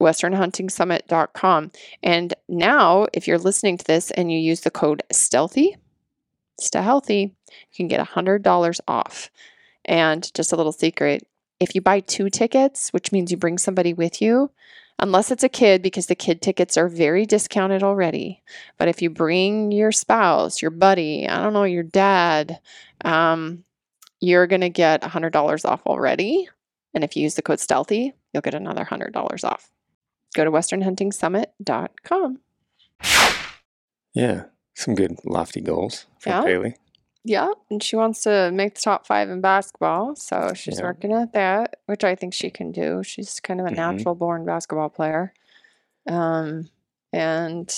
westernhuntingsummit.com. 0.00 1.72
And 2.02 2.34
now, 2.48 3.08
if 3.12 3.26
you're 3.26 3.38
listening 3.38 3.76
to 3.78 3.84
this 3.84 4.10
and 4.10 4.32
you 4.32 4.38
use 4.38 4.60
the 4.60 4.70
code 4.70 5.02
STEALTHY, 5.10 5.76
stay 6.58 6.82
healthy, 6.82 7.34
you 7.48 7.76
can 7.76 7.88
get 7.88 8.06
$100 8.06 8.80
off. 8.88 9.30
And 9.84 10.32
just 10.34 10.52
a 10.52 10.56
little 10.56 10.72
secret 10.72 11.26
if 11.60 11.74
you 11.74 11.80
buy 11.80 12.00
two 12.00 12.28
tickets, 12.30 12.90
which 12.90 13.12
means 13.12 13.30
you 13.30 13.36
bring 13.36 13.58
somebody 13.58 13.94
with 13.94 14.20
you, 14.20 14.50
unless 14.98 15.30
it's 15.30 15.44
a 15.44 15.48
kid, 15.48 15.82
because 15.82 16.06
the 16.06 16.14
kid 16.14 16.42
tickets 16.42 16.76
are 16.76 16.88
very 16.88 17.24
discounted 17.24 17.82
already. 17.82 18.42
But 18.78 18.88
if 18.88 19.00
you 19.00 19.10
bring 19.10 19.72
your 19.72 19.92
spouse, 19.92 20.60
your 20.60 20.70
buddy, 20.70 21.28
I 21.28 21.42
don't 21.42 21.52
know, 21.52 21.64
your 21.64 21.82
dad, 21.82 22.60
um, 23.04 23.64
you're 24.20 24.46
going 24.46 24.60
to 24.62 24.68
get 24.68 25.02
$100 25.02 25.64
off 25.64 25.82
already. 25.86 26.48
And 26.94 27.04
if 27.04 27.16
you 27.16 27.22
use 27.22 27.34
the 27.34 27.42
code 27.42 27.60
STEALTHY, 27.60 28.14
you'll 28.32 28.42
get 28.42 28.54
another 28.54 28.84
$100 28.84 29.44
off. 29.44 29.70
Go 30.34 30.44
to 30.44 30.50
westernhuntingsummit.com. 30.50 32.38
Yeah, 34.14 34.44
some 34.76 34.94
good 34.94 35.18
lofty 35.24 35.60
goals 35.60 36.06
for 36.20 36.30
Yeah. 36.30 36.44
Bailey. 36.44 36.76
Yeah, 37.24 37.48
and 37.70 37.82
she 37.82 37.96
wants 37.96 38.22
to 38.22 38.52
make 38.52 38.74
the 38.76 38.80
top 38.80 39.04
five 39.04 39.28
in 39.30 39.40
basketball, 39.40 40.14
so 40.14 40.52
she's 40.54 40.78
Yeah. 40.78 40.84
working 40.84 41.12
at 41.12 41.32
that, 41.32 41.80
which 41.86 42.04
I 42.04 42.14
think 42.14 42.32
she 42.34 42.50
can 42.50 42.70
do. 42.70 43.02
She's 43.02 43.40
kind 43.40 43.60
of 43.60 43.66
a 43.66 43.70
Mhm. 43.70 43.76
natural 43.76 44.14
born 44.14 44.44
basketball 44.44 44.90
player. 44.90 45.32
Um, 46.06 46.68
and 47.12 47.74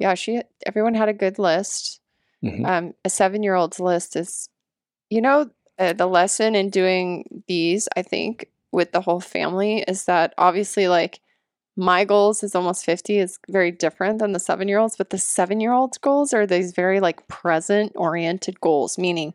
yeah, 0.00 0.14
she 0.14 0.42
everyone 0.66 0.94
had 0.94 1.08
a 1.08 1.12
good 1.12 1.38
list. 1.38 2.00
Mhm. 2.42 2.66
Um, 2.66 2.94
a 3.04 3.10
seven 3.10 3.44
year 3.44 3.54
old's 3.54 3.78
list 3.78 4.16
is, 4.16 4.48
you 5.08 5.20
know, 5.20 5.50
uh, 5.78 5.92
the 5.92 6.06
lesson 6.08 6.56
in 6.56 6.68
doing 6.70 7.44
these, 7.46 7.88
I 7.96 8.02
think, 8.02 8.50
with 8.72 8.90
the 8.90 9.02
whole 9.02 9.20
family 9.20 9.82
is 9.86 10.06
that 10.06 10.34
obviously, 10.38 10.88
like, 10.88 11.20
my 11.76 12.04
goals 12.04 12.42
is 12.42 12.54
almost 12.54 12.84
50 12.84 13.18
is 13.18 13.38
very 13.48 13.70
different 13.70 14.18
than 14.18 14.32
the 14.32 14.38
seven 14.38 14.68
year 14.68 14.78
olds, 14.78 14.96
but 14.96 15.10
the 15.10 15.18
seven 15.18 15.60
year 15.60 15.72
old's 15.72 15.98
goals 15.98 16.34
are 16.34 16.46
these 16.46 16.72
very 16.72 17.00
like 17.00 17.26
present 17.28 17.92
oriented 17.94 18.60
goals, 18.60 18.98
meaning 18.98 19.34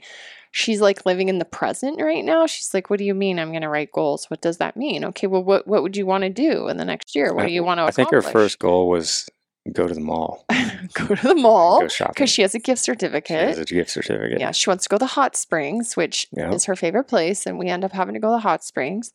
she's 0.51 0.79
like 0.81 1.05
living 1.05 1.29
in 1.29 1.39
the 1.39 1.45
present 1.45 1.99
right 2.01 2.23
now. 2.23 2.45
She's 2.45 2.73
like, 2.73 2.89
What 2.89 2.99
do 2.99 3.05
you 3.05 3.15
mean 3.15 3.39
I'm 3.39 3.49
going 3.49 3.61
to 3.63 3.69
write 3.69 3.91
goals? 3.91 4.25
What 4.29 4.41
does 4.41 4.57
that 4.57 4.77
mean? 4.77 5.03
Okay, 5.05 5.27
well, 5.27 5.43
what, 5.43 5.67
what 5.67 5.81
would 5.81 5.97
you 5.97 6.05
want 6.05 6.23
to 6.23 6.29
do 6.29 6.67
in 6.67 6.77
the 6.77 6.85
next 6.85 7.15
year? 7.15 7.33
What 7.33 7.45
I- 7.45 7.47
do 7.47 7.53
you 7.53 7.63
want 7.63 7.79
to 7.79 7.83
I 7.83 7.91
think 7.91 8.11
her 8.11 8.21
first 8.21 8.59
goal 8.59 8.87
was 8.87 9.27
go 9.73 9.85
to 9.87 9.93
the 9.93 9.99
mall, 9.99 10.45
go 10.93 11.13
to 11.15 11.27
the 11.27 11.35
mall 11.35 11.81
go 11.81 11.87
shopping. 11.89 12.13
because 12.13 12.29
she 12.29 12.41
has 12.43 12.55
a 12.55 12.59
gift 12.59 12.85
She 12.85 12.91
has 12.91 12.99
certificate. 12.99 13.57
a 13.59 13.65
gift 13.65 13.89
certificate. 13.89 14.39
Yeah, 14.39 14.51
she 14.51 14.69
wants 14.69 14.83
to 14.85 14.89
go 14.89 14.95
to 14.97 14.99
the 14.99 15.07
hot 15.07 15.35
springs, 15.35 15.97
which 15.97 16.27
Yeah. 16.31 16.53
is 16.53 16.65
her 16.65 16.75
favorite 16.75 17.05
place, 17.05 17.45
and 17.45 17.57
we 17.59 17.67
end 17.67 17.83
up 17.83 17.91
having 17.91 18.13
to 18.13 18.19
go 18.19 18.27
to 18.29 18.33
the 18.35 18.39
hot 18.39 18.63
springs. 18.63 19.11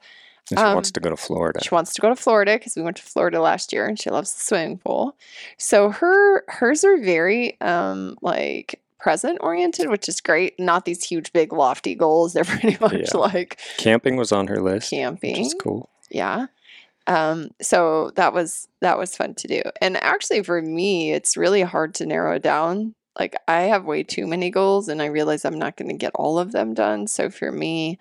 And 0.51 0.59
she 0.59 0.65
wants 0.65 0.89
Um, 0.91 0.93
to 0.95 1.01
go 1.01 1.11
to 1.11 1.17
Florida. 1.17 1.61
She 1.63 1.71
wants 1.75 1.95
to 1.95 2.01
go 2.01 2.09
to 2.09 2.17
Florida 2.17 2.57
because 2.59 2.75
we 2.77 2.83
went 2.83 2.97
to 2.99 3.03
Florida 3.03 3.41
last 3.41 3.73
year, 3.73 3.87
and 3.87 3.99
she 3.99 4.11
loves 4.11 4.35
the 4.35 4.41
swimming 4.41 4.79
pool. 4.79 5.17
So 5.57 5.91
her 5.91 6.45
hers 6.49 6.85
are 6.85 6.99
very 6.99 7.61
um 7.61 8.17
like 8.23 8.81
present 8.99 9.39
oriented, 9.41 9.89
which 9.89 10.09
is 10.09 10.21
great. 10.21 10.59
Not 10.61 10.85
these 10.85 11.03
huge, 11.05 11.33
big, 11.33 11.53
lofty 11.53 11.95
goals. 11.95 12.33
They're 12.35 12.45
pretty 12.45 12.77
much 12.81 12.93
Yeah. 13.13 13.17
like 13.19 13.59
Camping 13.79 14.17
was 14.17 14.31
on 14.33 14.47
her 14.49 14.61
list, 14.61 14.91
camping. 14.91 15.33
which 15.33 15.41
is 15.47 15.55
cool. 15.55 15.89
Yeah. 16.11 16.47
Um, 17.09 17.51
so 17.61 18.13
that 18.17 18.33
was 18.33 18.69
that 18.81 18.99
was 18.99 19.17
fun 19.17 19.35
to 19.35 19.49
do. 19.49 19.63
And 19.81 19.97
actually 19.97 20.43
for 20.43 20.61
me, 20.63 21.13
it's 21.13 21.37
really 21.37 21.63
hard 21.63 21.95
to 21.97 22.07
narrow 22.07 22.37
it 22.37 22.43
down. 22.43 22.95
Like 23.19 23.35
I 23.49 23.63
have 23.63 23.85
way 23.85 24.03
too 24.05 24.27
many 24.27 24.51
goals 24.51 24.89
and 24.89 25.03
I 25.03 25.07
realize 25.07 25.45
I'm 25.45 25.59
not 25.59 25.77
going 25.77 25.89
to 25.89 25.97
get 25.97 26.13
all 26.15 26.39
of 26.39 26.53
them 26.53 26.75
done. 26.75 27.07
So 27.09 27.29
for 27.29 27.51
me, 27.51 27.99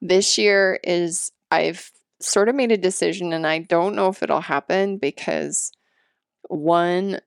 this 0.00 0.38
year 0.38 0.80
is 0.82 1.32
I've 1.50 1.90
sort 2.20 2.48
of 2.48 2.54
made 2.54 2.72
a 2.72 2.76
decision 2.76 3.32
and 3.32 3.46
I 3.46 3.60
don't 3.60 3.94
know 3.94 4.08
if 4.08 4.22
it'll 4.22 4.40
happen 4.40 4.98
because 4.98 5.72
one 6.48 7.20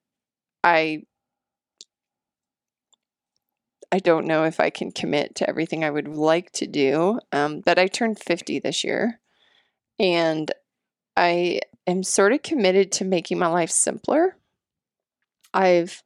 I 0.63 1.03
I 3.91 3.99
don't 3.99 4.25
know 4.25 4.43
if 4.43 4.59
I 4.59 4.71
can 4.71 4.91
commit 4.91 5.36
to 5.36 5.47
everything 5.47 5.83
I 5.83 5.91
would 5.91 6.07
like 6.07 6.51
to 6.53 6.65
do. 6.65 7.19
Um, 7.31 7.62
but 7.63 7.77
I 7.77 7.86
turned 7.86 8.19
50 8.19 8.57
this 8.57 8.83
year 8.83 9.19
and 9.99 10.51
I 11.15 11.59
am 11.86 12.01
sort 12.01 12.33
of 12.33 12.41
committed 12.41 12.91
to 12.93 13.05
making 13.05 13.38
my 13.38 13.47
life 13.47 13.69
simpler. 13.69 14.38
I've 15.53 16.01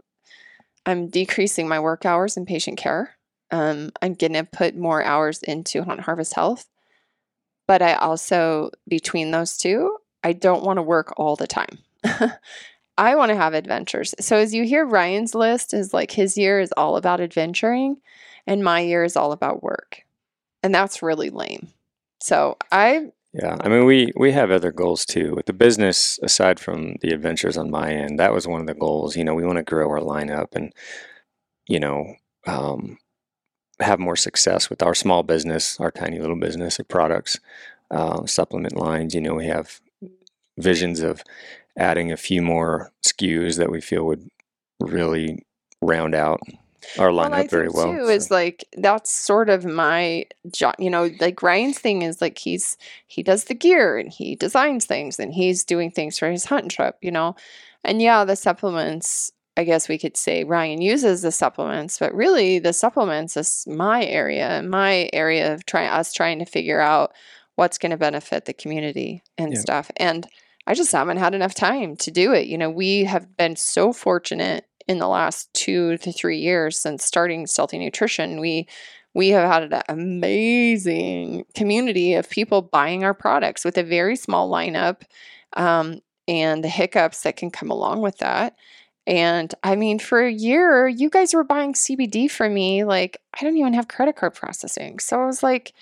I'm 0.85 1.07
decreasing 1.07 1.67
my 1.67 1.79
work 1.79 2.05
hours 2.05 2.37
in 2.37 2.45
patient 2.45 2.77
care. 2.77 3.15
Um, 3.51 3.91
I'm 4.01 4.13
gonna 4.13 4.43
put 4.43 4.75
more 4.75 5.03
hours 5.03 5.41
into 5.43 5.83
Hunt 5.83 6.01
Harvest 6.01 6.33
Health, 6.33 6.65
but 7.67 7.81
I 7.81 7.93
also 7.95 8.71
between 8.87 9.31
those 9.31 9.57
two, 9.57 9.97
I 10.23 10.33
don't 10.33 10.63
want 10.63 10.77
to 10.77 10.83
work 10.83 11.13
all 11.17 11.35
the 11.35 11.47
time. 11.47 11.77
I 12.97 13.15
want 13.15 13.29
to 13.29 13.35
have 13.35 13.53
adventures. 13.53 14.15
So 14.19 14.37
as 14.37 14.53
you 14.53 14.63
hear 14.63 14.85
Ryan's 14.85 15.35
list 15.35 15.73
is 15.73 15.93
like 15.93 16.11
his 16.11 16.37
year 16.37 16.59
is 16.59 16.73
all 16.75 16.95
about 16.97 17.21
adventuring 17.21 17.97
and 18.47 18.63
my 18.63 18.79
year 18.79 19.03
is 19.03 19.15
all 19.15 19.31
about 19.31 19.61
work. 19.61 20.03
And 20.63 20.73
that's 20.73 21.03
really 21.03 21.29
lame. 21.29 21.67
So 22.19 22.57
I 22.71 23.11
Yeah, 23.33 23.57
I 23.59 23.69
mean 23.69 23.85
we 23.85 24.11
we 24.15 24.31
have 24.31 24.49
other 24.49 24.71
goals 24.71 25.05
too 25.05 25.35
with 25.35 25.45
the 25.45 25.53
business. 25.53 26.17
Aside 26.23 26.59
from 26.59 26.95
the 27.01 27.11
adventures 27.11 27.57
on 27.57 27.69
my 27.69 27.91
end, 27.91 28.19
that 28.19 28.33
was 28.33 28.47
one 28.47 28.61
of 28.61 28.67
the 28.67 28.73
goals. 28.73 29.15
You 29.15 29.23
know, 29.23 29.35
we 29.35 29.45
want 29.45 29.57
to 29.57 29.63
grow 29.63 29.87
our 29.89 29.99
lineup 29.99 30.55
and 30.55 30.73
you 31.67 31.79
know 31.79 32.15
um, 32.47 32.97
have 33.79 33.99
more 33.99 34.15
success 34.15 34.69
with 34.69 34.81
our 34.81 34.95
small 34.95 35.23
business, 35.23 35.79
our 35.79 35.91
tiny 35.91 36.19
little 36.19 36.35
business 36.35 36.79
of 36.79 36.87
products, 36.87 37.39
uh, 37.91 38.25
supplement 38.25 38.75
lines. 38.75 39.13
You 39.13 39.21
know, 39.21 39.35
we 39.35 39.47
have 39.47 39.79
visions 40.57 41.01
of 41.01 41.23
adding 41.77 42.11
a 42.11 42.17
few 42.17 42.41
more 42.41 42.91
SKUs 43.05 43.57
that 43.57 43.71
we 43.71 43.81
feel 43.81 44.03
would 44.05 44.29
really 44.79 45.45
round 45.81 46.15
out 46.15 46.41
our 46.97 47.11
lined 47.11 47.31
well, 47.31 47.41
I 47.41 47.43
up 47.43 47.49
very 47.49 47.69
well. 47.69 47.91
too 47.91 48.05
so- 48.05 48.09
is 48.09 48.31
like 48.31 48.65
that's 48.77 49.11
sort 49.11 49.49
of 49.49 49.65
my 49.65 50.25
job. 50.51 50.75
You 50.79 50.89
know, 50.89 51.09
like 51.19 51.41
Ryan's 51.41 51.79
thing 51.79 52.01
is 52.01 52.21
like 52.21 52.37
he's 52.37 52.77
he 53.07 53.23
does 53.23 53.45
the 53.45 53.53
gear 53.53 53.97
and 53.97 54.11
he 54.11 54.35
designs 54.35 54.85
things 54.85 55.19
and 55.19 55.33
he's 55.33 55.63
doing 55.63 55.91
things 55.91 56.17
for 56.17 56.29
his 56.29 56.45
hunting 56.45 56.69
trip. 56.69 56.97
You 57.01 57.11
know, 57.11 57.35
and 57.83 58.01
yeah, 58.01 58.25
the 58.25 58.35
supplements. 58.35 59.31
I 59.57 59.63
guess 59.63 59.89
we 59.89 59.97
could 59.97 60.15
say 60.15 60.43
Ryan 60.43 60.81
uses 60.81 61.23
the 61.23 61.31
supplements, 61.31 61.97
but 61.97 62.13
really 62.13 62.59
the 62.59 62.73
supplements 62.73 63.35
is 63.35 63.65
my 63.67 64.05
area, 64.05 64.61
my 64.63 65.09
area 65.11 65.53
of 65.53 65.65
trying 65.65 65.89
us 65.89 66.13
trying 66.13 66.37
to 66.39 66.45
figure 66.45 66.79
out 66.79 67.11
what's 67.55 67.79
going 67.79 67.89
to 67.89 67.97
benefit 67.97 68.45
the 68.45 68.53
community 68.53 69.23
and 69.37 69.53
Yeah. 69.53 69.59
stuff. 69.59 69.89
And 69.97 70.27
I 70.67 70.75
just 70.75 70.91
haven't 70.91 71.17
had 71.17 71.33
enough 71.33 71.55
time 71.55 71.95
to 71.97 72.11
do 72.11 72.33
it. 72.33 72.45
You 72.47 72.57
know, 72.57 72.69
we 72.69 73.05
have 73.05 73.35
been 73.35 73.55
so 73.55 73.91
fortunate 73.93 74.65
in 74.87 74.99
the 74.99 75.07
last 75.07 75.51
two 75.53 75.97
to 75.97 76.11
three 76.11 76.37
years 76.37 76.77
since 76.77 77.03
starting 77.03 77.47
Stealthy 77.47 77.79
Nutrition. 77.79 78.39
We 78.39 78.67
we 79.13 79.29
have 79.29 79.49
had 79.49 79.73
an 79.73 79.81
amazing 79.89 81.45
community 81.55 82.13
of 82.13 82.29
people 82.29 82.61
buying 82.61 83.03
our 83.03 83.15
products 83.15 83.65
with 83.65 83.75
a 83.77 83.83
very 83.83 84.15
small 84.15 84.51
lineup, 84.51 85.01
um, 85.53 86.01
and 86.27 86.63
the 86.63 86.69
hiccups 86.69 87.23
that 87.23 87.35
can 87.37 87.49
come 87.49 87.71
along 87.71 88.01
with 88.01 88.19
that. 88.19 88.55
And 89.07 89.55
I 89.63 89.77
mean, 89.77 89.99
for 89.99 90.21
a 90.21 90.31
year, 90.31 90.85
you 90.85 91.09
guys 91.09 91.33
were 91.33 91.45
buying 91.45 91.73
CBD 91.73 92.29
from 92.29 92.53
me. 92.53 92.83
Like, 92.83 93.21
I 93.39 93.45
don't 93.45 93.55
even 93.55 93.73
have 93.73 93.87
credit 93.87 94.17
card 94.17 94.35
processing. 94.35 94.99
So 94.99 95.21
I 95.21 95.25
was 95.25 95.41
like, 95.41 95.73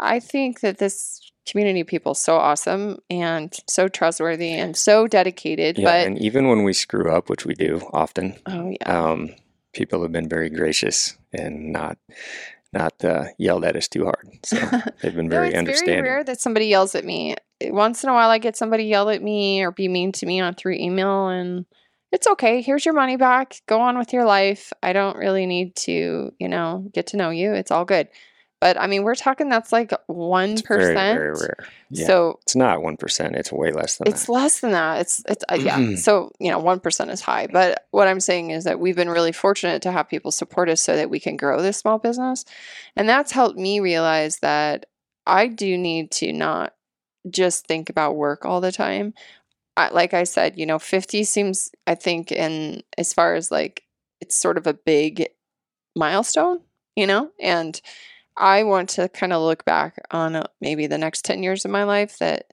I 0.00 0.20
think 0.20 0.60
that 0.60 0.78
this 0.78 1.20
community 1.46 1.80
of 1.80 1.86
people 1.86 2.12
is 2.12 2.18
so 2.18 2.36
awesome 2.36 2.98
and 3.10 3.54
so 3.68 3.88
trustworthy 3.88 4.52
and 4.52 4.74
so 4.74 5.06
dedicated. 5.06 5.76
yeah, 5.76 5.84
but 5.84 6.06
and 6.06 6.18
even 6.18 6.48
when 6.48 6.64
we 6.64 6.72
screw 6.72 7.12
up, 7.12 7.28
which 7.28 7.44
we 7.44 7.54
do 7.54 7.82
often, 7.92 8.36
oh 8.46 8.70
yeah, 8.80 9.10
um, 9.10 9.30
people 9.74 10.00
have 10.02 10.12
been 10.12 10.28
very 10.28 10.48
gracious 10.48 11.18
and 11.30 11.72
not 11.72 11.98
not 12.72 13.04
uh, 13.04 13.24
yelled 13.36 13.66
at 13.66 13.76
us 13.76 13.86
too 13.86 14.04
hard. 14.04 14.28
So 14.44 14.56
they've 15.02 15.14
been 15.14 15.28
no, 15.28 15.36
very 15.36 15.48
it's 15.48 15.52
very 15.52 15.58
understanding. 15.58 16.04
rare 16.04 16.24
that 16.24 16.40
somebody 16.40 16.66
yells 16.66 16.94
at 16.94 17.04
me. 17.04 17.36
Once 17.64 18.02
in 18.02 18.08
a 18.08 18.14
while, 18.14 18.30
I 18.30 18.38
get 18.38 18.56
somebody 18.56 18.84
yell 18.84 19.10
at 19.10 19.22
me 19.22 19.62
or 19.62 19.70
be 19.72 19.88
mean 19.88 20.12
to 20.12 20.24
me 20.26 20.40
on 20.40 20.54
through 20.54 20.76
email, 20.76 21.28
and 21.28 21.66
it's 22.12 22.26
okay. 22.26 22.60
Here's 22.60 22.84
your 22.84 22.94
money 22.94 23.16
back. 23.16 23.62
Go 23.66 23.80
on 23.80 23.98
with 23.98 24.12
your 24.12 24.24
life. 24.24 24.72
I 24.82 24.92
don't 24.92 25.16
really 25.16 25.46
need 25.46 25.74
to, 25.76 26.32
you 26.38 26.48
know, 26.48 26.86
get 26.92 27.08
to 27.08 27.16
know 27.16 27.30
you. 27.30 27.54
It's 27.54 27.70
all 27.70 27.86
good. 27.86 28.08
But 28.60 28.80
I 28.80 28.86
mean, 28.86 29.02
we're 29.02 29.16
talking 29.16 29.48
that's 29.48 29.72
like 29.72 29.92
one 30.06 30.50
It's 30.50 30.62
very, 30.62 30.94
very 30.94 31.32
rare. 31.32 31.56
Yeah. 31.90 32.06
So 32.06 32.38
it's 32.42 32.54
not 32.54 32.80
one 32.80 32.96
percent. 32.96 33.34
It's 33.34 33.50
way 33.50 33.72
less 33.72 33.96
than 33.96 34.04
that. 34.04 34.10
it's 34.12 34.26
that. 34.26 34.32
less 34.32 34.60
than 34.60 34.70
that. 34.70 35.00
It's 35.00 35.22
it's 35.28 35.44
uh, 35.48 35.56
yeah. 35.56 35.94
so 35.96 36.30
you 36.38 36.48
know, 36.48 36.60
one 36.60 36.78
percent 36.78 37.10
is 37.10 37.20
high. 37.20 37.48
But 37.48 37.88
what 37.90 38.06
I'm 38.06 38.20
saying 38.20 38.50
is 38.50 38.62
that 38.62 38.78
we've 38.78 38.94
been 38.94 39.10
really 39.10 39.32
fortunate 39.32 39.82
to 39.82 39.90
have 39.90 40.08
people 40.08 40.30
support 40.30 40.68
us 40.68 40.80
so 40.80 40.94
that 40.94 41.10
we 41.10 41.18
can 41.18 41.36
grow 41.36 41.60
this 41.60 41.78
small 41.78 41.98
business, 41.98 42.44
and 42.94 43.08
that's 43.08 43.32
helped 43.32 43.58
me 43.58 43.80
realize 43.80 44.38
that 44.42 44.86
I 45.26 45.48
do 45.48 45.76
need 45.76 46.12
to 46.12 46.32
not 46.32 46.72
just 47.28 47.66
think 47.66 47.90
about 47.90 48.14
work 48.14 48.44
all 48.44 48.60
the 48.60 48.70
time. 48.70 49.14
I, 49.76 49.88
like 49.88 50.14
I 50.14 50.24
said, 50.24 50.58
you 50.58 50.66
know, 50.66 50.78
50 50.78 51.24
seems 51.24 51.70
I 51.86 51.94
think 51.94 52.30
in 52.30 52.82
as 52.98 53.12
far 53.12 53.34
as 53.34 53.50
like 53.50 53.84
it's 54.20 54.36
sort 54.36 54.58
of 54.58 54.66
a 54.66 54.74
big 54.74 55.28
milestone, 55.96 56.60
you 56.96 57.06
know, 57.06 57.30
and 57.40 57.80
I 58.36 58.62
want 58.64 58.90
to 58.90 59.08
kind 59.08 59.32
of 59.32 59.42
look 59.42 59.64
back 59.64 59.98
on 60.10 60.36
uh, 60.36 60.46
maybe 60.60 60.86
the 60.86 60.98
next 60.98 61.24
10 61.24 61.42
years 61.42 61.64
of 61.64 61.70
my 61.70 61.84
life 61.84 62.18
that 62.18 62.52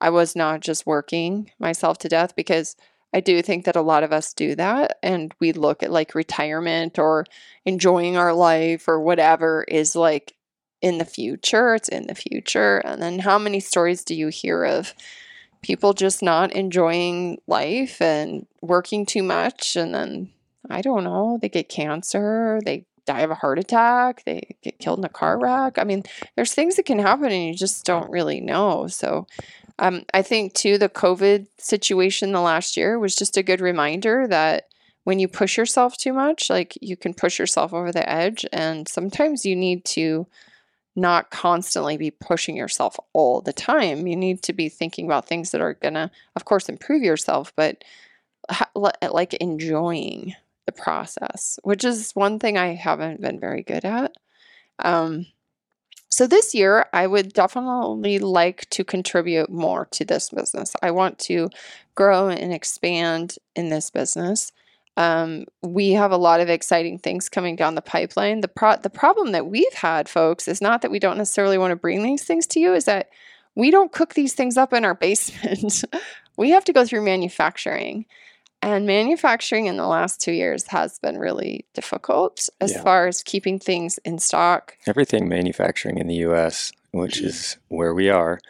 I 0.00 0.10
was 0.10 0.36
not 0.36 0.60
just 0.60 0.86
working 0.86 1.50
myself 1.58 1.98
to 1.98 2.08
death 2.08 2.34
because 2.36 2.76
I 3.12 3.20
do 3.20 3.40
think 3.42 3.64
that 3.64 3.76
a 3.76 3.82
lot 3.82 4.04
of 4.04 4.12
us 4.12 4.34
do 4.34 4.54
that 4.56 4.98
and 5.02 5.34
we 5.40 5.52
look 5.52 5.82
at 5.82 5.90
like 5.90 6.14
retirement 6.14 6.98
or 6.98 7.24
enjoying 7.64 8.16
our 8.16 8.34
life 8.34 8.86
or 8.86 9.00
whatever 9.00 9.64
is 9.64 9.96
like 9.96 10.34
in 10.80 10.98
the 10.98 11.04
future, 11.04 11.74
it's 11.74 11.88
in 11.88 12.06
the 12.06 12.14
future. 12.14 12.78
And 12.78 13.02
then 13.02 13.18
how 13.18 13.38
many 13.38 13.60
stories 13.60 14.04
do 14.04 14.14
you 14.14 14.28
hear 14.28 14.64
of 14.64 14.94
people 15.62 15.92
just 15.92 16.22
not 16.22 16.52
enjoying 16.52 17.40
life 17.46 18.00
and 18.00 18.46
working 18.60 19.04
too 19.06 19.22
much 19.22 19.76
and 19.76 19.94
then 19.94 20.30
I 20.70 20.82
don't 20.82 21.04
know, 21.04 21.38
they 21.40 21.48
get 21.48 21.68
cancer, 21.68 22.60
they 22.64 22.84
die 23.06 23.20
of 23.20 23.30
a 23.30 23.34
heart 23.34 23.58
attack, 23.58 24.22
they 24.24 24.56
get 24.62 24.78
killed 24.78 24.98
in 24.98 25.04
a 25.04 25.08
car 25.08 25.38
wreck. 25.38 25.78
I 25.78 25.84
mean, 25.84 26.02
there's 26.36 26.52
things 26.52 26.76
that 26.76 26.84
can 26.84 26.98
happen 26.98 27.32
and 27.32 27.46
you 27.46 27.54
just 27.54 27.84
don't 27.84 28.10
really 28.10 28.40
know. 28.40 28.86
So, 28.86 29.26
um, 29.78 30.04
I 30.12 30.22
think 30.22 30.54
too, 30.54 30.76
the 30.76 30.88
COVID 30.88 31.46
situation 31.56 32.32
the 32.32 32.40
last 32.40 32.76
year 32.76 32.98
was 32.98 33.14
just 33.14 33.36
a 33.36 33.42
good 33.42 33.60
reminder 33.60 34.26
that 34.28 34.64
when 35.04 35.18
you 35.18 35.28
push 35.28 35.56
yourself 35.56 35.96
too 35.96 36.12
much, 36.12 36.50
like 36.50 36.76
you 36.82 36.96
can 36.96 37.14
push 37.14 37.38
yourself 37.38 37.72
over 37.72 37.90
the 37.92 38.06
edge. 38.08 38.44
And 38.52 38.86
sometimes 38.86 39.46
you 39.46 39.56
need 39.56 39.84
to 39.86 40.26
not 40.98 41.30
constantly 41.30 41.96
be 41.96 42.10
pushing 42.10 42.56
yourself 42.56 42.98
all 43.12 43.40
the 43.40 43.52
time. 43.52 44.06
You 44.06 44.16
need 44.16 44.42
to 44.42 44.52
be 44.52 44.68
thinking 44.68 45.06
about 45.06 45.26
things 45.26 45.52
that 45.52 45.60
are 45.60 45.74
going 45.74 45.94
to, 45.94 46.10
of 46.36 46.44
course, 46.44 46.68
improve 46.68 47.02
yourself, 47.02 47.52
but 47.56 47.84
like 49.10 49.34
enjoying 49.34 50.34
the 50.66 50.72
process, 50.72 51.58
which 51.62 51.84
is 51.84 52.12
one 52.12 52.38
thing 52.38 52.58
I 52.58 52.74
haven't 52.74 53.20
been 53.20 53.38
very 53.38 53.62
good 53.62 53.84
at. 53.84 54.12
Um, 54.80 55.26
so 56.08 56.26
this 56.26 56.54
year, 56.54 56.86
I 56.92 57.06
would 57.06 57.32
definitely 57.32 58.18
like 58.18 58.68
to 58.70 58.82
contribute 58.82 59.50
more 59.50 59.86
to 59.92 60.04
this 60.04 60.30
business. 60.30 60.74
I 60.82 60.90
want 60.90 61.18
to 61.20 61.48
grow 61.94 62.28
and 62.28 62.52
expand 62.52 63.36
in 63.54 63.68
this 63.68 63.90
business. 63.90 64.52
Um, 64.98 65.44
we 65.62 65.92
have 65.92 66.10
a 66.10 66.16
lot 66.16 66.40
of 66.40 66.48
exciting 66.48 66.98
things 66.98 67.28
coming 67.28 67.54
down 67.54 67.76
the 67.76 67.80
pipeline. 67.82 68.40
The 68.40 68.48
pro- 68.48 68.76
the 68.76 68.90
problem 68.90 69.30
that 69.32 69.46
we've 69.46 69.72
had, 69.74 70.08
folks, 70.08 70.48
is 70.48 70.60
not 70.60 70.82
that 70.82 70.90
we 70.90 70.98
don't 70.98 71.16
necessarily 71.16 71.56
want 71.56 71.70
to 71.70 71.76
bring 71.76 72.02
these 72.02 72.24
things 72.24 72.46
to 72.48 72.60
you, 72.60 72.74
is 72.74 72.84
that 72.86 73.08
we 73.54 73.70
don't 73.70 73.92
cook 73.92 74.14
these 74.14 74.34
things 74.34 74.56
up 74.56 74.72
in 74.72 74.84
our 74.84 74.94
basement. 75.06 75.84
we 76.36 76.50
have 76.50 76.64
to 76.64 76.72
go 76.72 76.84
through 76.84 77.02
manufacturing. 77.04 78.06
And 78.60 78.86
manufacturing 78.88 79.66
in 79.66 79.76
the 79.76 79.86
last 79.86 80.20
two 80.20 80.32
years 80.32 80.66
has 80.66 80.98
been 80.98 81.16
really 81.16 81.64
difficult 81.74 82.48
as 82.60 82.72
Yeah. 82.72 82.82
far 82.82 83.06
as 83.06 83.22
keeping 83.22 83.60
things 83.60 83.98
in 84.04 84.18
stock. 84.18 84.76
Everything 84.88 85.28
manufacturing 85.28 85.98
in 85.98 86.08
the 86.08 86.16
U.S., 86.26 86.72
which 86.90 87.20
is 87.20 87.56
where 87.68 87.94
we 87.94 88.10
are, 88.10 88.40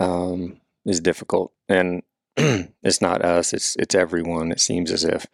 um, 0.00 0.58
is 0.86 1.00
difficult, 1.00 1.52
and 1.68 2.02
it's 2.82 3.00
not 3.00 3.24
us; 3.24 3.52
it's 3.52 3.76
it's 3.76 3.94
everyone. 3.94 4.52
It 4.52 4.60
seems 4.60 4.90
as 4.90 5.04
if 5.04 5.26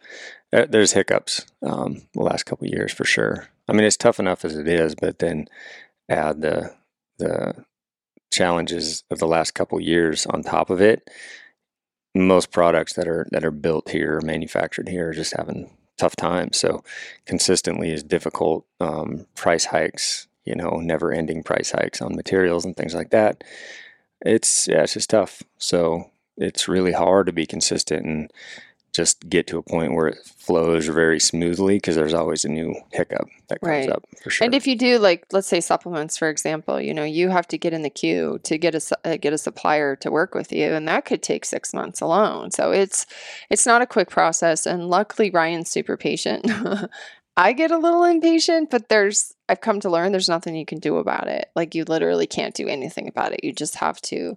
uh, 0.51 0.65
there's 0.69 0.93
hiccups 0.93 1.45
um, 1.61 2.01
the 2.13 2.23
last 2.23 2.45
couple 2.45 2.67
years 2.67 2.91
for 2.91 3.05
sure. 3.05 3.47
I 3.67 3.73
mean, 3.73 3.85
it's 3.85 3.97
tough 3.97 4.19
enough 4.19 4.43
as 4.43 4.55
it 4.55 4.67
is, 4.67 4.95
but 4.95 5.19
then 5.19 5.47
add 6.09 6.41
the 6.41 6.73
the 7.17 7.65
challenges 8.31 9.03
of 9.09 9.19
the 9.19 9.27
last 9.27 9.51
couple 9.53 9.79
years 9.79 10.25
on 10.25 10.43
top 10.43 10.69
of 10.69 10.81
it. 10.81 11.09
Most 12.15 12.51
products 12.51 12.93
that 12.93 13.07
are 13.07 13.27
that 13.31 13.45
are 13.45 13.51
built 13.51 13.89
here, 13.89 14.19
manufactured 14.23 14.89
here, 14.89 15.09
are 15.09 15.13
just 15.13 15.35
having 15.37 15.69
tough 15.97 16.15
times. 16.15 16.57
So 16.57 16.83
consistently 17.25 17.91
is 17.91 18.03
difficult. 18.03 18.65
Um, 18.79 19.27
price 19.35 19.65
hikes, 19.65 20.27
you 20.45 20.55
know, 20.55 20.79
never 20.79 21.11
ending 21.11 21.43
price 21.43 21.71
hikes 21.71 22.01
on 22.01 22.15
materials 22.15 22.65
and 22.65 22.75
things 22.75 22.95
like 22.95 23.11
that. 23.11 23.43
It's 24.25 24.67
yeah, 24.67 24.83
it's 24.83 24.93
just 24.93 25.11
tough. 25.11 25.43
So 25.59 26.09
it's 26.39 26.67
really 26.67 26.93
hard 26.93 27.27
to 27.27 27.33
be 27.33 27.45
consistent 27.45 28.05
and 28.05 28.31
just 28.91 29.29
get 29.29 29.45
to 29.45 29.59
a 29.59 29.61
point 29.61 29.93
where 29.93 30.07
it 30.07 30.17
flows 30.25 30.87
very 30.87 31.19
smoothly 31.19 31.75
because 31.77 31.95
there's 31.95 32.13
always 32.13 32.43
a 32.43 32.49
new 32.49 32.73
hiccup 32.91 33.27
that 33.47 33.61
comes 33.61 33.69
Right. 33.69 33.89
up 33.89 34.03
for 34.23 34.31
sure. 34.31 34.43
And 34.45 34.55
if 34.55 34.65
you 34.65 34.75
do 34.75 34.97
like 34.97 35.25
let's 35.31 35.47
say 35.47 35.61
supplements 35.61 36.17
for 36.17 36.27
example, 36.27 36.81
you 36.81 36.93
know, 36.93 37.03
you 37.03 37.29
have 37.29 37.47
to 37.49 37.57
get 37.57 37.71
in 37.71 37.83
the 37.83 37.89
queue 37.91 38.39
to 38.43 38.57
get 38.57 38.73
a 38.73 38.81
uh, 39.05 39.17
get 39.17 39.31
a 39.31 39.37
supplier 39.37 39.95
to 39.97 40.09
work 40.09 40.33
with 40.33 40.51
you 40.51 40.73
and 40.73 40.87
that 40.87 41.05
could 41.05 41.21
take 41.21 41.45
6 41.45 41.71
months 41.73 42.01
alone. 42.01 42.49
So 42.49 42.71
it's 42.71 43.05
it's 43.51 43.67
not 43.67 43.83
a 43.83 43.87
quick 43.87 44.09
process 44.09 44.65
and 44.65 44.89
luckily 44.89 45.29
Ryan's 45.29 45.69
super 45.69 45.95
patient. 45.95 46.49
I 47.37 47.53
get 47.53 47.71
a 47.71 47.77
little 47.77 48.03
impatient, 48.03 48.71
but 48.71 48.89
there's 48.89 49.33
I've 49.47 49.61
come 49.61 49.79
to 49.81 49.89
learn 49.89 50.11
there's 50.11 50.27
nothing 50.27 50.55
you 50.55 50.65
can 50.65 50.79
do 50.79 50.97
about 50.97 51.27
it. 51.27 51.51
Like 51.55 51.75
you 51.75 51.83
literally 51.83 52.27
can't 52.27 52.55
do 52.55 52.67
anything 52.67 53.07
about 53.07 53.33
it. 53.33 53.43
You 53.43 53.53
just 53.53 53.75
have 53.75 54.01
to 54.01 54.35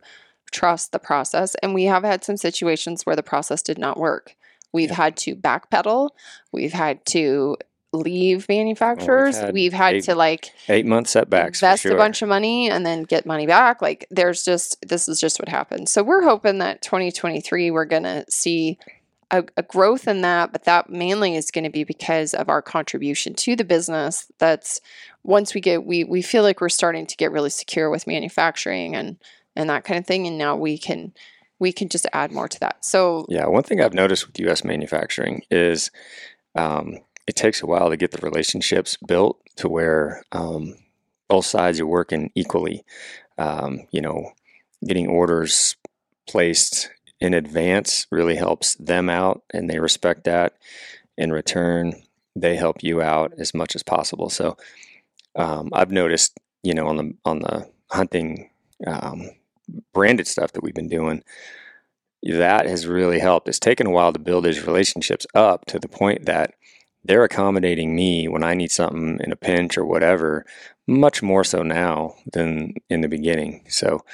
trust 0.53 0.93
the 0.93 0.99
process. 0.99 1.55
And 1.57 1.75
we 1.75 1.85
have 1.85 2.05
had 2.05 2.23
some 2.25 2.37
situations 2.37 3.05
where 3.05 3.17
the 3.17 3.23
process 3.23 3.63
did 3.63 3.79
not 3.79 3.99
work. 3.99 4.37
We've 4.73 4.91
Yeah. 4.91 4.97
had 4.97 5.17
to 5.19 5.35
backpedal. 5.37 6.11
We've 6.53 6.73
had 6.73 7.05
to 7.07 7.57
leave 7.95 8.49
manufacturers. 8.49 9.37
had 9.39 9.53
we've 9.53 9.75
had 9.75 9.97
eight 9.97 10.05
to 10.05 10.15
like 10.15 10.51
Eight 10.69 10.87
month 10.87 11.09
setbacks. 11.09 11.59
invest 11.61 11.83
sure. 11.83 11.93
a 11.93 11.97
bunch 11.97 12.23
of 12.23 12.29
money 12.29 12.71
and 12.71 12.87
then 12.87 13.03
get 13.03 13.27
money 13.27 13.47
back. 13.47 13.83
Like 13.83 14.07
there's 14.11 14.45
just 14.45 14.79
this 14.89 15.09
is 15.09 15.21
just 15.21 15.39
what 15.39 15.49
happened. 15.51 15.89
So 15.91 16.03
we're 16.03 16.23
hoping 16.23 16.59
that 16.59 16.81
2023 16.81 17.71
we're 17.71 17.85
gonna 17.85 18.25
see 18.31 18.79
a, 19.31 19.45
a 19.59 19.63
growth 19.63 20.09
in 20.09 20.23
that, 20.23 20.53
but 20.53 20.65
that 20.65 20.89
mainly 20.91 21.37
is 21.37 21.51
going 21.51 21.65
to 21.65 21.71
be 21.71 21.85
because 21.85 22.35
of 22.35 22.51
our 22.51 22.61
contribution 22.61 23.33
to 23.33 23.57
the 23.57 23.65
business. 23.65 24.27
That's 24.39 24.83
once 25.23 25.55
we 25.55 25.61
get 25.63 25.85
we 25.85 26.05
we 26.05 26.21
feel 26.21 26.43
like 26.43 26.61
we're 26.61 26.69
starting 26.69 27.07
to 27.07 27.17
get 27.17 27.33
really 27.33 27.49
secure 27.49 27.89
with 27.89 28.07
manufacturing 28.07 28.95
and 28.95 29.17
and 29.57 29.69
that 29.71 29.85
kind 29.85 29.99
of 29.99 30.07
thing, 30.07 30.27
and 30.27 30.39
now 30.39 30.57
we 30.57 30.79
can 30.79 31.13
we 31.59 31.73
can 31.73 31.89
just 31.89 32.07
add 32.13 32.33
more 32.33 32.49
to 32.49 32.61
that. 32.61 32.85
So 32.85 33.25
Yeah, 33.29 33.47
one 33.47 33.63
thing 33.63 33.81
I've 33.81 33.95
noticed 33.95 34.27
with 34.27 34.39
U.S. 34.41 34.65
manufacturing 34.65 35.43
is 35.51 35.91
um, 36.57 36.99
it 37.27 37.37
takes 37.37 37.63
a 37.63 37.67
while 37.67 37.89
to 37.89 37.97
get 37.97 38.11
the 38.11 38.27
relationships 38.27 38.97
built 39.07 39.41
to 39.57 39.69
where 39.69 40.25
um, 40.33 40.75
both 41.29 41.47
sides 41.47 41.79
are 41.81 41.87
working 41.87 42.31
equally. 42.35 42.85
Um, 43.39 43.87
you 43.91 44.01
know, 44.01 44.33
getting 44.85 45.07
orders 45.07 45.77
placed 46.29 46.91
in 47.21 47.35
advance 47.35 48.07
really 48.11 48.35
helps 48.35 48.75
them 48.75 49.09
out, 49.09 49.43
and 49.55 49.71
they 49.71 49.79
respect 49.79 50.25
that. 50.25 50.55
In 51.17 51.31
return, 51.31 52.03
they 52.35 52.57
help 52.57 52.83
you 52.83 53.01
out 53.01 53.33
as 53.39 53.55
much 53.55 53.77
as 53.77 53.83
possible. 53.83 54.31
So 54.31 54.57
um, 55.37 55.71
I've 55.73 55.93
noticed, 55.93 56.39
you 56.63 56.75
know, 56.75 56.89
on 56.89 56.97
the 56.97 57.15
on 57.25 57.39
the 57.41 57.71
hunting 57.91 58.51
um, 58.87 59.31
branded 59.93 60.27
stuff 60.27 60.53
that 60.53 60.63
we've 60.63 60.75
been 60.75 60.89
doing, 60.89 61.23
that 62.23 62.67
has 62.67 62.87
really 62.87 63.19
helped. 63.19 63.49
It's 63.49 63.59
taken 63.59 63.87
a 63.87 63.91
while 63.91 64.13
to 64.13 64.19
build 64.19 64.45
these 64.45 64.67
relationships 64.67 65.27
up 65.35 65.65
to 65.67 65.79
the 65.79 65.89
point 65.89 66.27
that 66.27 66.55
they're 67.05 67.25
accommodating 67.25 67.97
me 67.97 68.29
when 68.29 68.45
I 68.45 68.55
need 68.55 68.71
something 68.71 69.19
in 69.23 69.33
a 69.33 69.37
pinch 69.37 69.77
or 69.77 69.85
whatever, 69.85 70.47
much 70.87 71.23
more 71.23 71.43
so 71.43 71.63
now 71.63 72.15
than 72.33 72.75
in 72.89 73.01
the 73.01 73.09
beginning. 73.09 73.65
So 73.69 74.05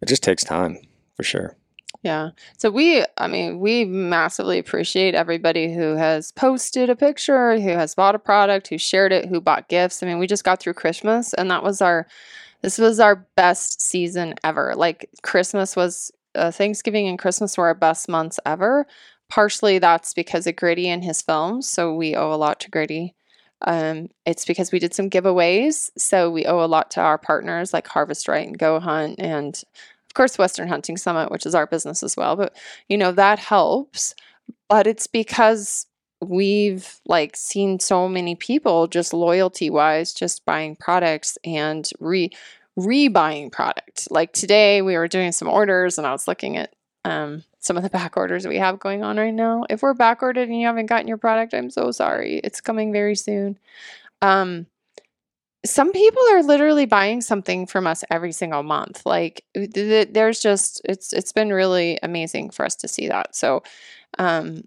it 0.00 0.08
just 0.08 0.22
takes 0.22 0.42
time 0.42 0.78
for 1.16 1.22
sure. 1.22 1.56
Yeah. 2.02 2.30
So 2.56 2.70
we, 2.70 3.04
I 3.18 3.26
mean, 3.26 3.60
we 3.60 3.84
massively 3.84 4.58
appreciate 4.58 5.14
everybody 5.14 5.74
who 5.74 5.96
has 5.96 6.32
posted 6.32 6.88
a 6.88 6.96
picture, 6.96 7.60
who 7.60 7.68
has 7.68 7.94
bought 7.94 8.14
a 8.14 8.18
product, 8.18 8.68
who 8.68 8.78
shared 8.78 9.12
it, 9.12 9.26
who 9.26 9.38
bought 9.38 9.68
gifts. 9.68 10.02
I 10.02 10.06
mean, 10.06 10.18
we 10.18 10.26
just 10.26 10.44
got 10.44 10.60
through 10.60 10.74
Christmas 10.74 11.34
and 11.34 11.50
that 11.50 11.62
was 11.62 11.82
our, 11.82 12.06
this 12.62 12.78
was 12.78 13.00
our 13.00 13.26
best 13.36 13.80
season 13.80 14.34
ever. 14.44 14.74
Like 14.76 15.08
Christmas 15.22 15.76
was, 15.76 16.10
uh, 16.34 16.50
Thanksgiving 16.50 17.08
and 17.08 17.18
Christmas 17.18 17.56
were 17.56 17.66
our 17.66 17.74
best 17.74 18.08
months 18.08 18.38
ever. 18.46 18.86
Partially 19.28 19.78
that's 19.78 20.14
because 20.14 20.46
of 20.46 20.56
Gritty 20.56 20.88
and 20.88 21.04
his 21.04 21.22
films. 21.22 21.68
So 21.68 21.94
we 21.94 22.14
owe 22.14 22.32
a 22.32 22.36
lot 22.36 22.60
to 22.60 22.70
Gritty. 22.70 23.14
Um, 23.62 24.08
it's 24.24 24.44
because 24.44 24.72
we 24.72 24.78
did 24.78 24.94
some 24.94 25.10
giveaways. 25.10 25.90
So 25.96 26.30
we 26.30 26.46
owe 26.46 26.64
a 26.64 26.66
lot 26.66 26.90
to 26.92 27.00
our 27.00 27.18
partners 27.18 27.72
like 27.72 27.86
Harvest 27.86 28.28
Right 28.28 28.46
and 28.46 28.58
Go 28.58 28.80
Hunt 28.80 29.16
and 29.18 29.62
of 30.10 30.14
course 30.14 30.38
Western 30.38 30.66
Hunting 30.68 30.96
Summit, 30.96 31.30
which 31.30 31.46
is 31.46 31.54
our 31.54 31.66
business 31.66 32.02
as 32.02 32.16
well. 32.16 32.36
But 32.36 32.56
you 32.88 32.98
know, 32.98 33.12
that 33.12 33.38
helps. 33.38 34.14
But 34.68 34.86
it's 34.86 35.06
because 35.06 35.86
we've 36.20 37.00
like 37.06 37.36
seen 37.36 37.80
so 37.80 38.08
many 38.08 38.34
people 38.34 38.86
just 38.86 39.12
loyalty 39.12 39.70
wise 39.70 40.12
just 40.12 40.44
buying 40.44 40.76
products 40.76 41.38
and 41.44 41.88
re 41.98 42.30
rebuying 42.78 43.50
product. 43.52 44.08
Like 44.10 44.32
today 44.32 44.82
we 44.82 44.96
were 44.96 45.08
doing 45.08 45.32
some 45.32 45.48
orders 45.48 45.98
and 45.98 46.06
I 46.06 46.12
was 46.12 46.28
looking 46.28 46.56
at 46.56 46.74
um, 47.04 47.42
some 47.58 47.76
of 47.76 47.82
the 47.82 47.90
back 47.90 48.16
orders 48.16 48.46
we 48.46 48.58
have 48.58 48.78
going 48.78 49.02
on 49.02 49.16
right 49.16 49.34
now. 49.34 49.64
If 49.68 49.82
we're 49.82 49.94
back 49.94 50.22
ordered 50.22 50.48
and 50.48 50.58
you 50.58 50.66
haven't 50.66 50.86
gotten 50.86 51.08
your 51.08 51.18
product, 51.18 51.54
I'm 51.54 51.70
so 51.70 51.90
sorry. 51.90 52.40
It's 52.44 52.60
coming 52.60 52.92
very 52.92 53.16
soon. 53.16 53.58
Um, 54.22 54.66
some 55.64 55.92
people 55.92 56.22
are 56.30 56.42
literally 56.42 56.86
buying 56.86 57.20
something 57.20 57.66
from 57.66 57.86
us 57.86 58.02
every 58.10 58.32
single 58.32 58.62
month. 58.62 59.04
Like 59.04 59.44
there's 59.54 60.40
just 60.40 60.80
it's 60.84 61.12
it's 61.12 61.32
been 61.32 61.52
really 61.52 61.98
amazing 62.02 62.50
for 62.50 62.64
us 62.64 62.76
to 62.76 62.88
see 62.88 63.08
that. 63.08 63.34
So 63.36 63.62
um 64.18 64.62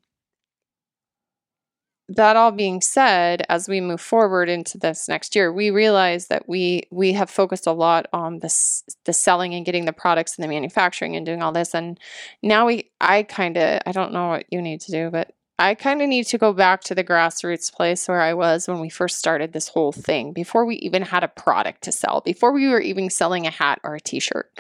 that 2.09 2.35
all 2.35 2.51
being 2.51 2.81
said, 2.81 3.45
as 3.47 3.69
we 3.69 3.79
move 3.79 4.01
forward 4.01 4.49
into 4.49 4.77
this 4.77 5.07
next 5.07 5.35
year, 5.35 5.53
we 5.53 5.69
realize 5.71 6.27
that 6.27 6.47
we 6.49 6.83
we 6.91 7.13
have 7.13 7.29
focused 7.29 7.65
a 7.65 7.71
lot 7.71 8.07
on 8.11 8.39
this 8.39 8.83
the 9.05 9.13
selling 9.13 9.53
and 9.53 9.65
getting 9.65 9.85
the 9.85 9.93
products 9.93 10.37
and 10.37 10.43
the 10.43 10.49
manufacturing 10.49 11.15
and 11.15 11.25
doing 11.25 11.41
all 11.41 11.53
this. 11.53 11.73
And 11.73 11.99
now 12.41 12.67
we 12.67 12.89
I 12.99 13.23
kind 13.23 13.57
of 13.57 13.81
I 13.85 13.91
don't 13.91 14.11
know 14.11 14.29
what 14.29 14.45
you 14.51 14.61
need 14.61 14.81
to 14.81 14.91
do, 14.91 15.09
but 15.09 15.33
I 15.59 15.75
kind 15.75 16.01
of 16.01 16.09
need 16.09 16.25
to 16.27 16.37
go 16.37 16.51
back 16.51 16.81
to 16.85 16.95
the 16.95 17.03
grassroots 17.03 17.71
place 17.71 18.07
where 18.07 18.21
I 18.21 18.33
was 18.33 18.67
when 18.67 18.79
we 18.79 18.89
first 18.89 19.17
started 19.17 19.53
this 19.53 19.69
whole 19.69 19.91
thing, 19.91 20.33
before 20.33 20.65
we 20.65 20.75
even 20.77 21.03
had 21.03 21.23
a 21.23 21.27
product 21.27 21.83
to 21.83 21.91
sell, 21.91 22.21
before 22.21 22.51
we 22.51 22.67
were 22.67 22.81
even 22.81 23.09
selling 23.09 23.45
a 23.45 23.51
hat 23.51 23.79
or 23.83 23.95
a 23.95 24.01
t-shirt. 24.01 24.51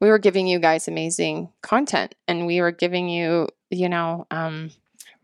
We 0.00 0.08
were 0.08 0.18
giving 0.18 0.48
you 0.48 0.58
guys 0.58 0.88
amazing 0.88 1.50
content 1.62 2.14
and 2.26 2.46
we 2.46 2.60
were 2.60 2.72
giving 2.72 3.08
you, 3.08 3.48
you 3.70 3.88
know, 3.88 4.26
um, 4.30 4.70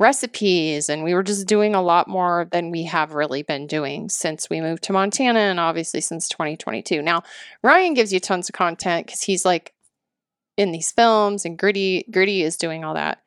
recipes 0.00 0.88
and 0.88 1.04
we 1.04 1.14
were 1.14 1.22
just 1.22 1.46
doing 1.46 1.74
a 1.74 1.82
lot 1.82 2.08
more 2.08 2.48
than 2.50 2.70
we 2.70 2.84
have 2.84 3.12
really 3.12 3.42
been 3.42 3.66
doing 3.66 4.08
since 4.08 4.48
we 4.48 4.60
moved 4.60 4.82
to 4.84 4.92
Montana 4.92 5.38
and 5.38 5.60
obviously 5.60 6.00
since 6.00 6.28
2022. 6.28 7.02
Now, 7.02 7.22
Ryan 7.62 7.94
gives 7.94 8.12
you 8.12 8.18
tons 8.18 8.48
of 8.48 8.54
content 8.54 9.06
cuz 9.06 9.22
he's 9.22 9.44
like 9.44 9.74
in 10.56 10.72
these 10.72 10.90
films 10.90 11.44
and 11.44 11.58
Gritty 11.58 12.06
Gritty 12.10 12.42
is 12.42 12.56
doing 12.56 12.82
all 12.82 12.94
that. 12.94 13.22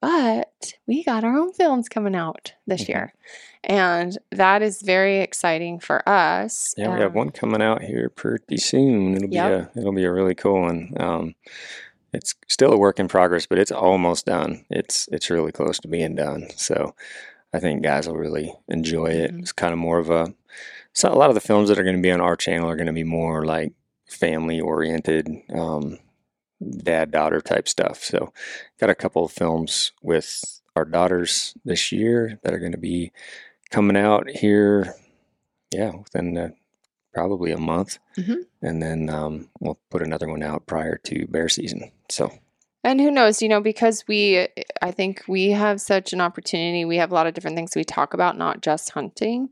But 0.00 0.74
we 0.86 1.04
got 1.04 1.24
our 1.24 1.36
own 1.36 1.52
films 1.52 1.88
coming 1.88 2.14
out 2.14 2.52
this 2.66 2.82
mm-hmm. 2.82 2.92
year. 2.92 3.14
And 3.62 4.18
that 4.32 4.60
is 4.60 4.82
very 4.82 5.20
exciting 5.20 5.80
for 5.80 6.06
us. 6.06 6.74
Yeah, 6.76 6.92
we 6.92 7.00
have 7.00 7.12
um, 7.12 7.16
one 7.16 7.30
coming 7.30 7.62
out 7.62 7.82
here 7.82 8.10
pretty 8.10 8.58
soon. 8.58 9.14
It'll 9.14 9.28
be 9.28 9.36
yep. 9.36 9.74
a 9.74 9.78
it'll 9.78 9.94
be 9.94 10.04
a 10.04 10.12
really 10.12 10.34
cool 10.34 10.60
one. 10.60 10.92
Um, 10.98 11.34
it's 12.14 12.34
still 12.48 12.72
a 12.72 12.78
work 12.78 12.98
in 12.98 13.08
progress, 13.08 13.46
but 13.46 13.58
it's 13.58 13.72
almost 13.72 14.26
done. 14.26 14.64
It's 14.70 15.08
it's 15.12 15.30
really 15.30 15.52
close 15.52 15.78
to 15.80 15.88
being 15.88 16.14
done. 16.14 16.48
So 16.56 16.94
I 17.52 17.60
think 17.60 17.82
guys 17.82 18.08
will 18.08 18.16
really 18.16 18.54
enjoy 18.68 19.06
it. 19.06 19.32
Mm-hmm. 19.32 19.40
It's 19.40 19.52
kind 19.52 19.72
of 19.72 19.78
more 19.78 19.98
of 19.98 20.10
a 20.10 20.34
so 20.92 21.12
a 21.12 21.16
lot 21.16 21.28
of 21.28 21.34
the 21.34 21.40
films 21.40 21.68
that 21.68 21.78
are 21.78 21.84
going 21.84 21.96
to 21.96 22.02
be 22.02 22.12
on 22.12 22.20
our 22.20 22.36
channel 22.36 22.70
are 22.70 22.76
going 22.76 22.86
to 22.86 22.92
be 22.92 23.04
more 23.04 23.44
like 23.44 23.72
family 24.06 24.60
oriented, 24.60 25.28
um, 25.52 25.98
dad 26.78 27.10
daughter 27.10 27.40
type 27.40 27.68
stuff. 27.68 28.02
So 28.02 28.32
got 28.78 28.90
a 28.90 28.94
couple 28.94 29.24
of 29.24 29.32
films 29.32 29.92
with 30.02 30.60
our 30.76 30.84
daughters 30.84 31.54
this 31.64 31.90
year 31.90 32.38
that 32.42 32.54
are 32.54 32.60
going 32.60 32.72
to 32.72 32.78
be 32.78 33.12
coming 33.70 33.96
out 33.96 34.30
here. 34.30 34.94
Yeah, 35.72 35.90
within 35.96 36.34
the 36.34 36.54
probably 37.14 37.52
a 37.52 37.58
month, 37.58 37.98
mm-hmm. 38.18 38.42
and 38.62 38.82
then 38.82 39.08
um, 39.08 39.48
we'll 39.60 39.78
put 39.90 40.02
another 40.02 40.28
one 40.28 40.42
out 40.42 40.66
prior 40.66 40.98
to 41.04 41.26
bear 41.28 41.48
season. 41.48 41.90
So. 42.08 42.30
And 42.82 43.00
who 43.00 43.10
knows, 43.10 43.40
you 43.40 43.48
know, 43.48 43.62
because 43.62 44.04
we, 44.06 44.46
I 44.82 44.90
think 44.90 45.24
we 45.26 45.52
have 45.52 45.80
such 45.80 46.12
an 46.12 46.20
opportunity. 46.20 46.84
We 46.84 46.98
have 46.98 47.10
a 47.10 47.14
lot 47.14 47.26
of 47.26 47.32
different 47.32 47.56
things 47.56 47.74
we 47.74 47.82
talk 47.82 48.12
about, 48.12 48.36
not 48.36 48.60
just 48.60 48.90
hunting, 48.90 49.48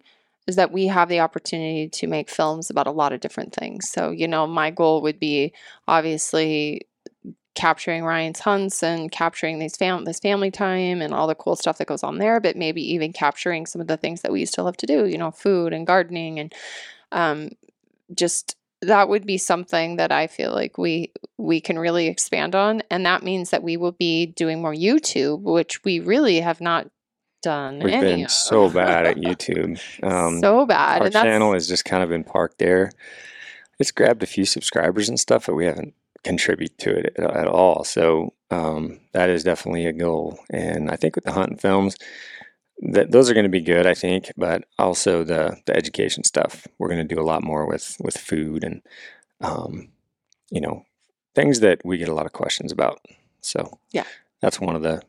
is 0.47 0.57
that 0.57 0.71
we 0.71 0.89
have 0.89 1.09
the 1.09 1.21
opportunity 1.21 1.89
to 1.89 2.07
make 2.07 2.29
films 2.29 2.69
about 2.69 2.87
a 2.87 2.91
lot 2.91 3.15
of 3.15 3.21
different 3.21 3.55
things. 3.55 3.89
So, 3.89 4.11
you 4.11 4.29
know, 4.29 4.47
my 4.47 4.71
goal 4.71 5.01
would 5.01 5.19
be 5.19 5.55
obviously 5.89 6.83
capturing 7.55 8.05
Ryan's 8.05 8.41
hunts 8.41 8.83
and 8.83 9.11
capturing 9.13 9.59
these 9.59 9.77
fam- 9.77 10.05
this 10.05 10.19
family 10.19 10.51
time 10.51 11.03
and 11.03 11.13
all 11.13 11.27
the 11.27 11.35
cool 11.35 11.57
stuff 11.57 11.79
that 11.79 11.87
goes 11.87 12.03
on 12.03 12.19
there, 12.19 12.41
but 12.41 12.57
maybe 12.57 12.83
even 12.93 13.13
capturing 13.13 13.67
some 13.67 13.81
of 13.81 13.89
the 13.89 13.97
things 13.97 14.23
that 14.23 14.33
we 14.33 14.45
still 14.47 14.67
have 14.67 14.77
to 14.79 14.87
do, 14.87 15.07
you 15.07 15.19
know, 15.19 15.31
food 15.31 15.73
and 15.73 15.87
gardening 15.87 16.39
and 16.39 16.53
um, 17.13 17.51
just 18.15 18.57
that 18.83 19.09
would 19.09 19.25
be 19.25 19.39
something 19.39 19.97
that 19.97 20.11
I 20.11 20.27
feel 20.27 20.53
like 20.53 20.77
we 20.77 21.13
we 21.39 21.61
can 21.61 21.79
really 21.79 22.09
expand 22.09 22.55
on, 22.55 22.83
and 22.91 23.07
that 23.07 23.23
means 23.23 23.51
that 23.51 23.63
we 23.63 23.77
will 23.77 23.93
be 23.93 24.27
doing 24.27 24.61
more 24.61 24.75
YouTube, 24.75 25.43
which 25.43 25.85
we 25.85 26.01
really 26.01 26.41
have 26.41 26.61
not 26.61 26.91
done. 27.43 27.81
We've 27.81 28.01
been 28.01 28.25
of. 28.25 28.31
so 28.31 28.71
bad 28.71 29.07
at 29.07 29.17
YouTube. 29.19 29.81
Um, 30.03 30.41
so 30.41 30.67
bad. 30.67 31.03
Our 31.03 31.11
channel 31.11 31.53
has 31.53 31.69
just 31.69 31.85
kind 31.85 32.03
of 32.03 32.09
been 32.09 32.25
parked 32.25 32.59
there. 32.59 32.91
It's 33.79 33.91
grabbed 33.91 34.23
a 34.23 34.27
few 34.27 34.45
subscribers 34.45 35.09
and 35.09 35.19
stuff, 35.19 35.47
but 35.47 35.55
we 35.55 35.65
haven't 35.65 35.95
contributed 36.25 36.79
to 36.79 36.91
it 36.91 37.15
at 37.19 37.49
all. 37.49 37.85
So 37.85 38.33
um, 38.51 39.01
that 39.13 39.29
is 39.29 39.43
definitely 39.43 39.87
a 39.87 39.93
goal. 39.93 40.39
And 40.51 40.91
I 40.91 40.97
think 40.97 41.17
with 41.17 41.25
the 41.25 41.33
hunting 41.33 41.59
films, 41.59 41.97
that 42.83 43.13
those 43.13 43.31
are 43.31 43.35
going 43.35 43.45
to 43.45 43.51
be 43.51 43.61
good, 43.61 43.87
I 43.87 43.95
think, 43.95 44.33
but 44.37 44.65
also 44.79 45.25
the 45.25 45.57
the 45.67 45.77
education 45.77 46.25
stuff. 46.25 46.67
We're 46.79 46.89
going 46.89 47.07
to 47.07 47.15
do 47.15 47.21
a 47.21 47.25
lot 47.25 47.45
more 47.45 47.67
with 47.67 47.97
with 48.01 48.17
food 48.17 48.65
and 48.65 48.83
um, 49.41 49.89
you 50.51 50.61
know 50.61 50.85
things 51.35 51.61
that 51.61 51.81
we 51.85 51.99
get 51.99 52.09
a 52.09 52.15
lot 52.15 52.27
of 52.27 52.33
questions 52.33 52.73
about. 52.73 53.01
So 53.41 53.79
yeah, 53.93 54.05
that's 54.41 54.61
one 54.61 54.77
of 54.77 54.83
the 54.83 55.03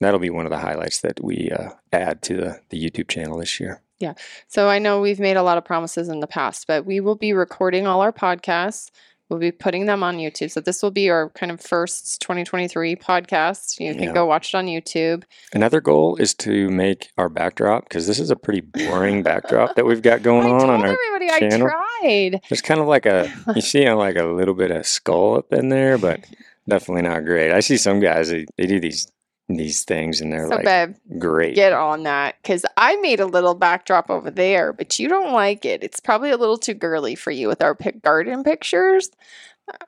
that'll 0.00 0.20
be 0.20 0.30
one 0.30 0.44
of 0.44 0.50
the 0.50 0.58
highlights 0.58 1.00
that 1.00 1.22
we 1.22 1.50
uh, 1.50 1.70
add 1.92 2.22
to 2.22 2.36
the 2.36 2.60
the 2.70 2.82
YouTube 2.82 3.08
channel 3.08 3.38
this 3.38 3.60
year. 3.60 3.80
Yeah. 3.98 4.14
So 4.48 4.68
I 4.68 4.80
know 4.80 5.00
we've 5.00 5.20
made 5.20 5.36
a 5.36 5.42
lot 5.42 5.56
of 5.56 5.64
promises 5.64 6.08
in 6.08 6.18
the 6.18 6.26
past, 6.26 6.66
but 6.66 6.84
we 6.84 6.98
will 6.98 7.14
be 7.14 7.32
recording 7.32 7.86
all 7.86 8.00
our 8.00 8.12
podcasts. 8.12 8.90
We'll 9.28 9.38
be 9.38 9.52
putting 9.52 9.86
them 9.86 10.02
on 10.02 10.18
YouTube. 10.18 10.50
So 10.50 10.60
this 10.60 10.82
will 10.82 10.90
be 10.90 11.08
our 11.08 11.30
kind 11.30 11.50
of 11.50 11.60
first 11.60 12.20
2023 12.20 12.94
podcast. 12.96 13.80
You 13.80 13.94
can 13.94 14.02
yeah. 14.04 14.12
go 14.12 14.26
watch 14.26 14.52
it 14.52 14.56
on 14.56 14.66
YouTube. 14.66 15.24
Another 15.54 15.80
goal 15.80 16.16
is 16.16 16.34
to 16.34 16.68
make 16.68 17.10
our 17.16 17.30
backdrop 17.30 17.84
because 17.84 18.06
this 18.06 18.18
is 18.20 18.30
a 18.30 18.36
pretty 18.36 18.60
boring 18.60 19.22
backdrop 19.22 19.76
that 19.76 19.86
we've 19.86 20.02
got 20.02 20.22
going 20.22 20.46
on 20.52 20.68
on 20.68 20.82
our 20.82 20.96
everybody 21.14 21.40
channel. 21.40 21.68
I 21.68 22.00
tried. 22.02 22.40
There's 22.50 22.60
kind 22.60 22.80
of 22.80 22.86
like 22.86 23.06
a 23.06 23.32
you 23.54 23.60
see 23.62 23.86
uh, 23.86 23.96
like 23.96 24.16
a 24.16 24.24
little 24.24 24.54
bit 24.54 24.70
of 24.70 24.86
skull 24.86 25.38
up 25.38 25.52
in 25.52 25.70
there, 25.70 25.96
but 25.96 26.20
definitely 26.68 27.02
not 27.02 27.24
great. 27.24 27.50
I 27.50 27.60
see 27.60 27.78
some 27.78 28.00
guys 28.00 28.28
they, 28.28 28.46
they 28.58 28.66
do 28.66 28.78
these 28.78 29.10
these 29.48 29.84
things 29.84 30.20
and 30.20 30.32
they're 30.32 30.48
so 30.48 30.56
like 30.56 30.64
babe, 30.64 30.94
great. 31.18 31.54
Get 31.54 31.72
on 31.72 32.04
that 32.04 32.36
because 32.42 32.64
I 32.76 32.96
made 32.96 33.20
a 33.20 33.26
little 33.26 33.54
backdrop 33.54 34.08
over 34.10 34.30
there, 34.30 34.72
but 34.72 34.98
you 34.98 35.08
don't 35.08 35.32
like 35.32 35.64
it. 35.64 35.84
It's 35.84 36.00
probably 36.00 36.30
a 36.30 36.36
little 36.36 36.56
too 36.56 36.74
girly 36.74 37.14
for 37.14 37.30
you 37.30 37.48
with 37.48 37.62
our 37.62 37.74
pic- 37.74 38.02
garden 38.02 38.42
pictures. 38.42 39.10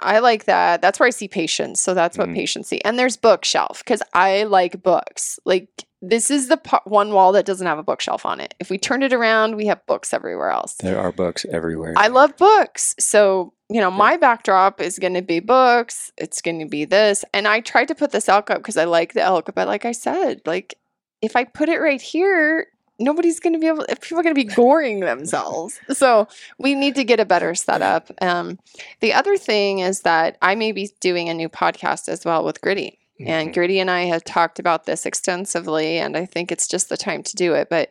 I 0.00 0.20
like 0.20 0.44
that. 0.44 0.80
That's 0.82 0.98
where 0.98 1.06
I 1.06 1.10
see 1.10 1.28
patience. 1.28 1.80
So 1.80 1.94
that's 1.94 2.16
what 2.16 2.28
mm. 2.28 2.34
patience 2.34 2.68
see. 2.68 2.80
And 2.84 2.98
there's 2.98 3.16
bookshelf 3.16 3.80
because 3.80 4.02
I 4.14 4.44
like 4.44 4.82
books. 4.82 5.38
Like 5.44 5.68
this 6.02 6.30
is 6.30 6.48
the 6.48 6.56
pa- 6.56 6.82
one 6.84 7.12
wall 7.12 7.32
that 7.32 7.46
doesn't 7.46 7.66
have 7.66 7.78
a 7.78 7.82
bookshelf 7.82 8.24
on 8.26 8.40
it. 8.40 8.54
If 8.58 8.70
we 8.70 8.78
turn 8.78 9.02
it 9.02 9.12
around, 9.12 9.56
we 9.56 9.66
have 9.66 9.84
books 9.86 10.12
everywhere 10.12 10.50
else. 10.50 10.74
There 10.74 10.98
are 10.98 11.12
books 11.12 11.44
everywhere. 11.50 11.94
I 11.96 12.08
love 12.08 12.36
books. 12.36 12.94
So, 12.98 13.52
you 13.68 13.80
know, 13.80 13.90
my 13.90 14.16
backdrop 14.16 14.80
is 14.80 14.98
going 14.98 15.14
to 15.14 15.22
be 15.22 15.40
books. 15.40 16.12
It's 16.16 16.40
going 16.40 16.60
to 16.60 16.66
be 16.66 16.84
this. 16.84 17.24
And 17.34 17.48
I 17.48 17.60
tried 17.60 17.88
to 17.88 17.94
put 17.94 18.12
this 18.12 18.28
elk 18.28 18.50
up 18.50 18.58
because 18.58 18.76
I 18.76 18.84
like 18.84 19.12
the 19.14 19.22
elk. 19.22 19.50
But 19.54 19.66
like 19.66 19.84
I 19.84 19.92
said, 19.92 20.40
like 20.46 20.74
if 21.20 21.34
I 21.34 21.44
put 21.44 21.68
it 21.68 21.78
right 21.80 22.00
here, 22.00 22.68
nobody's 22.98 23.40
going 23.40 23.52
to 23.54 23.58
be 23.58 23.66
able, 23.66 23.84
people 24.00 24.18
are 24.18 24.22
going 24.22 24.34
to 24.34 24.44
be 24.44 24.44
goring 24.54 25.00
themselves. 25.00 25.80
So 25.90 26.28
we 26.58 26.74
need 26.74 26.94
to 26.94 27.04
get 27.04 27.20
a 27.20 27.24
better 27.24 27.54
setup. 27.54 28.10
Um, 28.22 28.58
the 29.00 29.12
other 29.12 29.36
thing 29.36 29.80
is 29.80 30.02
that 30.02 30.38
I 30.40 30.54
may 30.54 30.72
be 30.72 30.90
doing 31.00 31.28
a 31.28 31.34
new 31.34 31.48
podcast 31.48 32.08
as 32.08 32.24
well 32.24 32.44
with 32.44 32.60
Gritty. 32.60 32.98
And 33.18 33.48
Mhm. 33.50 33.54
Gritty 33.54 33.80
and 33.80 33.90
I 33.90 34.02
have 34.02 34.24
talked 34.24 34.58
about 34.58 34.84
this 34.84 35.06
extensively, 35.06 35.96
and 35.98 36.16
I 36.18 36.26
think 36.26 36.52
it's 36.52 36.68
just 36.68 36.88
the 36.90 36.98
time 36.98 37.22
to 37.22 37.34
do 37.34 37.54
it. 37.54 37.68
But 37.70 37.90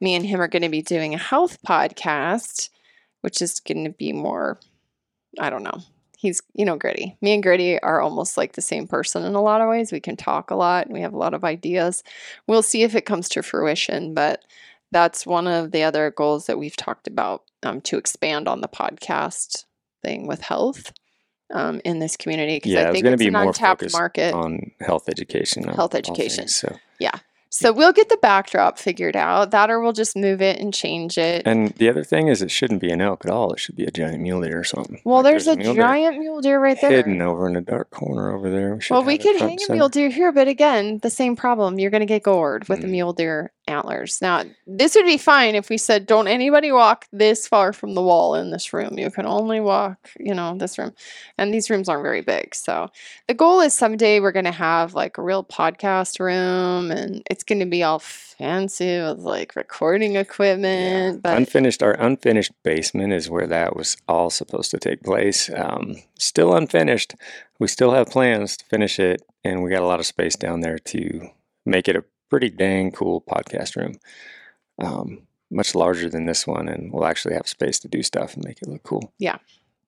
me 0.00 0.14
and 0.14 0.26
him 0.26 0.40
are 0.42 0.48
going 0.48 0.62
to 0.62 0.68
be 0.68 0.82
doing 0.82 1.14
a 1.14 1.18
health 1.18 1.58
podcast, 1.62 2.68
which 3.20 3.40
is 3.40 3.60
going 3.60 3.84
to 3.84 3.90
be 3.90 4.12
more, 4.12 4.58
I 5.38 5.50
don't 5.50 5.62
know. 5.62 5.80
He's, 6.18 6.40
you 6.54 6.64
know, 6.64 6.76
Gritty. 6.76 7.16
Me 7.20 7.34
and 7.34 7.42
Gritty 7.42 7.80
are 7.82 8.00
almost 8.00 8.36
like 8.36 8.52
the 8.54 8.62
same 8.62 8.86
person 8.88 9.22
in 9.24 9.34
a 9.34 9.42
lot 9.42 9.60
of 9.60 9.68
ways. 9.68 9.92
We 9.92 10.00
can 10.00 10.16
talk 10.16 10.50
a 10.50 10.54
lot 10.56 10.86
and 10.86 10.94
we 10.94 11.02
have 11.02 11.12
a 11.12 11.18
lot 11.18 11.34
of 11.34 11.44
ideas. 11.44 12.02
We'll 12.46 12.62
see 12.62 12.82
if 12.82 12.94
it 12.94 13.02
comes 13.06 13.28
to 13.30 13.42
fruition, 13.42 14.14
but 14.14 14.42
that's 14.90 15.26
one 15.26 15.46
of 15.46 15.72
the 15.72 15.82
other 15.82 16.10
goals 16.10 16.46
that 16.46 16.58
we've 16.58 16.76
talked 16.76 17.06
about 17.06 17.42
um, 17.62 17.80
to 17.82 17.98
expand 17.98 18.48
on 18.48 18.60
the 18.62 18.68
podcast 18.68 19.64
thing 20.02 20.26
with 20.26 20.40
health 20.40 20.92
um, 21.52 21.80
in 21.84 21.98
this 21.98 22.16
community 22.16 22.56
because 22.56 22.72
Yeah, 22.72 22.80
I 22.80 22.82
it's 22.84 22.92
think 22.92 23.06
it's 23.06 23.18
be 23.22 23.26
an 23.28 23.34
more 23.34 23.42
untapped 23.44 23.92
market. 23.92 24.32
on 24.34 24.72
health 24.80 25.08
education. 25.08 25.64
Health 25.64 25.94
education. 25.94 26.44
things, 26.44 26.56
so 26.56 26.76
So 27.56 27.72
we'll 27.72 27.92
get 27.92 28.08
the 28.10 28.18
backdrop 28.18 28.78
figured 28.78 29.16
out. 29.16 29.50
That 29.50 29.70
or 29.70 29.80
we'll 29.80 29.92
just 29.92 30.14
move 30.16 30.42
it 30.42 30.60
and 30.60 30.74
change 30.74 31.16
it. 31.16 31.42
And 31.46 31.70
the 31.76 31.88
other 31.88 32.04
thing 32.04 32.28
is, 32.28 32.42
it 32.42 32.50
shouldn't 32.50 32.80
be 32.80 32.90
an 32.90 33.00
elk 33.00 33.24
at 33.24 33.30
all. 33.30 33.52
It 33.54 33.60
should 33.60 33.76
be 33.76 33.84
a 33.84 33.90
giant 33.90 34.20
mule 34.20 34.42
deer 34.42 34.58
or 34.60 34.64
something. 34.64 35.00
well, 35.04 35.22
Like, 35.22 35.24
there's, 35.32 35.46
a 35.46 35.56
mule 35.56 35.74
giant 35.74 36.18
mule 36.18 36.40
deer 36.40 36.60
right 36.60 36.78
there. 36.80 36.90
hidden 36.90 37.22
over 37.22 37.48
in 37.48 37.56
a 37.56 37.60
dark 37.62 37.90
corner 37.90 38.34
over 38.36 38.50
there. 38.50 38.74
We 38.74 38.80
Well, 38.90 39.04
we 39.04 39.16
could 39.18 39.36
hang 39.36 39.58
a 39.68 39.72
mule 39.72 39.88
deer 39.88 40.10
here, 40.10 40.32
but 40.32 40.48
again, 40.48 40.98
the 41.02 41.10
same 41.10 41.34
problem. 41.34 41.78
You're 41.78 41.90
going 41.90 42.00
to 42.00 42.06
get 42.06 42.22
gored 42.22 42.68
with 42.68 42.80
the 42.82 42.86
Mm. 42.88 42.90
mule 42.90 43.12
deer 43.14 43.52
antlers. 43.68 44.20
Now, 44.22 44.44
this 44.66 44.94
would 44.94 45.04
be 45.04 45.18
fine 45.18 45.54
if 45.54 45.68
we 45.68 45.78
said, 45.78 46.06
don't 46.06 46.28
anybody 46.28 46.72
walk 46.72 47.06
this 47.12 47.48
far 47.48 47.72
from 47.72 47.94
the 47.94 48.02
wall 48.02 48.34
in 48.34 48.50
this 48.50 48.72
room. 48.72 48.98
You 48.98 49.10
can 49.10 49.26
only 49.26 49.60
walk, 49.60 50.10
you 50.18 50.34
know, 50.34 50.56
this 50.56 50.78
room. 50.78 50.92
And 51.38 51.52
these 51.52 51.68
rooms 51.70 51.88
aren't 51.88 52.02
very 52.02 52.22
big. 52.22 52.54
So 52.54 52.90
the 53.28 53.34
goal 53.34 53.60
is 53.60 53.74
someday 53.74 54.20
we're 54.20 54.32
going 54.32 54.44
to 54.44 54.52
have 54.52 54.94
like 54.94 55.18
a 55.18 55.22
real 55.22 55.44
podcast 55.44 56.20
room 56.20 56.90
and 56.90 57.22
it's 57.30 57.44
going 57.44 57.60
to 57.60 57.66
be 57.66 57.82
all 57.82 57.98
fancy 57.98 59.00
with 59.00 59.18
like 59.18 59.56
recording 59.56 60.16
equipment. 60.16 61.22
But 61.22 61.36
unfinished. 61.36 61.82
Our 61.82 61.94
unfinished 61.94 62.52
basement 62.62 63.12
is 63.12 63.30
where 63.30 63.46
that 63.46 63.76
was 63.76 63.96
all 64.08 64.30
supposed 64.30 64.70
to 64.72 64.78
take 64.78 65.02
place. 65.02 65.50
Um, 65.54 65.96
still 66.18 66.54
unfinished. 66.54 67.14
We 67.58 67.68
still 67.68 67.92
have 67.92 68.08
plans 68.08 68.56
to 68.58 68.64
finish 68.66 68.98
it, 68.98 69.22
and 69.42 69.62
we 69.62 69.70
got 69.70 69.82
a 69.82 69.86
lot 69.86 70.00
of 70.00 70.06
space 70.06 70.36
down 70.36 70.60
there 70.60 70.78
to 70.78 71.28
make 71.64 71.88
it 71.88 71.96
a 71.96 72.04
pretty 72.30 72.50
dang 72.50 72.90
cool 72.92 73.20
podcast 73.20 73.76
room. 73.76 73.94
Um, 74.78 75.26
much 75.50 75.74
larger 75.74 76.08
than 76.08 76.26
this 76.26 76.46
one, 76.46 76.68
and 76.68 76.92
we'll 76.92 77.06
actually 77.06 77.34
have 77.34 77.48
space 77.48 77.78
to 77.80 77.88
do 77.88 78.02
stuff 78.02 78.34
and 78.34 78.44
make 78.44 78.60
it 78.62 78.68
look 78.68 78.82
cool. 78.82 79.12
Yeah. 79.18 79.38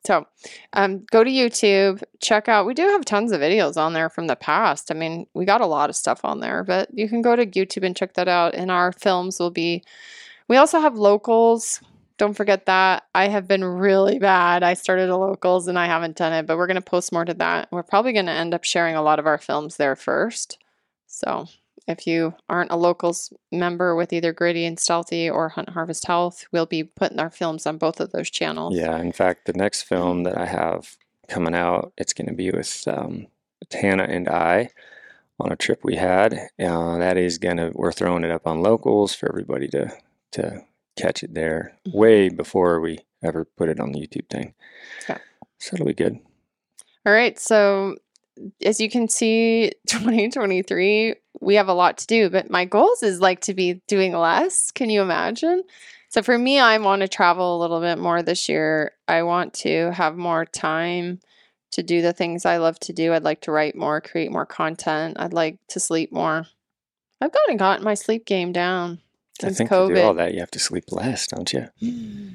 So, 0.07 0.27
um, 0.73 1.05
go 1.11 1.25
to 1.25 1.31
YouTube, 1.31 2.03
check 2.23 2.49
out. 2.49 2.67
We 2.67 2.75
do 2.75 2.83
have 2.83 3.05
tons 3.05 3.33
of 3.33 3.41
videos 3.41 3.77
on 3.77 3.93
there 3.93 4.09
from 4.09 4.29
the 4.29 4.37
past. 4.37 4.91
I 4.91 4.95
mean, 4.95 5.27
we 5.35 5.45
got 5.45 5.61
a 5.61 5.67
lot 5.67 5.91
of 5.91 5.97
stuff 5.97 6.25
on 6.25 6.41
there, 6.41 6.63
but 6.63 6.89
you 6.95 7.09
can 7.09 7.21
go 7.21 7.35
to 7.35 7.45
YouTube 7.45 7.85
and 7.85 7.97
check 7.97 8.15
that 8.15 8.29
out. 8.29 8.55
And 8.55 8.71
our 8.71 8.93
films 8.93 9.39
will 9.41 9.51
be. 9.51 9.83
We 10.47 10.57
also 10.57 10.81
have 10.81 10.97
locals. 10.97 11.81
Don't 12.17 12.35
forget 12.35 12.67
that. 12.67 13.05
I 13.15 13.29
have 13.29 13.47
been 13.47 13.65
really 13.65 14.19
bad. 14.19 14.63
I 14.63 14.75
started 14.75 15.11
a 15.11 15.17
locals 15.17 15.69
and 15.69 15.79
I 15.79 15.87
haven't 15.87 16.17
done 16.17 16.33
it, 16.33 16.47
but 16.47 16.57
we're 16.57 16.67
going 16.67 16.77
to 16.77 16.81
post 16.81 17.13
more 17.13 17.25
to 17.25 17.35
that. 17.35 17.69
We're 17.71 17.83
probably 17.83 18.13
going 18.13 18.27
to 18.27 18.33
end 18.33 18.55
up 18.55 18.65
sharing 18.65 18.97
a 18.97 19.03
lot 19.03 19.19
of 19.19 19.27
our 19.27 19.39
films 19.39 19.77
there 19.77 19.95
first. 19.95 20.59
So, 21.07 21.49
if 21.89 22.07
you 22.07 22.35
aren't 22.49 22.71
a 22.71 22.77
locals 22.77 23.33
member 23.51 23.97
with 23.97 24.13
either 24.13 24.33
Gritty 24.33 24.65
and 24.65 24.79
Stealthy 24.79 25.29
or 25.29 25.49
Hunt 25.49 25.71
Harvest 25.71 26.07
Health, 26.07 26.45
we'll 26.53 26.67
be 26.67 26.85
putting 26.85 27.19
our 27.19 27.31
films 27.31 27.67
on 27.67 27.79
both 27.79 27.99
of 27.99 28.13
those 28.13 28.31
channels. 28.31 28.77
Yeah, 28.77 28.99
in 28.99 29.11
fact, 29.11 29.47
the 29.47 29.55
next 29.55 29.83
film 29.83 30.23
that 30.23 30.39
I 30.39 30.47
have 30.47 30.97
coming 31.29 31.55
out, 31.55 31.93
it's 31.97 32.13
going 32.13 32.29
to 32.29 32.35
be 32.35 32.51
with 32.51 32.85
um, 32.87 33.27
Tana 33.71 34.05
and 34.05 34.29
I 34.29 34.71
on 35.41 35.51
a 35.51 35.57
trip 35.57 35.81
we 35.83 35.97
had. 35.97 36.35
Uh, 36.63 36.99
that 36.99 37.17
is 37.17 37.39
gonna 37.39 37.71
we're 37.75 37.93
throwing 37.93 38.25
it 38.25 38.31
up 38.31 38.47
on 38.47 38.61
locals 38.63 39.15
for 39.15 39.29
everybody 39.29 39.69
to 39.69 39.91
to 40.33 40.63
catch 40.97 41.23
it 41.23 41.33
there 41.35 41.79
Mhm. 41.87 41.95
way 41.95 42.29
before 42.29 42.81
we 42.81 42.99
ever 43.23 43.45
put 43.45 43.69
it 43.69 43.79
on 43.81 43.93
the 43.93 44.01
YouTube 44.01 44.29
thing. 44.29 44.53
Yeah. 45.09 45.19
So 45.59 45.75
it'll 45.75 45.87
be 45.87 45.95
good. 45.95 46.19
All 47.07 47.13
right. 47.13 47.39
So, 47.39 47.97
as 48.65 48.81
you 48.81 48.91
can 48.91 49.09
see, 49.09 49.71
2023, 49.87 51.15
we 51.41 51.57
have 51.57 51.69
a 51.69 51.75
lot 51.75 51.99
to 51.99 52.07
do, 52.07 52.31
but 52.31 52.51
my 52.51 52.65
goals 52.65 53.03
is 53.03 53.21
like 53.21 53.41
to 53.43 53.55
be 53.55 53.81
doing 53.87 54.13
less. 54.13 54.71
Can 54.71 54.91
you 54.91 55.03
imagine? 55.03 55.63
So, 56.11 56.23
for 56.23 56.39
me, 56.39 56.59
I 56.59 56.79
want 56.79 57.03
to 57.03 57.09
travel 57.09 57.57
a 57.57 57.61
little 57.61 57.81
bit 57.81 57.99
more 57.99 58.23
this 58.23 58.49
year. 58.49 58.93
I 59.07 59.23
want 59.23 59.55
to 59.55 59.93
have 59.93 60.17
more 60.17 60.45
time 60.45 61.21
to 61.73 61.83
do 61.83 62.01
the 62.01 62.13
things 62.13 62.47
I 62.47 62.57
love 62.57 62.79
to 62.81 62.93
do. 62.93 63.13
I'd 63.13 63.25
like 63.25 63.43
to 63.43 63.53
write 63.53 63.77
more, 63.77 64.01
create 64.01 64.33
more 64.33 64.47
content. 64.47 65.19
I'd 65.21 65.35
like 65.35 65.59
to 65.69 65.81
sleep 65.81 66.13
more. 66.13 66.47
I've 67.21 67.33
gotten 67.33 67.57
gotten 67.57 67.85
my 67.85 67.95
sleep 67.95 68.25
game 68.25 68.53
down 68.53 69.01
I 69.43 69.47
since 69.47 69.59
think 69.59 69.71
to 69.71 69.89
do 69.89 70.01
all 70.01 70.15
that, 70.15 70.35
you 70.35 70.41
have 70.41 70.51
to 70.53 70.59
sleep 70.59 70.85
less, 70.91 71.27
don't 71.27 71.53
you? 71.53 71.69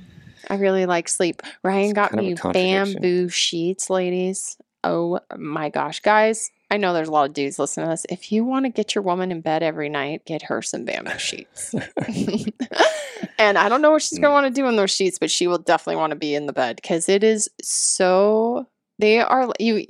I 0.49 0.56
really 0.56 0.86
like 0.86 1.08
sleep. 1.08 1.41
Ryan 1.64 1.86
It's 1.86 1.93
got 1.93 2.12
kind 2.12 2.20
of 2.20 2.39
a 2.39 2.47
me 2.47 2.54
bamboo 2.54 3.30
sheets, 3.30 3.89
ladies. 3.89 4.58
Oh 4.84 5.20
my 5.38 5.70
gosh, 5.70 6.01
guys. 6.01 6.51
I 6.74 6.78
know 6.78 6.91
there's 6.91 7.07
a 7.07 7.11
lot 7.11 7.28
of 7.30 7.34
dudes 7.36 7.59
listening 7.59 7.86
to 7.86 7.91
this. 7.91 8.05
If 8.09 8.32
you 8.32 8.43
want 8.43 8.65
to 8.65 8.69
get 8.69 8.95
your 8.95 9.03
woman 9.03 9.32
in 9.32 9.41
bed 9.41 9.61
every 9.61 9.89
night, 9.89 10.26
get 10.26 10.41
her 10.41 10.63
some 10.63 10.86
bamboo 10.86 11.11
sheets. 11.19 11.76
and 13.38 13.59
I 13.59 13.69
don't 13.69 13.84
know 13.84 13.91
what 13.91 14.01
she's 14.01 14.17
going 14.17 14.32
to 14.32 14.34
Mm. 14.39 14.41
want 14.43 14.55
to 14.55 14.61
do 14.61 14.67
in 14.67 14.76
those 14.76 14.89
sheets, 14.89 15.19
but 15.19 15.30
she 15.30 15.45
will 15.45 15.59
definitely 15.59 15.97
want 15.97 16.11
to 16.11 16.15
be 16.17 16.34
in 16.34 16.47
the 16.47 16.51
bed 16.53 16.78
because 16.78 17.09
it 17.09 17.24
is 17.24 17.47
so. 17.61 18.65
They 18.97 19.19
are, 19.19 19.51
you 19.59 19.86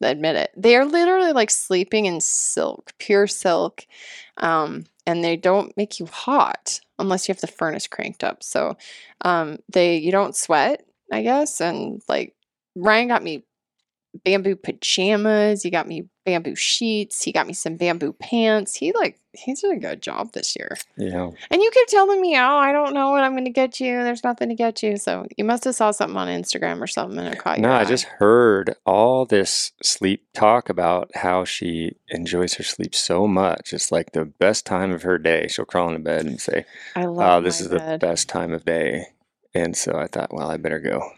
admit 0.00 0.36
it, 0.36 0.52
they 0.56 0.76
are 0.76 0.84
literally 0.84 1.32
like 1.32 1.50
sleeping 1.50 2.06
in 2.06 2.20
silk, 2.20 2.92
pure 2.98 3.26
silk. 3.26 3.84
Um, 4.36 4.84
and 5.04 5.24
they 5.24 5.36
don't 5.36 5.76
make 5.76 5.98
you 5.98 6.06
hot 6.06 6.78
unless 7.00 7.26
you 7.26 7.32
have 7.34 7.40
the 7.40 7.48
furnace 7.48 7.88
cranked 7.88 8.22
up. 8.22 8.44
So 8.44 8.76
um, 9.24 9.58
they 9.72 9.96
you 9.96 10.12
don't 10.12 10.36
sweat, 10.36 10.84
I 11.10 11.22
guess. 11.22 11.60
And 11.60 12.00
like 12.08 12.36
Ryan 12.76 13.08
got 13.08 13.24
me 13.24 13.42
bamboo 14.24 14.56
pajamas. 14.56 15.62
He 15.62 15.70
got 15.70 15.88
me 15.88 16.08
bamboo 16.24 16.54
sheets. 16.54 17.22
He 17.22 17.32
got 17.32 17.46
me 17.46 17.52
some 17.52 17.76
bamboo 17.76 18.12
pants. 18.12 18.76
He 18.76 18.92
like 18.92 19.18
he's 19.32 19.60
doing 19.60 19.78
a 19.78 19.80
good 19.80 20.02
job 20.02 20.32
this 20.32 20.54
year. 20.56 20.76
Yeah. 20.96 21.30
And 21.50 21.62
you 21.62 21.70
keep 21.72 21.88
telling 21.88 22.20
me, 22.20 22.36
oh, 22.36 22.56
I 22.56 22.72
don't 22.72 22.94
know 22.94 23.10
what 23.10 23.24
I'm 23.24 23.32
going 23.32 23.46
to 23.46 23.50
get 23.50 23.80
you. 23.80 24.02
There's 24.02 24.24
nothing 24.24 24.50
to 24.50 24.54
get 24.54 24.82
you. 24.82 24.96
So 24.96 25.26
you 25.36 25.44
must 25.44 25.64
have 25.64 25.74
saw 25.74 25.90
something 25.90 26.16
on 26.16 26.28
Instagram 26.28 26.80
or 26.80 26.86
something 26.86 27.18
and 27.18 27.28
it 27.28 27.38
caught 27.38 27.58
your 27.58 27.68
No, 27.68 27.74
I 27.74 27.84
just 27.84 28.04
heard 28.04 28.76
all 28.84 29.24
this 29.24 29.72
sleep 29.82 30.26
talk 30.34 30.68
about 30.68 31.10
how 31.14 31.44
she 31.44 31.96
enjoys 32.08 32.54
her 32.54 32.64
sleep 32.64 32.94
so 32.94 33.26
much. 33.26 33.72
It's 33.72 33.90
like 33.90 34.12
the 34.12 34.24
best 34.24 34.66
time 34.66 34.92
of 34.92 35.02
her 35.02 35.18
day. 35.18 35.48
She'll 35.48 35.64
crawl 35.64 35.88
into 35.88 36.00
bed 36.00 36.26
and 36.26 36.40
say, 36.40 36.66
I 36.94 37.06
love. 37.06 37.40
"Oh, 37.40 37.44
this 37.44 37.60
is 37.60 37.68
the 37.68 37.98
best 38.00 38.28
time 38.28 38.52
of 38.52 38.64
day." 38.64 39.06
And 39.54 39.76
so 39.76 39.96
I 39.96 40.06
thought, 40.06 40.32
well, 40.32 40.50
I 40.50 40.56
better 40.56 40.80
go 40.80 41.12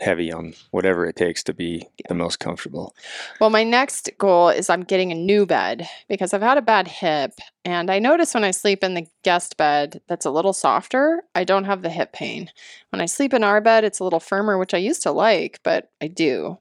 heavy 0.00 0.32
on 0.32 0.54
whatever 0.70 1.06
it 1.06 1.16
takes 1.16 1.42
to 1.44 1.54
be 1.54 1.86
the 2.08 2.14
most 2.14 2.40
comfortable. 2.40 2.94
Well, 3.40 3.50
my 3.50 3.64
next 3.64 4.10
goal 4.18 4.48
is 4.48 4.70
I'm 4.70 4.82
getting 4.82 5.12
a 5.12 5.14
new 5.14 5.46
bed 5.46 5.88
because 6.08 6.32
I've 6.32 6.42
had 6.42 6.58
a 6.58 6.62
bad 6.62 6.88
hip. 6.88 7.32
And 7.64 7.90
I 7.90 7.98
notice 7.98 8.34
when 8.34 8.44
I 8.44 8.50
sleep 8.50 8.82
in 8.82 8.94
the 8.94 9.06
guest 9.22 9.56
bed 9.56 10.00
that's 10.08 10.24
a 10.24 10.30
little 10.30 10.52
softer, 10.52 11.22
I 11.34 11.44
don't 11.44 11.64
have 11.64 11.82
the 11.82 11.90
hip 11.90 12.12
pain. 12.12 12.50
When 12.90 13.00
I 13.00 13.06
sleep 13.06 13.34
in 13.34 13.44
our 13.44 13.60
bed, 13.60 13.84
it's 13.84 13.98
a 13.98 14.04
little 14.04 14.20
firmer, 14.20 14.58
which 14.58 14.74
I 14.74 14.78
used 14.78 15.02
to 15.02 15.12
like, 15.12 15.60
but 15.62 15.90
I 16.00 16.08
do. 16.08 16.58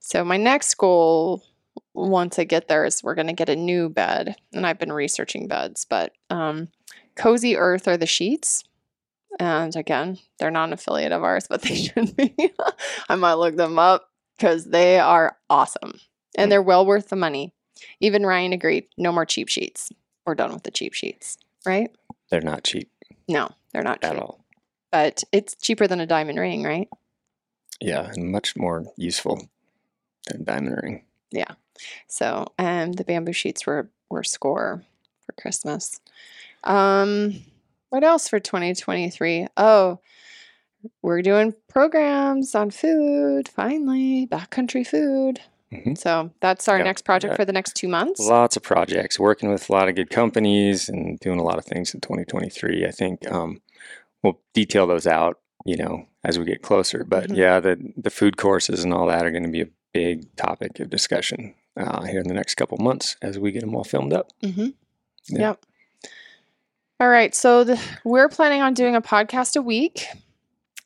So, 0.00 0.24
my 0.24 0.38
next 0.38 0.74
goal 0.76 1.42
once 1.94 2.38
I 2.38 2.44
get 2.44 2.68
there 2.68 2.84
is 2.84 3.02
we're 3.02 3.14
going 3.14 3.26
to 3.26 3.32
get 3.32 3.48
a 3.48 3.56
new 3.56 3.88
bed. 3.88 4.36
And 4.52 4.66
I've 4.66 4.78
been 4.78 4.92
researching 4.92 5.48
beds, 5.48 5.84
but 5.84 6.12
um, 6.30 6.68
Cozy 7.16 7.56
Earth 7.56 7.88
are 7.88 7.96
the 7.96 8.06
sheets. 8.06 8.64
And 9.38 9.74
again, 9.76 10.18
they're 10.38 10.50
not 10.50 10.68
an 10.68 10.72
affiliate 10.72 11.12
of 11.12 11.22
ours, 11.22 11.46
but 11.48 11.62
they 11.62 11.74
should 11.76 12.16
be. 12.16 12.52
I 13.08 13.14
might 13.16 13.34
look 13.34 13.56
them 13.56 13.78
up 13.78 14.10
because 14.36 14.64
they 14.66 14.98
are 14.98 15.36
awesome 15.48 15.98
and 16.36 16.50
they're 16.50 16.62
well 16.62 16.84
worth 16.86 17.08
the 17.08 17.16
money. 17.16 17.54
Even 18.00 18.26
Ryan 18.26 18.52
agreed 18.52 18.86
no 18.96 19.12
more 19.12 19.24
cheap 19.24 19.48
sheets. 19.48 19.92
We're 20.26 20.34
done 20.34 20.52
with 20.52 20.64
the 20.64 20.70
cheap 20.70 20.92
sheets, 20.94 21.38
right? 21.64 21.90
They're 22.30 22.40
not 22.40 22.64
cheap 22.64 22.90
No, 23.28 23.48
they're 23.72 23.82
not 23.84 24.02
at 24.04 24.12
cheap, 24.12 24.20
all. 24.22 24.44
but 24.92 25.22
it's 25.32 25.54
cheaper 25.54 25.86
than 25.86 26.00
a 26.00 26.06
diamond 26.06 26.38
ring, 26.38 26.64
right? 26.64 26.88
Yeah, 27.80 28.10
and 28.12 28.30
much 28.32 28.56
more 28.56 28.84
useful 28.96 29.48
than 30.26 30.44
diamond 30.44 30.80
ring. 30.82 31.04
Yeah. 31.30 31.52
So, 32.08 32.48
um, 32.58 32.92
the 32.92 33.04
bamboo 33.04 33.32
sheets 33.32 33.64
were 33.66 33.88
were 34.10 34.24
score 34.24 34.82
for 35.24 35.32
Christmas. 35.40 36.00
Um, 36.64 37.42
what 37.90 38.04
else 38.04 38.28
for 38.28 38.38
2023? 38.40 39.46
Oh, 39.56 39.98
we're 41.02 41.22
doing 41.22 41.54
programs 41.68 42.54
on 42.54 42.70
food. 42.70 43.48
Finally, 43.48 44.26
backcountry 44.30 44.86
food. 44.86 45.40
Mhm. 45.72 45.98
So 45.98 46.30
that's 46.40 46.66
our 46.68 46.78
Yeah, 46.78 46.84
next 46.84 47.02
project 47.02 47.36
for 47.36 47.44
the 47.44 47.52
next 47.52 47.74
two 47.74 47.88
months. 47.88 48.20
Lots 48.20 48.56
of 48.56 48.62
projects, 48.62 49.18
working 49.18 49.50
with 49.50 49.68
a 49.68 49.72
lot 49.72 49.88
of 49.88 49.94
good 49.96 50.08
companies 50.08 50.88
and 50.88 51.18
doing 51.20 51.38
a 51.38 51.42
lot 51.42 51.58
of 51.58 51.64
things 51.66 51.92
in 51.92 52.00
2023. 52.00 52.86
I 52.86 52.90
think 52.90 53.30
um, 53.30 53.60
we'll 54.22 54.40
detail 54.54 54.86
those 54.86 55.06
out, 55.06 55.40
you 55.66 55.76
know, 55.76 56.06
as 56.24 56.38
we 56.38 56.44
get 56.46 56.62
closer. 56.62 57.04
But 57.04 57.28
Mhm. 57.28 57.36
yeah, 57.36 57.60
the 57.60 57.92
the 57.96 58.10
food 58.10 58.36
courses 58.38 58.82
and 58.84 58.94
all 58.94 59.06
that 59.08 59.26
are 59.26 59.30
going 59.30 59.42
to 59.42 59.50
be 59.50 59.60
a 59.62 59.68
big 59.92 60.34
topic 60.36 60.78
of 60.80 60.88
discussion 60.90 61.54
uh, 61.76 62.02
here 62.04 62.20
in 62.20 62.28
the 62.28 62.34
next 62.34 62.54
couple 62.54 62.78
months 62.78 63.16
as 63.20 63.38
we 63.38 63.52
get 63.52 63.60
them 63.60 63.74
all 63.74 63.84
filmed 63.84 64.12
up. 64.12 64.30
Mm-hmm. 64.42 64.68
Yeah. 65.28 65.38
Yep. 65.40 65.64
All 67.00 67.08
right. 67.08 67.34
So 67.34 67.64
the, 67.64 67.80
we're 68.04 68.28
planning 68.28 68.60
on 68.62 68.74
doing 68.74 68.94
a 68.96 69.00
podcast 69.02 69.56
a 69.56 69.62
week. 69.62 70.06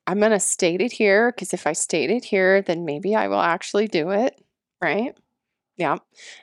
I'm 0.07 0.19
going 0.19 0.33
to 0.33 0.41
state 0.41 0.81
it 0.81 0.93
here 0.93 1.33
because 1.33 1.55
if 1.55 1.67
I 1.67 1.73
state 1.73 2.11
it 2.11 2.25
here, 2.25 2.61
then 2.61 2.85
maybe 2.85 3.15
I 3.15 3.29
will 3.29 3.41
actually 3.41 3.89
do 3.89 4.11
it. 4.11 4.39
Right? 4.81 5.17
Yeah. 5.77 5.99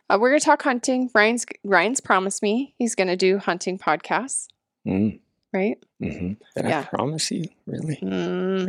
Uh, 0.10 0.18
we're 0.20 0.30
going 0.30 0.40
to 0.40 0.46
talk 0.46 0.62
hunting. 0.64 1.12
Ryan's 1.14 1.46
Ryan's 1.64 2.00
promised 2.00 2.42
me 2.42 2.74
he's 2.78 2.96
going 2.96 3.10
to 3.10 3.18
do 3.18 3.38
hunting 3.38 3.78
podcasts. 3.78 4.48
Mm, 4.88 5.20
Right? 5.54 5.78
hmm 6.00 6.34
Did 6.56 6.66
Yeah. 6.66 6.80
I 6.80 6.84
promise 6.96 7.30
you? 7.32 7.46
Really? 7.68 7.98
Mm, 8.02 8.66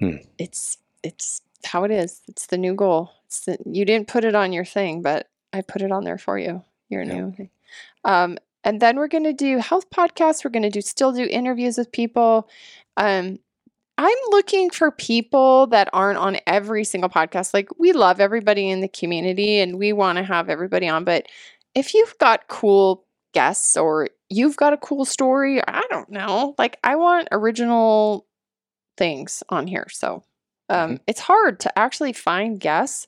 Man. 0.00 0.20
it's 0.38 0.78
it's 1.02 1.40
how 1.64 1.84
it 1.84 1.90
is. 1.90 2.20
It's 2.28 2.46
the 2.46 2.58
new 2.58 2.74
goal. 2.74 3.10
It's 3.26 3.40
the, 3.46 3.56
you 3.64 3.84
didn't 3.84 4.08
put 4.08 4.24
it 4.24 4.34
on 4.34 4.52
your 4.52 4.64
thing, 4.64 5.00
but 5.02 5.28
I 5.52 5.62
put 5.62 5.80
it 5.82 5.90
on 5.90 6.04
there 6.04 6.18
for 6.18 6.38
you. 6.38 6.62
Your 6.90 7.02
Yeah. 7.02 7.14
new 7.14 7.32
thing. 7.32 7.50
Um, 8.04 8.36
and 8.64 8.80
then 8.80 8.96
we're 8.96 9.08
going 9.08 9.24
to 9.24 9.32
do 9.32 9.58
health 9.58 9.90
podcasts. 9.90 10.44
We're 10.44 10.50
going 10.50 10.62
to 10.62 10.70
do 10.70 10.80
still 10.80 11.12
do 11.12 11.24
interviews 11.24 11.78
with 11.78 11.92
people. 11.92 12.48
Um, 12.96 13.38
I'm 13.98 14.18
looking 14.30 14.70
for 14.70 14.90
people 14.90 15.66
that 15.68 15.88
aren't 15.92 16.18
on 16.18 16.38
every 16.46 16.84
single 16.84 17.10
podcast. 17.10 17.52
Like 17.52 17.68
we 17.78 17.92
love 17.92 18.20
everybody 18.20 18.70
in 18.70 18.80
the 18.80 18.88
community 18.88 19.58
and 19.58 19.78
we 19.78 19.92
want 19.92 20.18
to 20.18 20.24
have 20.24 20.48
everybody 20.48 20.88
on, 20.88 21.04
but 21.04 21.26
if 21.74 21.94
you've 21.94 22.16
got 22.18 22.48
cool 22.48 23.04
guests 23.32 23.76
or 23.76 24.08
you've 24.28 24.56
got 24.56 24.72
a 24.72 24.78
cool 24.78 25.04
story, 25.04 25.60
I 25.66 25.82
don't 25.90 26.10
know. 26.10 26.54
Like 26.58 26.78
I 26.84 26.96
want 26.96 27.28
original 27.32 28.26
things 28.96 29.42
on 29.48 29.66
here. 29.66 29.86
So 29.90 30.22
um, 30.68 31.00
it's 31.06 31.20
hard 31.20 31.60
to 31.60 31.78
actually 31.78 32.12
find 32.12 32.58
guests. 32.60 33.06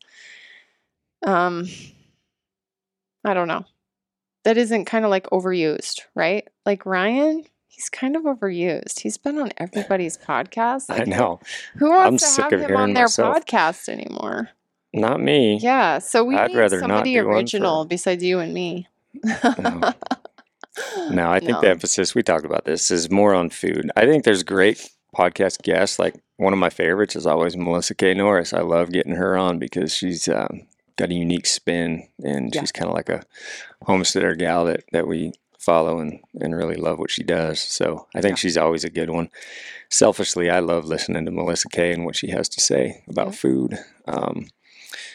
Um, 1.27 1.69
I 3.25 3.35
don't 3.35 3.49
know. 3.49 3.65
That 4.45 4.57
isn't 4.57 4.85
kind 4.85 5.05
of 5.05 5.11
like 5.11 5.27
overused, 5.31 6.03
right? 6.15 6.47
Like 6.67 6.87
Ryan, 6.87 7.45
he's 7.67 7.89
kind 7.89 8.15
of 8.17 8.23
overused. 8.25 9.01
He's 9.01 9.17
been 9.17 9.39
on 9.39 9.51
everybody's 9.59 10.17
podcast. 10.29 10.85
I 10.89 11.05
know. 11.05 11.41
Who 11.77 11.91
wants 11.91 12.39
I'm 12.39 12.51
to 12.51 12.57
have 12.59 12.71
him 12.71 12.77
on 12.77 12.93
their 12.95 13.05
myself. 13.05 13.37
podcast 13.45 13.89
anymore? 13.89 14.51
Not 14.93 15.21
me. 15.21 15.59
Yeah, 15.61 15.99
so 15.99 16.23
we 16.25 16.37
I'd 16.37 16.51
need 16.51 16.57
rather 16.59 16.79
somebody 16.79 17.19
original 17.19 17.83
for- 17.85 17.89
besides 17.89 18.23
you 18.23 18.39
and 18.39 18.55
me. 18.55 18.87
No. 19.25 19.93
No, 21.11 21.31
I 21.31 21.39
think 21.39 21.53
No. 21.53 21.61
the 21.61 21.71
emphasis 21.71 22.17
we 22.17 22.25
talked 22.25 22.45
about 22.45 22.65
this 22.65 22.91
is 22.91 23.09
more 23.09 23.33
on 23.33 23.49
food. 23.51 23.93
I 23.97 24.07
think 24.07 24.25
there's 24.25 24.43
great 24.43 24.91
podcast 25.17 25.63
guests. 25.63 26.01
Like 26.01 26.17
one 26.37 26.53
of 26.53 26.59
my 26.59 26.69
favorites 26.71 27.15
is 27.15 27.27
always 27.29 27.57
Melissa 27.57 27.95
K. 27.95 28.13
Norris. 28.13 28.53
I 28.53 28.61
love 28.63 28.91
getting 28.91 29.15
her 29.15 29.37
on 29.37 29.61
because 29.61 29.95
she's 29.95 30.27
um, 30.27 30.67
got 30.97 31.11
a 31.11 31.15
unique 31.15 31.47
spin 31.47 32.09
and 32.23 32.55
Yeah. 32.55 32.61
she's 32.61 32.73
kind 32.73 32.89
of 32.89 32.95
like 32.95 33.09
a 33.09 33.23
homesteader 33.83 34.35
gal 34.35 34.65
that, 34.67 34.85
that 34.93 35.07
we 35.07 35.33
follow 35.59 35.99
and, 35.99 36.21
and 36.41 36.55
really 36.55 36.77
love 36.77 36.99
what 36.99 37.11
she 37.11 37.23
does. 37.23 37.61
So 37.61 38.07
I 38.15 38.21
think 38.21 38.33
Yeah. 38.33 38.41
she's 38.41 38.57
always 38.59 38.85
a 38.85 38.91
good 38.91 39.11
one. 39.11 39.31
Selfishly, 39.91 40.51
I 40.51 40.59
love 40.61 40.85
listening 40.85 41.25
to 41.25 41.31
Melissa 41.31 41.69
K. 41.69 41.93
and 41.93 42.05
what 42.05 42.17
she 42.17 42.29
has 42.31 42.49
to 42.51 42.61
say 42.61 43.03
about 43.09 43.27
Yeah. 43.29 43.33
food. 43.33 43.79
Um, 44.07 44.49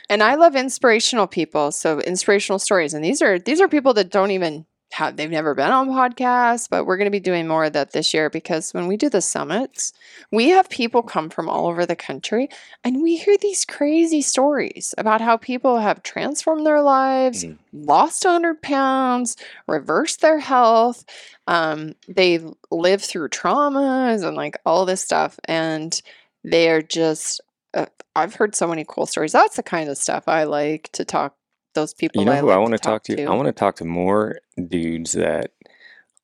And 0.09 0.23
I 0.23 0.35
love 0.35 0.55
inspirational 0.55 1.27
people, 1.27 1.71
so 1.71 1.99
inspirational 2.01 2.57
stories. 2.59 2.93
And 2.95 3.05
these 3.05 3.21
are 3.21 3.37
these 3.37 3.61
are 3.61 3.67
people 3.67 3.93
that 3.93 4.09
don't 4.09 4.31
even 4.31 4.65
have 4.91 5.15
they've 5.17 5.29
never 5.29 5.53
been 5.53 5.71
on 5.71 5.89
podcasts, 5.89 6.67
but 6.69 6.85
we're 6.85 6.97
going 6.97 7.05
to 7.05 7.11
be 7.11 7.19
doing 7.19 7.47
more 7.47 7.65
of 7.65 7.73
that 7.73 7.91
this 7.91 8.13
year 8.13 8.29
because 8.29 8.73
when 8.73 8.87
we 8.87 8.97
do 8.97 9.09
the 9.09 9.21
summits, 9.21 9.93
we 10.31 10.49
have 10.49 10.69
people 10.69 11.03
come 11.03 11.29
from 11.29 11.47
all 11.47 11.67
over 11.67 11.85
the 11.85 11.95
country 11.95 12.49
and 12.83 13.01
we 13.03 13.15
hear 13.17 13.37
these 13.37 13.65
crazy 13.65 14.21
stories 14.21 14.95
about 14.97 15.21
how 15.21 15.37
people 15.37 15.77
have 15.77 16.01
transformed 16.03 16.65
their 16.65 16.81
lives, 16.81 17.43
Mhm. 17.45 17.57
lost 17.71 18.25
100 18.25 18.61
pounds, 18.61 19.35
reversed 19.67 20.21
their 20.21 20.39
health. 20.39 21.05
Um, 21.47 21.93
they 22.07 22.39
live 22.71 23.01
through 23.03 23.29
traumas 23.29 24.23
and 24.27 24.35
like 24.35 24.57
all 24.65 24.85
this 24.85 25.01
stuff. 25.01 25.39
And 25.45 26.01
they're 26.43 26.81
just 26.81 27.41
uh, 27.75 27.85
I've 28.15 28.33
heard 28.33 28.55
so 28.55 28.65
many 28.67 28.83
cool 28.87 29.05
stories. 29.05 29.31
That's 29.31 29.55
the 29.55 29.61
kind 29.63 29.89
of 29.89 29.97
stuff 29.97 30.27
I 30.27 30.45
like 30.45 30.89
to 30.93 31.05
talk. 31.05 31.35
Those 31.79 31.93
people. 31.93 32.21
You 32.21 32.25
know 32.25 32.33
I 32.33 32.37
who 32.39 32.47
like 32.47 32.55
I 32.55 32.59
want 32.59 32.73
to 32.73 32.77
talk 32.79 33.03
to? 33.03 33.23
I 33.25 33.33
want 33.35 33.47
to 33.47 33.53
talk 33.53 33.77
to 33.77 33.85
more 33.85 34.39
dudes 34.67 35.13
that 35.13 35.51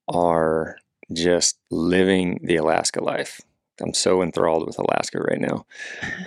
are 0.08 0.76
just 1.14 1.58
living 1.72 2.40
the 2.44 2.58
Alaska 2.58 3.02
life. 3.04 3.40
I'm 3.82 3.94
so 3.94 4.22
enthralled 4.22 4.66
with 4.66 4.78
Alaska 4.80 5.20
right 5.20 5.40
now. 5.40 5.66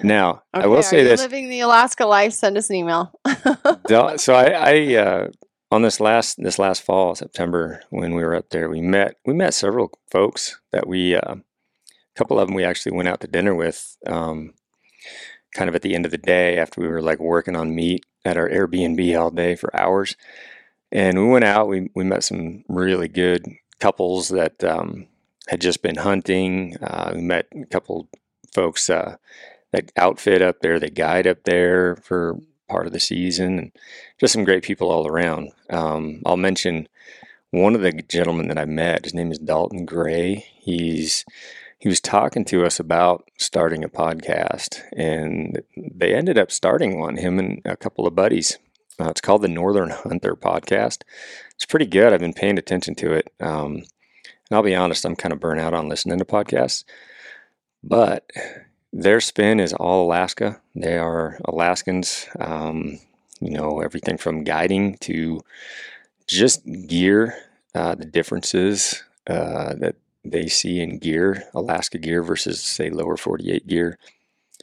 Now, 0.02 0.42
I 0.52 0.66
will 0.66 0.78
Okay, 0.78 0.82
say 0.82 1.02
this. 1.04 1.20
living 1.20 1.48
the 1.48 1.60
Alaska 1.60 2.04
life. 2.06 2.32
Send 2.32 2.56
us 2.58 2.68
an 2.70 2.76
email. 2.76 3.12
So 3.88 4.34
I, 4.34 4.44
I 4.50 4.94
uh, 4.96 5.28
on 5.70 5.82
this 5.82 6.00
last 6.00 6.36
this 6.42 6.58
last 6.58 6.82
fall, 6.82 7.14
September, 7.14 7.82
when 7.90 8.14
we 8.14 8.22
were 8.24 8.34
up 8.34 8.50
there, 8.50 8.68
we 8.68 8.80
met 8.80 9.16
we 9.26 9.34
met 9.34 9.54
several 9.54 9.92
folks 10.10 10.58
that 10.72 10.86
we 10.86 11.14
uh, 11.16 11.34
a 11.36 11.40
couple 12.16 12.38
of 12.38 12.48
them 12.48 12.54
we 12.54 12.64
actually 12.64 12.96
went 12.96 13.08
out 13.08 13.20
to 13.20 13.26
dinner 13.26 13.54
with. 13.54 13.96
Um, 14.06 14.54
kind 15.58 15.68
of 15.68 15.74
at 15.74 15.82
the 15.82 15.96
end 15.96 16.04
of 16.04 16.12
the 16.12 16.18
day 16.18 16.56
after 16.56 16.80
we 16.80 16.86
were 16.86 17.02
like 17.02 17.18
working 17.18 17.56
on 17.56 17.74
meat 17.74 18.06
at 18.24 18.36
our 18.36 18.48
Airbnb 18.48 19.20
all 19.20 19.32
day 19.32 19.56
for 19.56 19.74
hours, 19.76 20.16
and 20.92 21.18
we 21.18 21.26
went 21.26 21.44
out. 21.44 21.66
We 21.66 21.90
we 21.94 22.04
met 22.04 22.22
some 22.22 22.64
really 22.68 23.08
good 23.08 23.44
couples 23.80 24.28
that 24.28 24.62
um, 24.62 25.08
had 25.48 25.60
just 25.60 25.82
been 25.82 25.96
hunting. 25.96 26.76
Uh, 26.80 27.10
we 27.16 27.22
met 27.22 27.46
a 27.60 27.66
couple 27.66 28.08
folks 28.54 28.88
uh, 28.88 29.16
that 29.72 29.90
outfit 29.96 30.42
up 30.42 30.60
there, 30.60 30.78
that 30.78 30.94
guide 30.94 31.26
up 31.26 31.42
there 31.42 31.96
for 31.96 32.38
part 32.68 32.86
of 32.86 32.92
the 32.92 33.00
season, 33.00 33.58
and 33.58 33.72
just 34.20 34.32
some 34.32 34.44
great 34.44 34.62
people 34.62 34.92
all 34.92 35.08
around. 35.08 35.50
Um, 35.70 36.22
I'll 36.24 36.36
mention 36.36 36.86
one 37.50 37.74
of 37.74 37.80
the 37.80 37.90
gentlemen 37.92 38.46
that 38.46 38.58
I 38.58 38.64
met. 38.64 39.04
His 39.04 39.14
name 39.14 39.32
is 39.32 39.40
Dalton 39.40 39.84
Gray. 39.84 40.46
He's 40.60 41.24
he 41.78 41.88
was 41.88 42.00
talking 42.00 42.44
to 42.46 42.64
us 42.66 42.80
about 42.80 43.30
starting 43.38 43.84
a 43.84 43.88
podcast, 43.88 44.82
and 44.96 45.62
they 45.76 46.12
ended 46.12 46.36
up 46.36 46.50
starting 46.50 46.98
one. 46.98 47.16
Him 47.16 47.38
and 47.38 47.62
a 47.64 47.76
couple 47.76 48.06
of 48.06 48.16
buddies. 48.16 48.58
Uh, 49.00 49.10
it's 49.10 49.20
called 49.20 49.42
the 49.42 49.48
Northern 49.48 49.90
Hunter 49.90 50.34
Podcast. 50.34 51.02
It's 51.54 51.64
pretty 51.64 51.86
good. 51.86 52.12
I've 52.12 52.20
been 52.20 52.32
paying 52.32 52.58
attention 52.58 52.96
to 52.96 53.12
it. 53.12 53.32
Um, 53.38 53.76
and 53.76 54.56
I'll 54.56 54.62
be 54.62 54.74
honest, 54.74 55.04
I'm 55.04 55.14
kind 55.14 55.32
of 55.32 55.38
burnt 55.38 55.60
out 55.60 55.72
on 55.72 55.88
listening 55.88 56.18
to 56.18 56.24
podcasts, 56.24 56.84
but 57.84 58.28
their 58.92 59.20
spin 59.20 59.60
is 59.60 59.72
all 59.72 60.06
Alaska. 60.06 60.60
They 60.74 60.98
are 60.98 61.38
Alaskans. 61.44 62.26
Um, 62.40 62.98
you 63.40 63.50
know, 63.50 63.80
everything 63.80 64.18
from 64.18 64.42
guiding 64.42 64.96
to 64.98 65.40
just 66.26 66.64
gear, 66.88 67.36
uh, 67.74 67.94
the 67.94 68.04
differences 68.04 69.04
uh, 69.28 69.74
that 69.74 69.94
they 70.24 70.48
see 70.48 70.80
in 70.80 70.98
gear, 70.98 71.44
Alaska 71.54 71.98
gear 71.98 72.22
versus, 72.22 72.62
say, 72.62 72.90
lower 72.90 73.16
48 73.16 73.66
gear. 73.66 73.98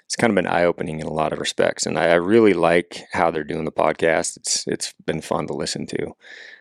It's 0.05 0.15
kind 0.15 0.29
of 0.29 0.35
been 0.35 0.47
eye 0.47 0.65
opening 0.65 0.99
in 0.99 1.07
a 1.07 1.13
lot 1.13 1.33
of 1.33 1.39
respects. 1.39 1.85
And 1.85 1.97
I, 1.97 2.09
I 2.09 2.15
really 2.15 2.53
like 2.53 3.03
how 3.13 3.31
they're 3.31 3.43
doing 3.43 3.65
the 3.65 3.71
podcast. 3.71 4.37
It's 4.37 4.67
It's 4.67 4.93
been 5.05 5.21
fun 5.21 5.47
to 5.47 5.53
listen 5.53 5.87
to. 5.87 6.15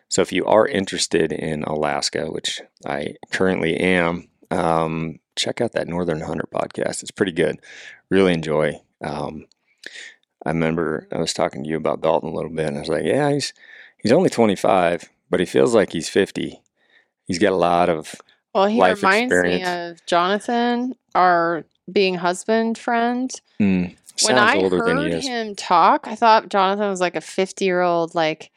So 0.07 0.21
if 0.21 0.31
you 0.31 0.45
are 0.45 0.67
interested 0.67 1.31
in 1.31 1.63
Alaska, 1.63 2.27
which 2.27 2.61
I 2.85 3.15
currently 3.31 3.77
am, 3.77 4.29
um, 4.51 5.19
check 5.35 5.61
out 5.61 5.73
that 5.73 5.87
Northern 5.87 6.21
Hunter 6.21 6.47
podcast. 6.53 7.01
It's 7.01 7.11
pretty 7.11 7.31
good. 7.31 7.59
Really 8.09 8.33
enjoy. 8.33 8.81
Um, 9.01 9.45
I 10.45 10.49
remember 10.49 11.07
I 11.11 11.17
was 11.17 11.33
talking 11.33 11.63
to 11.63 11.69
you 11.69 11.77
about 11.77 12.01
Dalton 12.01 12.29
a 12.29 12.33
little 12.33 12.51
bit, 12.51 12.67
and 12.67 12.77
I 12.77 12.81
was 12.81 12.89
like, 12.89 13.03
"Yeah, 13.03 13.31
he's 13.31 13.53
he's 13.97 14.11
only 14.11 14.29
25, 14.29 15.09
but 15.29 15.39
he 15.39 15.45
feels 15.45 15.73
like 15.73 15.91
he's 15.91 16.09
50. 16.09 16.61
He's 17.25 17.39
got 17.39 17.53
a 17.53 17.57
lot 17.57 17.89
of 17.89 18.15
Well, 18.55 18.67
he 18.67 18.79
life 18.79 19.03
reminds 19.03 19.33
experience. 19.33 19.63
me 19.63 19.89
of 19.91 20.05
Jonathan, 20.07 20.95
our 21.13 21.65
being 21.91 22.15
husband 22.15 22.77
friend. 22.77 23.29
mm, 23.61 23.81
when 23.89 23.95
sounds 24.15 24.39
I 24.39 24.57
older 24.57 24.77
than 24.83 24.97
he 24.97 25.03
heard 25.03 25.13
is. 25.13 25.27
him 25.27 25.55
talk, 25.55 26.07
I 26.07 26.15
thought 26.15 26.49
Jonathan 26.49 26.89
was 26.89 27.01
like 27.01 27.15
a 27.15 27.21
50 27.21 27.65
year 27.65 27.81
old, 27.81 28.15
like 28.15 28.51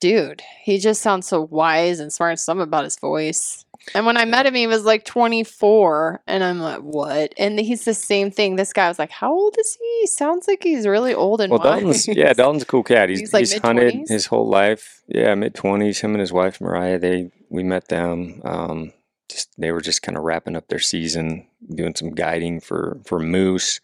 dude. 0.00 0.42
He 0.62 0.78
just 0.78 1.00
sounds 1.00 1.26
so 1.26 1.40
wise 1.40 1.98
and 2.00 2.12
smart. 2.12 2.38
Something 2.38 2.62
about 2.64 2.84
his 2.84 2.98
voice. 2.98 3.64
And 3.94 4.04
when 4.06 4.16
I 4.18 4.24
met 4.26 4.44
him, 4.46 4.54
he 4.54 4.66
was 4.66 4.84
like 4.84 5.04
24. 5.06 6.22
And 6.26 6.44
I'm 6.44 6.58
like, 6.60 6.80
what? 6.80 7.32
And 7.38 7.58
he's 7.58 7.84
the 7.86 7.94
same 7.94 8.30
thing. 8.30 8.56
This 8.56 8.72
guy 8.72 8.88
was 8.88 8.98
like, 8.98 9.10
how 9.10 9.32
old 9.32 9.56
is 9.58 9.76
he? 9.80 10.00
He 10.02 10.06
sounds 10.06 10.46
like 10.48 10.62
he's 10.62 10.86
really 10.86 11.14
old 11.14 11.40
and 11.40 11.50
Well, 11.50 11.60
wise. 11.60 11.80
Dalton's 11.80 12.08
yeah, 12.08 12.32
Dalton's 12.34 12.62
a 12.62 12.66
cool 12.66 12.82
cat. 12.82 13.08
He's 13.08 13.20
He's, 13.20 13.32
he's, 13.32 13.52
like, 13.54 13.62
hunted 13.62 13.84
mid-twenties? 13.84 14.10
his 14.10 14.26
whole 14.26 14.48
life. 14.48 15.02
Yeah, 15.08 15.34
mid 15.34 15.54
twenties. 15.54 16.00
Him 16.00 16.12
and 16.12 16.20
his 16.20 16.32
wife 16.32 16.60
Mariah. 16.60 16.98
They 16.98 17.30
we 17.48 17.62
met 17.62 17.88
them. 17.88 18.40
Um, 18.44 18.92
just 19.34 19.50
they 19.58 19.72
were 19.72 19.80
just 19.80 20.02
kind 20.02 20.16
of 20.16 20.24
wrapping 20.24 20.56
up 20.56 20.68
their 20.68 20.78
season, 20.78 21.46
doing 21.74 21.94
some 21.94 22.10
guiding 22.10 22.60
for 22.60 23.00
for 23.04 23.18
moose. 23.18 23.80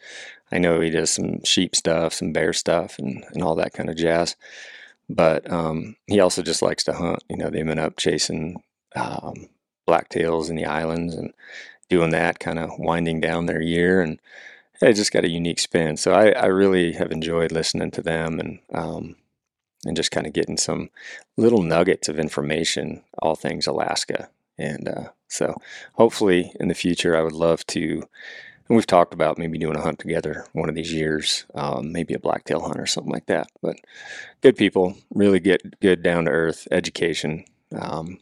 I 0.53 0.59
know 0.59 0.81
he 0.81 0.91
does 0.91 1.11
some 1.11 1.45
sheep 1.45 1.77
stuff, 1.77 2.15
some 2.15 2.33
bear 2.33 2.53
stuff, 2.53 2.99
and 2.99 3.25
and 3.33 3.43
all 3.43 3.55
that 3.57 3.73
kind 3.73 3.91
of 3.91 3.97
jazz. 3.97 4.37
But 5.09 5.51
um, 5.51 5.97
he 6.07 6.21
also 6.21 6.43
just 6.43 6.63
likes 6.63 6.85
to 6.85 6.93
hunt. 6.93 7.25
You 7.29 7.37
know, 7.37 7.51
they've 7.51 7.67
been 7.67 7.79
up 7.79 7.97
chasing 7.97 8.63
um, 8.95 9.49
blacktails 9.89 10.51
in 10.51 10.57
the 10.57 10.67
islands 10.67 11.15
and 11.15 11.33
doing 11.89 12.11
that, 12.11 12.39
kind 12.39 12.59
of 12.59 12.71
winding 12.79 13.21
down 13.21 13.47
their 13.47 13.61
year 13.61 14.01
and 14.01 14.21
it 14.83 14.95
just 14.95 15.13
got 15.13 15.25
a 15.25 15.31
unique 15.31 15.59
spin. 15.59 15.97
So 15.97 16.13
I, 16.13 16.31
I 16.31 16.47
really 16.47 16.93
have 16.93 17.13
enjoyed 17.13 17.53
listening 17.53 17.91
to 17.93 18.03
them 18.03 18.41
and 18.41 18.61
um, 18.73 19.17
and 19.85 19.97
just 19.97 20.11
kind 20.11 20.27
of 20.27 20.33
getting 20.33 20.59
some 20.59 20.91
little 21.37 21.63
nuggets 21.63 22.09
of 22.09 22.19
information, 22.19 23.03
all 23.19 23.35
things 23.35 23.67
Alaska. 23.67 24.29
And 24.61 24.89
uh, 24.89 25.09
so 25.29 25.55
hopefully 25.95 26.53
in 26.61 26.69
the 26.69 26.75
future, 26.75 27.17
I 27.17 27.23
would 27.23 27.33
love 27.33 27.67
to. 27.69 28.03
And 28.69 28.77
we've 28.77 28.87
talked 28.87 29.15
about 29.15 29.39
maybe 29.39 29.59
doing 29.59 29.77
a 29.77 29.81
hunt 29.81 29.99
together 29.99 30.47
one 30.53 30.69
of 30.69 30.75
these 30.77 30.93
years, 30.93 31.45
um, 31.55 31.91
maybe 31.91 32.15
a 32.15 32.21
blacktail 32.21 32.61
hunt 32.61 32.79
or 32.79 32.87
something 32.87 33.13
like 33.13 33.27
that. 33.27 33.49
But 33.63 33.77
good 34.43 34.57
people, 34.57 34.97
really 35.13 35.41
get 35.41 35.81
good 35.81 36.03
down 36.03 36.27
to 36.27 36.31
earth 36.31 36.69
education. 36.71 37.45
Um, 37.77 38.19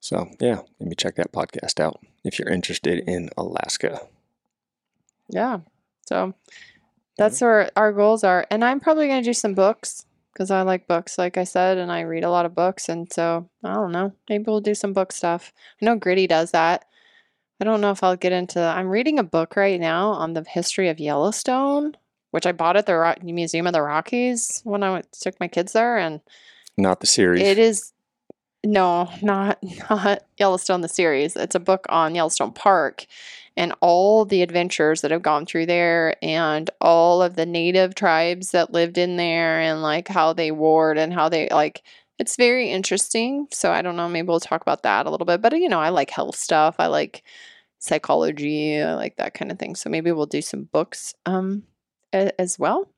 so 0.00 0.28
yeah, 0.40 0.62
maybe 0.80 0.96
check 0.96 1.16
that 1.16 1.32
podcast 1.32 1.78
out 1.78 2.00
if 2.24 2.38
you're 2.38 2.48
interested 2.48 3.04
in 3.06 3.30
Alaska. 3.36 4.00
Yeah. 5.28 5.60
So 6.06 6.34
that's 7.16 7.40
where 7.40 7.70
our 7.76 7.92
goals 7.92 8.24
are. 8.24 8.46
And 8.50 8.64
I'm 8.64 8.80
probably 8.80 9.06
going 9.06 9.22
to 9.22 9.28
do 9.28 9.34
some 9.34 9.54
books 9.54 10.06
because 10.32 10.50
I 10.50 10.62
like 10.62 10.86
books, 10.86 11.18
like 11.18 11.36
I 11.36 11.44
said, 11.44 11.78
and 11.78 11.90
I 11.90 12.00
read 12.02 12.24
a 12.24 12.30
lot 12.30 12.46
of 12.46 12.54
books. 12.54 12.88
And 12.88 13.12
so 13.12 13.48
I 13.64 13.74
don't 13.74 13.92
know. 13.92 14.12
Maybe 14.28 14.44
we'll 14.46 14.60
do 14.60 14.74
some 14.74 14.92
book 14.92 15.12
stuff. 15.12 15.52
I 15.80 15.84
know 15.84 15.96
Gritty 15.96 16.26
does 16.26 16.52
that. 16.52 16.84
I 17.60 17.64
don't 17.64 17.80
know 17.80 17.90
if 17.90 18.02
I'll 18.02 18.16
get 18.16 18.32
into. 18.32 18.60
I'm 18.60 18.88
reading 18.88 19.18
a 19.18 19.22
book 19.24 19.54
right 19.56 19.78
now 19.78 20.10
on 20.10 20.32
the 20.32 20.44
history 20.48 20.88
of 20.88 20.98
Yellowstone, 20.98 21.94
which 22.30 22.46
I 22.46 22.52
bought 22.52 22.76
at 22.76 22.86
the 22.86 22.94
Ro- 22.96 23.14
Museum 23.22 23.66
of 23.66 23.72
the 23.74 23.82
Rockies 23.82 24.62
when 24.64 24.82
I 24.82 24.90
went, 24.92 25.12
took 25.12 25.38
my 25.40 25.48
kids 25.48 25.72
there, 25.72 25.98
and 25.98 26.20
Not 26.78 27.00
the 27.00 27.06
series. 27.06 27.42
it 27.42 27.58
is 27.58 27.92
no, 28.64 29.10
not 29.20 29.58
not 29.90 30.22
Yellowstone 30.38 30.80
the 30.80 30.88
series. 30.88 31.36
It's 31.36 31.54
a 31.54 31.60
book 31.60 31.84
on 31.90 32.14
Yellowstone 32.14 32.52
Park 32.52 33.06
and 33.56 33.74
all 33.80 34.24
the 34.24 34.42
adventures 34.42 35.00
that 35.00 35.10
have 35.10 35.22
gone 35.22 35.46
through 35.46 35.66
there 35.66 36.14
and 36.22 36.70
all 36.80 37.22
of 37.22 37.36
the 37.36 37.46
native 37.46 37.94
tribes 37.94 38.52
that 38.52 38.72
lived 38.72 38.98
in 38.98 39.16
there 39.16 39.60
and 39.60 39.82
like 39.82 40.08
how 40.08 40.32
they 40.32 40.50
warred 40.50 40.98
and 40.98 41.12
how 41.12 41.28
they 41.28 41.48
like 41.50 41.82
it's 42.18 42.36
very 42.36 42.70
interesting. 42.70 43.48
So 43.50 43.72
I 43.72 43.80
don't 43.80 43.96
know, 43.96 44.08
maybe 44.08 44.28
we'll 44.28 44.40
talk 44.40 44.60
about 44.60 44.82
that 44.82 45.06
a 45.06 45.10
little 45.10 45.24
bit. 45.24 45.40
But 45.40 45.56
you 45.58 45.70
know, 45.70 45.80
I 45.80 45.88
like 45.88 46.10
health 46.10 46.36
stuff. 46.36 46.76
I 46.78 46.86
like 46.86 47.22
psychology. 47.78 48.80
I 48.80 48.94
like 48.94 49.16
that 49.16 49.32
kind 49.32 49.50
of 49.50 49.58
thing. 49.58 49.74
So 49.74 49.88
maybe 49.88 50.12
we'll 50.12 50.26
do 50.26 50.42
some 50.42 50.64
books 50.64 51.14
um 51.26 51.64
as 52.12 52.58
well. 52.58 52.90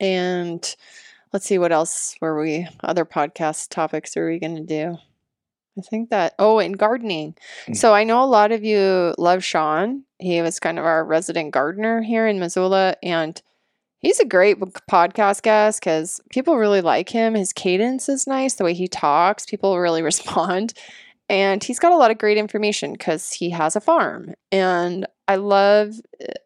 And 0.00 0.76
let's 1.32 1.46
see 1.46 1.58
what 1.58 1.72
else 1.72 2.16
were 2.20 2.40
we 2.40 2.68
other 2.82 3.04
podcast 3.04 3.70
topics 3.70 4.16
are 4.16 4.28
we 4.28 4.38
going 4.38 4.56
to 4.56 4.62
do 4.62 4.98
i 5.86 5.88
think 5.88 6.10
that 6.10 6.34
oh 6.38 6.58
and 6.58 6.78
gardening. 6.78 7.34
Mm. 7.66 7.76
so 7.76 7.94
i 7.94 8.04
know 8.04 8.22
a 8.22 8.26
lot 8.26 8.52
of 8.52 8.64
you 8.64 9.14
love 9.18 9.44
sean. 9.44 10.04
He 10.18 10.42
was 10.42 10.60
kind 10.60 10.78
of 10.78 10.84
our 10.84 11.04
resident 11.04 11.52
gardener 11.52 12.02
here 12.02 12.26
in 12.26 12.38
missoula 12.38 12.96
and 13.02 13.40
he's 14.00 14.20
a 14.20 14.26
great 14.26 14.58
podcast 14.60 15.42
guest 15.42 15.80
because 15.80 16.20
people 16.30 16.56
really 16.56 16.80
like 16.80 17.08
him. 17.08 17.34
His 17.34 17.52
cadence 17.52 18.08
is 18.08 18.26
nice 18.26 18.54
the 18.54 18.64
way 18.64 18.74
he 18.74 18.88
talks 18.88 19.46
people 19.46 19.78
really 19.78 20.02
respond 20.10 20.74
and 21.28 21.62
he's 21.62 21.78
got 21.78 21.92
a 21.92 21.96
lot 21.96 22.10
of 22.10 22.18
great 22.18 22.38
information 22.38 22.92
because 22.92 23.32
he 23.32 23.50
has 23.50 23.76
a 23.76 23.80
farm 23.80 24.34
and 24.50 25.06
i 25.28 25.36
love 25.36 25.94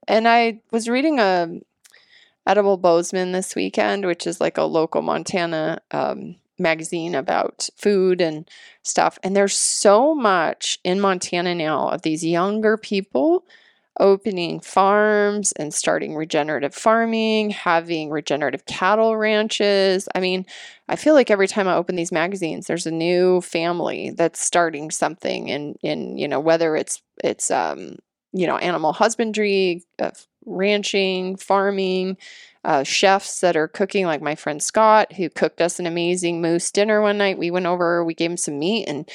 and 0.07 0.29
i 0.29 0.61
was 0.71 0.89
reading 0.89 1.19
a 1.19 1.49
Edible 2.47 2.77
Bozeman 2.77 3.33
this 3.33 3.55
weekend, 3.55 4.05
which 4.05 4.27
is 4.27 4.41
like 4.41 4.59
a 4.59 4.65
local 4.65 5.03
Montana 5.03 5.81
um, 5.91 6.37
magazine 6.59 7.15
about 7.15 7.69
food 7.77 8.21
and 8.21 8.49
stuff. 8.83 9.19
And 9.23 9.37
there's 9.37 9.57
so 9.57 10.15
much 10.15 10.79
in 10.85 11.01
Montana 11.01 11.55
now 11.55 11.89
of 11.89 12.03
these 12.03 12.25
younger 12.25 12.77
people 12.77 13.45
opening 14.01 14.59
farms 14.59 15.53
and 15.53 15.73
starting 15.73 16.17
regenerative 16.17 16.75
farming, 16.75 17.51
having 17.51 18.11
regenerative 18.11 18.67
cattle 18.67 19.17
ranches. 19.17 20.09
I 20.15 20.21
mean, 20.21 20.47
I 20.89 20.97
feel 20.97 21.15
like 21.15 21.31
every 21.31 21.47
time 21.47 21.69
I 21.69 21.75
open 21.77 21.95
these 21.95 22.11
magazines, 22.13 22.67
there's 22.67 22.87
a 22.87 22.91
new 22.91 23.41
family 23.41 24.11
that's 24.11 24.41
starting 24.41 24.91
something 24.91 25.49
in 25.49 25.77
in 25.83 26.19
you 26.19 26.27
know 26.27 26.41
whether 26.41 26.75
it's 26.77 27.03
it's 27.23 27.51
um 27.51 27.97
you 28.33 28.47
know 28.47 28.57
animal 28.57 28.93
husbandry, 28.93 29.85
uh, 30.01 30.11
ranching, 30.45 31.37
farming, 31.37 32.17
uh, 32.65 32.83
chefs 32.83 33.41
that 33.41 33.57
are 33.57 33.69
cooking, 33.69 34.07
like 34.07 34.23
my 34.23 34.35
friend 34.35 34.63
Scott, 34.63 35.13
who 35.15 35.29
cooked 35.29 35.61
us 35.61 35.79
an 35.79 35.87
amazing 35.87 36.41
moose 36.41 36.71
dinner 36.71 37.01
one 37.03 37.19
night. 37.19 37.39
We 37.39 37.51
went 37.51 37.67
over, 37.67 38.05
we 38.05 38.15
gave 38.15 38.31
him 38.31 38.37
some 38.37 38.59
meat, 38.59 38.87
and 38.87 39.09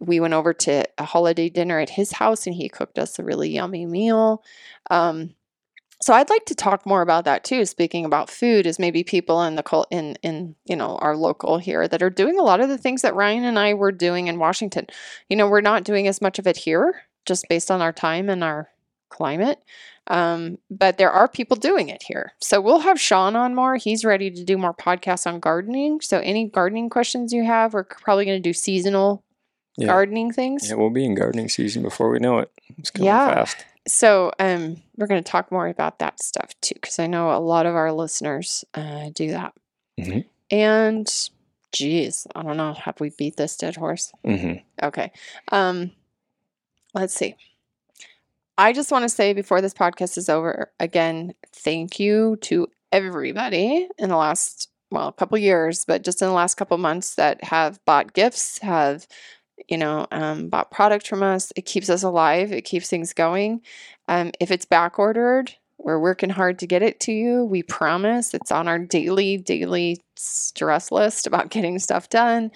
we 0.00 0.20
went 0.20 0.34
over 0.34 0.52
to 0.52 0.84
a 0.98 1.04
holiday 1.04 1.48
dinner 1.48 1.78
at 1.78 1.90
his 1.90 2.12
house, 2.12 2.46
and 2.46 2.54
he 2.54 2.68
cooked 2.68 2.98
us 2.98 3.18
a 3.18 3.24
really 3.24 3.50
yummy 3.50 3.86
meal. 3.86 4.42
Um, 4.90 5.34
so 6.02 6.14
I'd 6.14 6.30
like 6.30 6.46
to 6.46 6.54
talk 6.54 6.86
more 6.86 7.02
about 7.02 7.26
that 7.26 7.44
too. 7.44 7.66
Speaking 7.66 8.04
about 8.04 8.30
food, 8.30 8.66
is 8.66 8.78
maybe 8.78 9.04
people 9.04 9.42
in 9.42 9.54
the 9.54 9.62
cul- 9.62 9.86
in 9.90 10.16
in 10.22 10.56
you 10.64 10.74
know 10.74 10.96
our 10.96 11.14
local 11.14 11.58
here 11.58 11.86
that 11.86 12.02
are 12.02 12.10
doing 12.10 12.38
a 12.38 12.42
lot 12.42 12.60
of 12.60 12.68
the 12.68 12.78
things 12.78 13.02
that 13.02 13.14
Ryan 13.14 13.44
and 13.44 13.58
I 13.58 13.74
were 13.74 13.92
doing 13.92 14.26
in 14.26 14.38
Washington. 14.38 14.86
You 15.28 15.36
know, 15.36 15.46
we're 15.48 15.60
not 15.60 15.84
doing 15.84 16.08
as 16.08 16.22
much 16.22 16.38
of 16.38 16.46
it 16.46 16.56
here, 16.56 17.02
just 17.26 17.48
based 17.48 17.70
on 17.70 17.82
our 17.82 17.92
time 17.92 18.30
and 18.30 18.42
our 18.42 18.70
climate. 19.10 19.62
Um, 20.06 20.58
but 20.70 20.98
there 20.98 21.10
are 21.10 21.28
people 21.28 21.56
doing 21.56 21.88
it 21.88 22.02
here. 22.02 22.32
So 22.40 22.60
we'll 22.60 22.80
have 22.80 22.98
Sean 23.00 23.36
on 23.36 23.54
more. 23.54 23.76
He's 23.76 24.04
ready 24.04 24.30
to 24.30 24.44
do 24.44 24.56
more 24.58 24.74
podcasts 24.74 25.26
on 25.26 25.38
gardening. 25.38 26.00
So 26.00 26.18
any 26.20 26.48
gardening 26.48 26.88
questions 26.90 27.32
you 27.32 27.44
have, 27.44 27.74
we're 27.74 27.84
probably 27.84 28.24
going 28.24 28.42
to 28.42 28.48
do 28.48 28.52
seasonal 28.52 29.22
yeah. 29.76 29.86
gardening 29.86 30.32
things. 30.32 30.68
yeah, 30.68 30.74
we'll 30.74 30.90
be 30.90 31.04
in 31.04 31.14
gardening 31.14 31.48
season 31.48 31.82
before 31.82 32.10
we 32.10 32.18
know 32.18 32.38
it. 32.38 32.50
It's 32.78 32.90
coming 32.90 33.06
Yeah. 33.06 33.34
fast. 33.34 33.64
So 33.86 34.32
um, 34.38 34.76
we're 34.96 35.06
going 35.06 35.22
to 35.22 35.30
talk 35.30 35.52
more 35.52 35.68
about 35.68 36.00
that 36.00 36.22
stuff 36.22 36.54
too, 36.60 36.74
because 36.74 36.98
I 36.98 37.06
know 37.06 37.30
a 37.30 37.38
lot 37.38 37.66
of 37.66 37.74
our 37.74 37.92
listeners 37.92 38.64
uh, 38.74 39.10
do 39.14 39.30
that. 39.30 39.52
Mhm. 39.98 40.24
And 40.50 41.08
geez, 41.72 42.26
I 42.34 42.42
don't 42.42 42.56
know. 42.56 42.72
Have 42.74 42.98
we 43.00 43.10
beat 43.10 43.36
this 43.36 43.56
dead 43.56 43.76
horse? 43.76 44.12
hmm 44.24 44.54
Okay. 44.82 45.12
Um, 45.52 45.92
let's 46.94 47.14
see. 47.14 47.36
I 48.60 48.74
just 48.74 48.92
want 48.92 49.04
to 49.04 49.08
say 49.08 49.32
before 49.32 49.62
this 49.62 49.72
podcast 49.72 50.18
is 50.18 50.28
over, 50.28 50.70
again, 50.78 51.32
thank 51.50 51.98
you 51.98 52.36
to 52.42 52.68
everybody 52.92 53.88
in 53.98 54.10
the 54.10 54.18
last, 54.18 54.68
well, 54.90 55.08
a 55.08 55.14
couple 55.14 55.38
years, 55.38 55.86
but 55.86 56.04
just 56.04 56.20
in 56.20 56.28
the 56.28 56.34
last 56.34 56.56
couple 56.56 56.76
months 56.76 57.14
that 57.14 57.42
have 57.42 57.82
bought 57.86 58.12
gifts, 58.12 58.58
have, 58.58 59.06
you 59.68 59.78
know, 59.78 60.06
um, 60.10 60.50
bought 60.50 60.70
product 60.70 61.08
from 61.08 61.22
us. 61.22 61.54
It 61.56 61.64
keeps 61.64 61.88
us 61.88 62.02
alive. 62.02 62.52
It 62.52 62.66
keeps 62.66 62.90
things 62.90 63.14
going. 63.14 63.62
Um, 64.08 64.30
if 64.40 64.50
it's 64.50 64.66
back 64.66 64.98
ordered, 64.98 65.54
we're 65.78 65.98
working 65.98 66.28
hard 66.28 66.58
to 66.58 66.66
get 66.66 66.82
it 66.82 67.00
to 67.00 67.12
you. 67.12 67.46
We 67.46 67.62
promise. 67.62 68.34
It's 68.34 68.52
on 68.52 68.68
our 68.68 68.78
daily, 68.78 69.38
daily 69.38 70.02
stress 70.16 70.92
list 70.92 71.26
about 71.26 71.48
getting 71.48 71.78
stuff 71.78 72.10
done. 72.10 72.50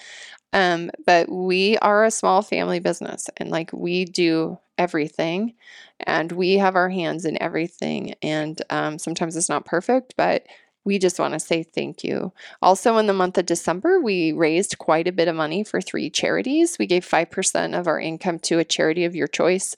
Um, 0.55 0.91
but 1.05 1.29
we 1.31 1.77
are 1.79 2.05
a 2.05 2.11
small 2.11 2.41
family 2.41 2.79
business 2.79 3.29
and 3.37 3.51
like 3.51 3.73
we 3.73 4.05
do 4.05 4.59
everything 4.79 5.55
and 6.01 6.31
we 6.33 6.55
have 6.55 6.77
our 6.77 6.89
hands 6.89 7.25
in 7.25 7.41
everything. 7.43 8.15
And 8.23 8.61
um, 8.71 8.99
sometimes 8.99 9.37
it's 9.37 9.49
not 9.49 9.67
perfect, 9.67 10.15
but 10.17 10.47
we 10.85 10.99
just 10.99 11.19
want 11.19 11.35
to 11.35 11.41
say 11.41 11.65
thank 11.65 12.05
you. 12.05 12.33
Also, 12.63 12.99
in 12.99 13.07
the 13.07 13.13
month 13.13 13.37
of 13.37 13.47
December, 13.47 14.01
we 14.01 14.33
raised 14.33 14.79
quite 14.79 15.09
a 15.09 15.13
bit 15.13 15.29
of 15.29 15.35
money 15.35 15.65
for 15.65 15.81
three 15.81 16.09
charities. 16.09 16.79
We 16.79 16.87
gave 16.87 17.09
5% 17.09 17.79
of 17.79 17.89
our 17.89 17.99
income 17.99 18.39
to 18.41 18.59
a 18.59 18.65
charity 18.65 19.05
of 19.05 19.17
your 19.17 19.27
choice 19.27 19.75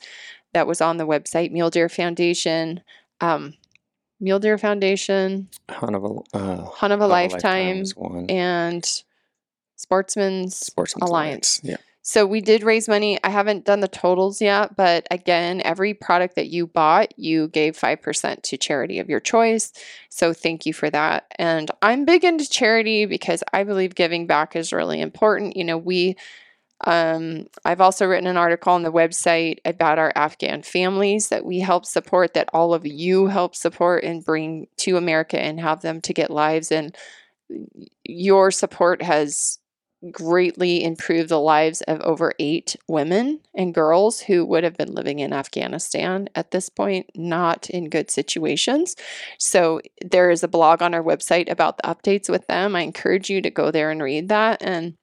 that 0.53 0.67
was 0.67 0.81
on 0.81 0.97
the 0.97 1.07
website 1.07 1.53
Mule 1.53 1.71
Deer 1.71 1.89
Foundation, 1.89 2.83
um, 3.21 3.55
Mule 4.21 4.41
Deer 4.41 4.59
Foundation, 4.59 5.49
Hunt 5.71 5.95
of 5.95 6.05
a, 6.05 6.37
uh, 6.37 6.65
Hunt 6.65 6.93
of 6.93 7.01
a 7.01 7.09
Hunt 7.09 7.11
Lifetime, 7.11 7.85
and 8.29 9.05
Sportsman's 9.77 10.57
Sportsman's 10.57 11.09
Alliance. 11.09 11.61
Yeah. 11.63 11.77
so 12.03 12.27
we 12.27 12.41
did 12.41 12.63
raise 12.63 12.89
money. 12.89 13.19
I 13.23 13.29
haven't 13.29 13.65
done 13.65 13.81
the 13.81 13.89
totals 13.89 14.41
yet, 14.41 14.77
but 14.77 15.07
again, 15.11 15.63
every 15.65 15.95
product 15.95 16.35
that 16.37 16.49
you 16.49 16.67
bought, 16.67 17.17
you 17.19 17.49
gave 17.49 17.79
5% 17.79 18.43
to 18.43 18.57
charity 18.57 18.99
of 18.99 19.09
your 19.09 19.21
choice. 19.21 19.73
So 20.09 20.33
thank 20.33 20.67
you 20.67 20.73
for 20.73 20.91
that. 20.91 21.27
And 21.39 21.71
I'm 21.83 22.05
big 22.05 22.25
into 22.25 22.49
charity 22.49 23.07
because 23.07 23.45
I 23.53 23.65
believe 23.65 23.95
giving 23.95 24.27
back 24.27 24.57
is 24.57 24.73
really 24.73 25.01
important. 25.01 25.57
You 25.57 25.65
know, 25.65 25.79
we 25.79 26.17
um, 26.85 27.47
I've 27.65 27.81
also 27.81 28.07
written 28.07 28.27
an 28.27 28.37
article 28.37 28.73
on 28.73 28.83
the 28.83 28.93
website 28.93 29.59
about 29.65 29.99
our 29.99 30.13
Afghan 30.15 30.63
families 30.63 31.31
that 31.31 31.45
we 31.45 31.61
help 31.61 31.87
support, 31.87 32.35
that 32.35 32.51
all 32.53 32.75
of 32.75 32.87
you 32.87 33.29
help 33.29 33.55
support 33.55 34.05
and 34.05 34.25
bring 34.25 34.67
to 34.79 34.97
America 34.97 35.41
and 35.41 35.59
have 35.59 35.81
them 35.81 36.01
to 36.03 36.13
get 36.13 36.31
lives. 36.31 36.71
And 36.71 36.95
your 38.05 38.51
support 38.51 39.03
has 39.03 39.59
greatly 40.13 40.83
improved 40.85 41.29
the 41.29 41.41
lives 41.41 41.83
of 41.83 42.01
over 42.01 42.33
eight 42.39 42.77
women 42.89 43.41
and 43.55 43.75
girls 43.75 44.21
who 44.21 44.45
would 44.45 44.65
have 44.65 44.77
been 44.77 44.95
living 44.95 45.19
in 45.19 45.33
Afghanistan 45.33 46.29
at 46.35 46.51
this 46.51 46.69
point, 46.69 47.11
not 47.15 47.71
in 47.71 47.91
good 47.91 48.11
situations. 48.11 48.97
So, 49.39 49.81
there 50.01 50.31
is 50.31 50.43
a 50.43 50.49
blog 50.49 50.83
on 50.83 50.95
our 50.95 51.03
website 51.03 51.51
about 51.51 51.79
the 51.79 51.85
updates 51.85 52.29
with 52.29 52.47
them. 52.47 52.77
I 52.77 52.81
encourage 52.81 53.31
you 53.31 53.41
to 53.43 53.51
go 53.51 53.71
there 53.71 53.91
and 53.91 54.03
read 54.03 54.29
that. 54.29 54.63
And 54.63 54.95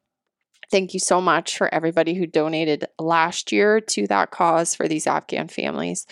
thank 0.71 0.93
you 0.93 0.99
so 0.99 1.21
much 1.21 1.57
for 1.57 1.73
everybody 1.73 2.15
who 2.15 2.25
donated 2.25 2.85
last 2.97 3.51
year 3.51 3.79
to 3.79 4.07
that 4.07 4.31
cause 4.31 4.73
for 4.73 4.87
these 4.87 5.07
Afghan 5.07 5.47
families. 5.47 6.07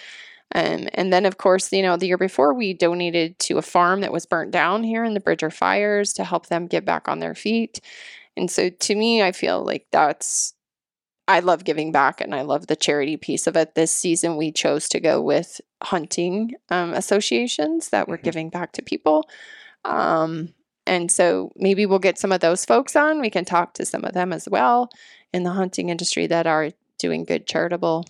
Um, 0.53 0.89
and 0.93 1.13
then, 1.13 1.25
of 1.25 1.37
course, 1.37 1.71
you 1.71 1.81
know, 1.81 1.97
the 1.97 2.07
year 2.07 2.17
before, 2.17 2.53
we 2.53 2.73
donated 2.73 3.39
to 3.39 3.57
a 3.57 3.61
farm 3.61 4.01
that 4.01 4.11
was 4.11 4.25
burnt 4.25 4.51
down 4.51 4.83
here 4.83 5.03
in 5.03 5.13
the 5.13 5.19
Bridger 5.19 5.49
fires 5.49 6.13
to 6.13 6.23
help 6.23 6.47
them 6.47 6.67
get 6.67 6.85
back 6.85 7.07
on 7.07 7.19
their 7.19 7.35
feet. 7.35 7.79
And 8.37 8.49
so 8.49 8.69
to 8.69 8.95
me, 8.95 9.21
I 9.21 9.31
feel 9.31 9.63
like 9.63 9.87
that's, 9.91 10.53
I 11.27 11.39
love 11.39 11.63
giving 11.63 11.91
back 11.91 12.21
and 12.21 12.33
I 12.33 12.41
love 12.41 12.67
the 12.67 12.75
charity 12.75 13.17
piece 13.17 13.47
of 13.47 13.55
it. 13.55 13.75
This 13.75 13.91
season, 13.91 14.37
we 14.37 14.51
chose 14.51 14.89
to 14.89 14.99
go 14.99 15.21
with 15.21 15.61
hunting 15.83 16.55
um, 16.69 16.93
associations 16.93 17.89
that 17.89 18.07
were 18.07 18.17
mm-hmm. 18.17 18.23
giving 18.23 18.49
back 18.49 18.73
to 18.73 18.81
people. 18.81 19.29
Um, 19.85 20.53
and 20.85 21.11
so 21.11 21.51
maybe 21.55 21.85
we'll 21.85 21.99
get 21.99 22.17
some 22.17 22.31
of 22.31 22.39
those 22.39 22.65
folks 22.65 22.95
on. 22.95 23.21
We 23.21 23.29
can 23.29 23.45
talk 23.45 23.73
to 23.75 23.85
some 23.85 24.03
of 24.03 24.13
them 24.13 24.33
as 24.33 24.47
well 24.49 24.89
in 25.33 25.43
the 25.43 25.51
hunting 25.51 25.89
industry 25.89 26.27
that 26.27 26.47
are 26.47 26.71
doing 26.97 27.23
good 27.23 27.47
charitable 27.47 28.05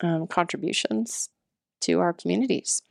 um, 0.00 0.26
contributions 0.26 1.28
to 1.80 2.00
our 2.00 2.12
communities. 2.12 2.82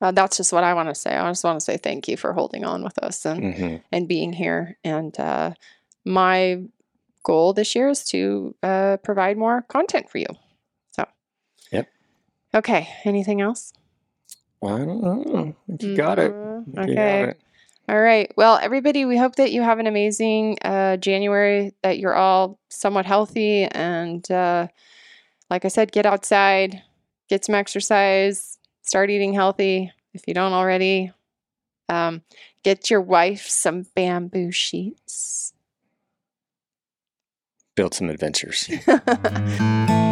Uh, 0.00 0.12
that's 0.12 0.36
just 0.36 0.52
what 0.52 0.64
I 0.64 0.74
want 0.74 0.88
to 0.88 0.94
say. 0.94 1.16
I 1.16 1.28
just 1.30 1.44
want 1.44 1.58
to 1.58 1.64
say 1.64 1.76
thank 1.76 2.06
you 2.06 2.16
for 2.16 2.32
holding 2.32 2.64
on 2.64 2.84
with 2.84 2.98
us 2.98 3.24
and 3.26 3.42
mm-hmm. 3.42 3.76
and 3.90 4.06
being 4.08 4.32
here. 4.32 4.78
And 4.84 5.18
uh, 5.18 5.54
my 6.04 6.62
goal 7.24 7.52
this 7.52 7.74
year 7.74 7.88
is 7.88 8.04
to 8.06 8.54
uh, 8.62 8.98
provide 9.02 9.36
more 9.36 9.62
content 9.62 10.08
for 10.08 10.18
you. 10.18 10.26
So, 10.92 11.04
yep. 11.72 11.88
Okay. 12.54 12.88
Anything 13.04 13.40
else? 13.40 13.72
Well, 14.60 14.74
I 14.74 14.84
don't 14.84 15.02
know. 15.02 15.56
You 15.80 15.96
got 15.96 16.18
it. 16.18 16.32
Mm-hmm. 16.32 16.78
okay. 16.78 16.94
Got 16.94 17.28
it. 17.30 17.40
All 17.88 18.00
right. 18.00 18.30
Well, 18.36 18.58
everybody, 18.60 19.06
we 19.06 19.16
hope 19.16 19.36
that 19.36 19.50
you 19.50 19.62
have 19.62 19.78
an 19.78 19.86
amazing 19.86 20.58
uh, 20.62 20.98
January, 20.98 21.72
that 21.82 21.98
you're 21.98 22.14
all 22.14 22.58
somewhat 22.68 23.06
healthy. 23.06 23.64
And 23.64 24.30
uh, 24.30 24.68
like 25.48 25.64
I 25.64 25.68
said, 25.68 25.90
get 25.90 26.04
outside, 26.04 26.82
get 27.30 27.46
some 27.46 27.54
exercise, 27.54 28.57
start 28.88 29.10
eating 29.10 29.34
healthy 29.34 29.92
if 30.14 30.22
you 30.26 30.34
don't 30.34 30.54
already. 30.54 31.12
Um, 31.90 32.22
get 32.64 32.90
your 32.90 33.02
wife 33.02 33.46
some 33.48 33.86
bamboo 33.94 34.50
sheets. 34.50 35.52
Build 37.76 37.94
some 37.94 38.08
adventures. 38.08 38.68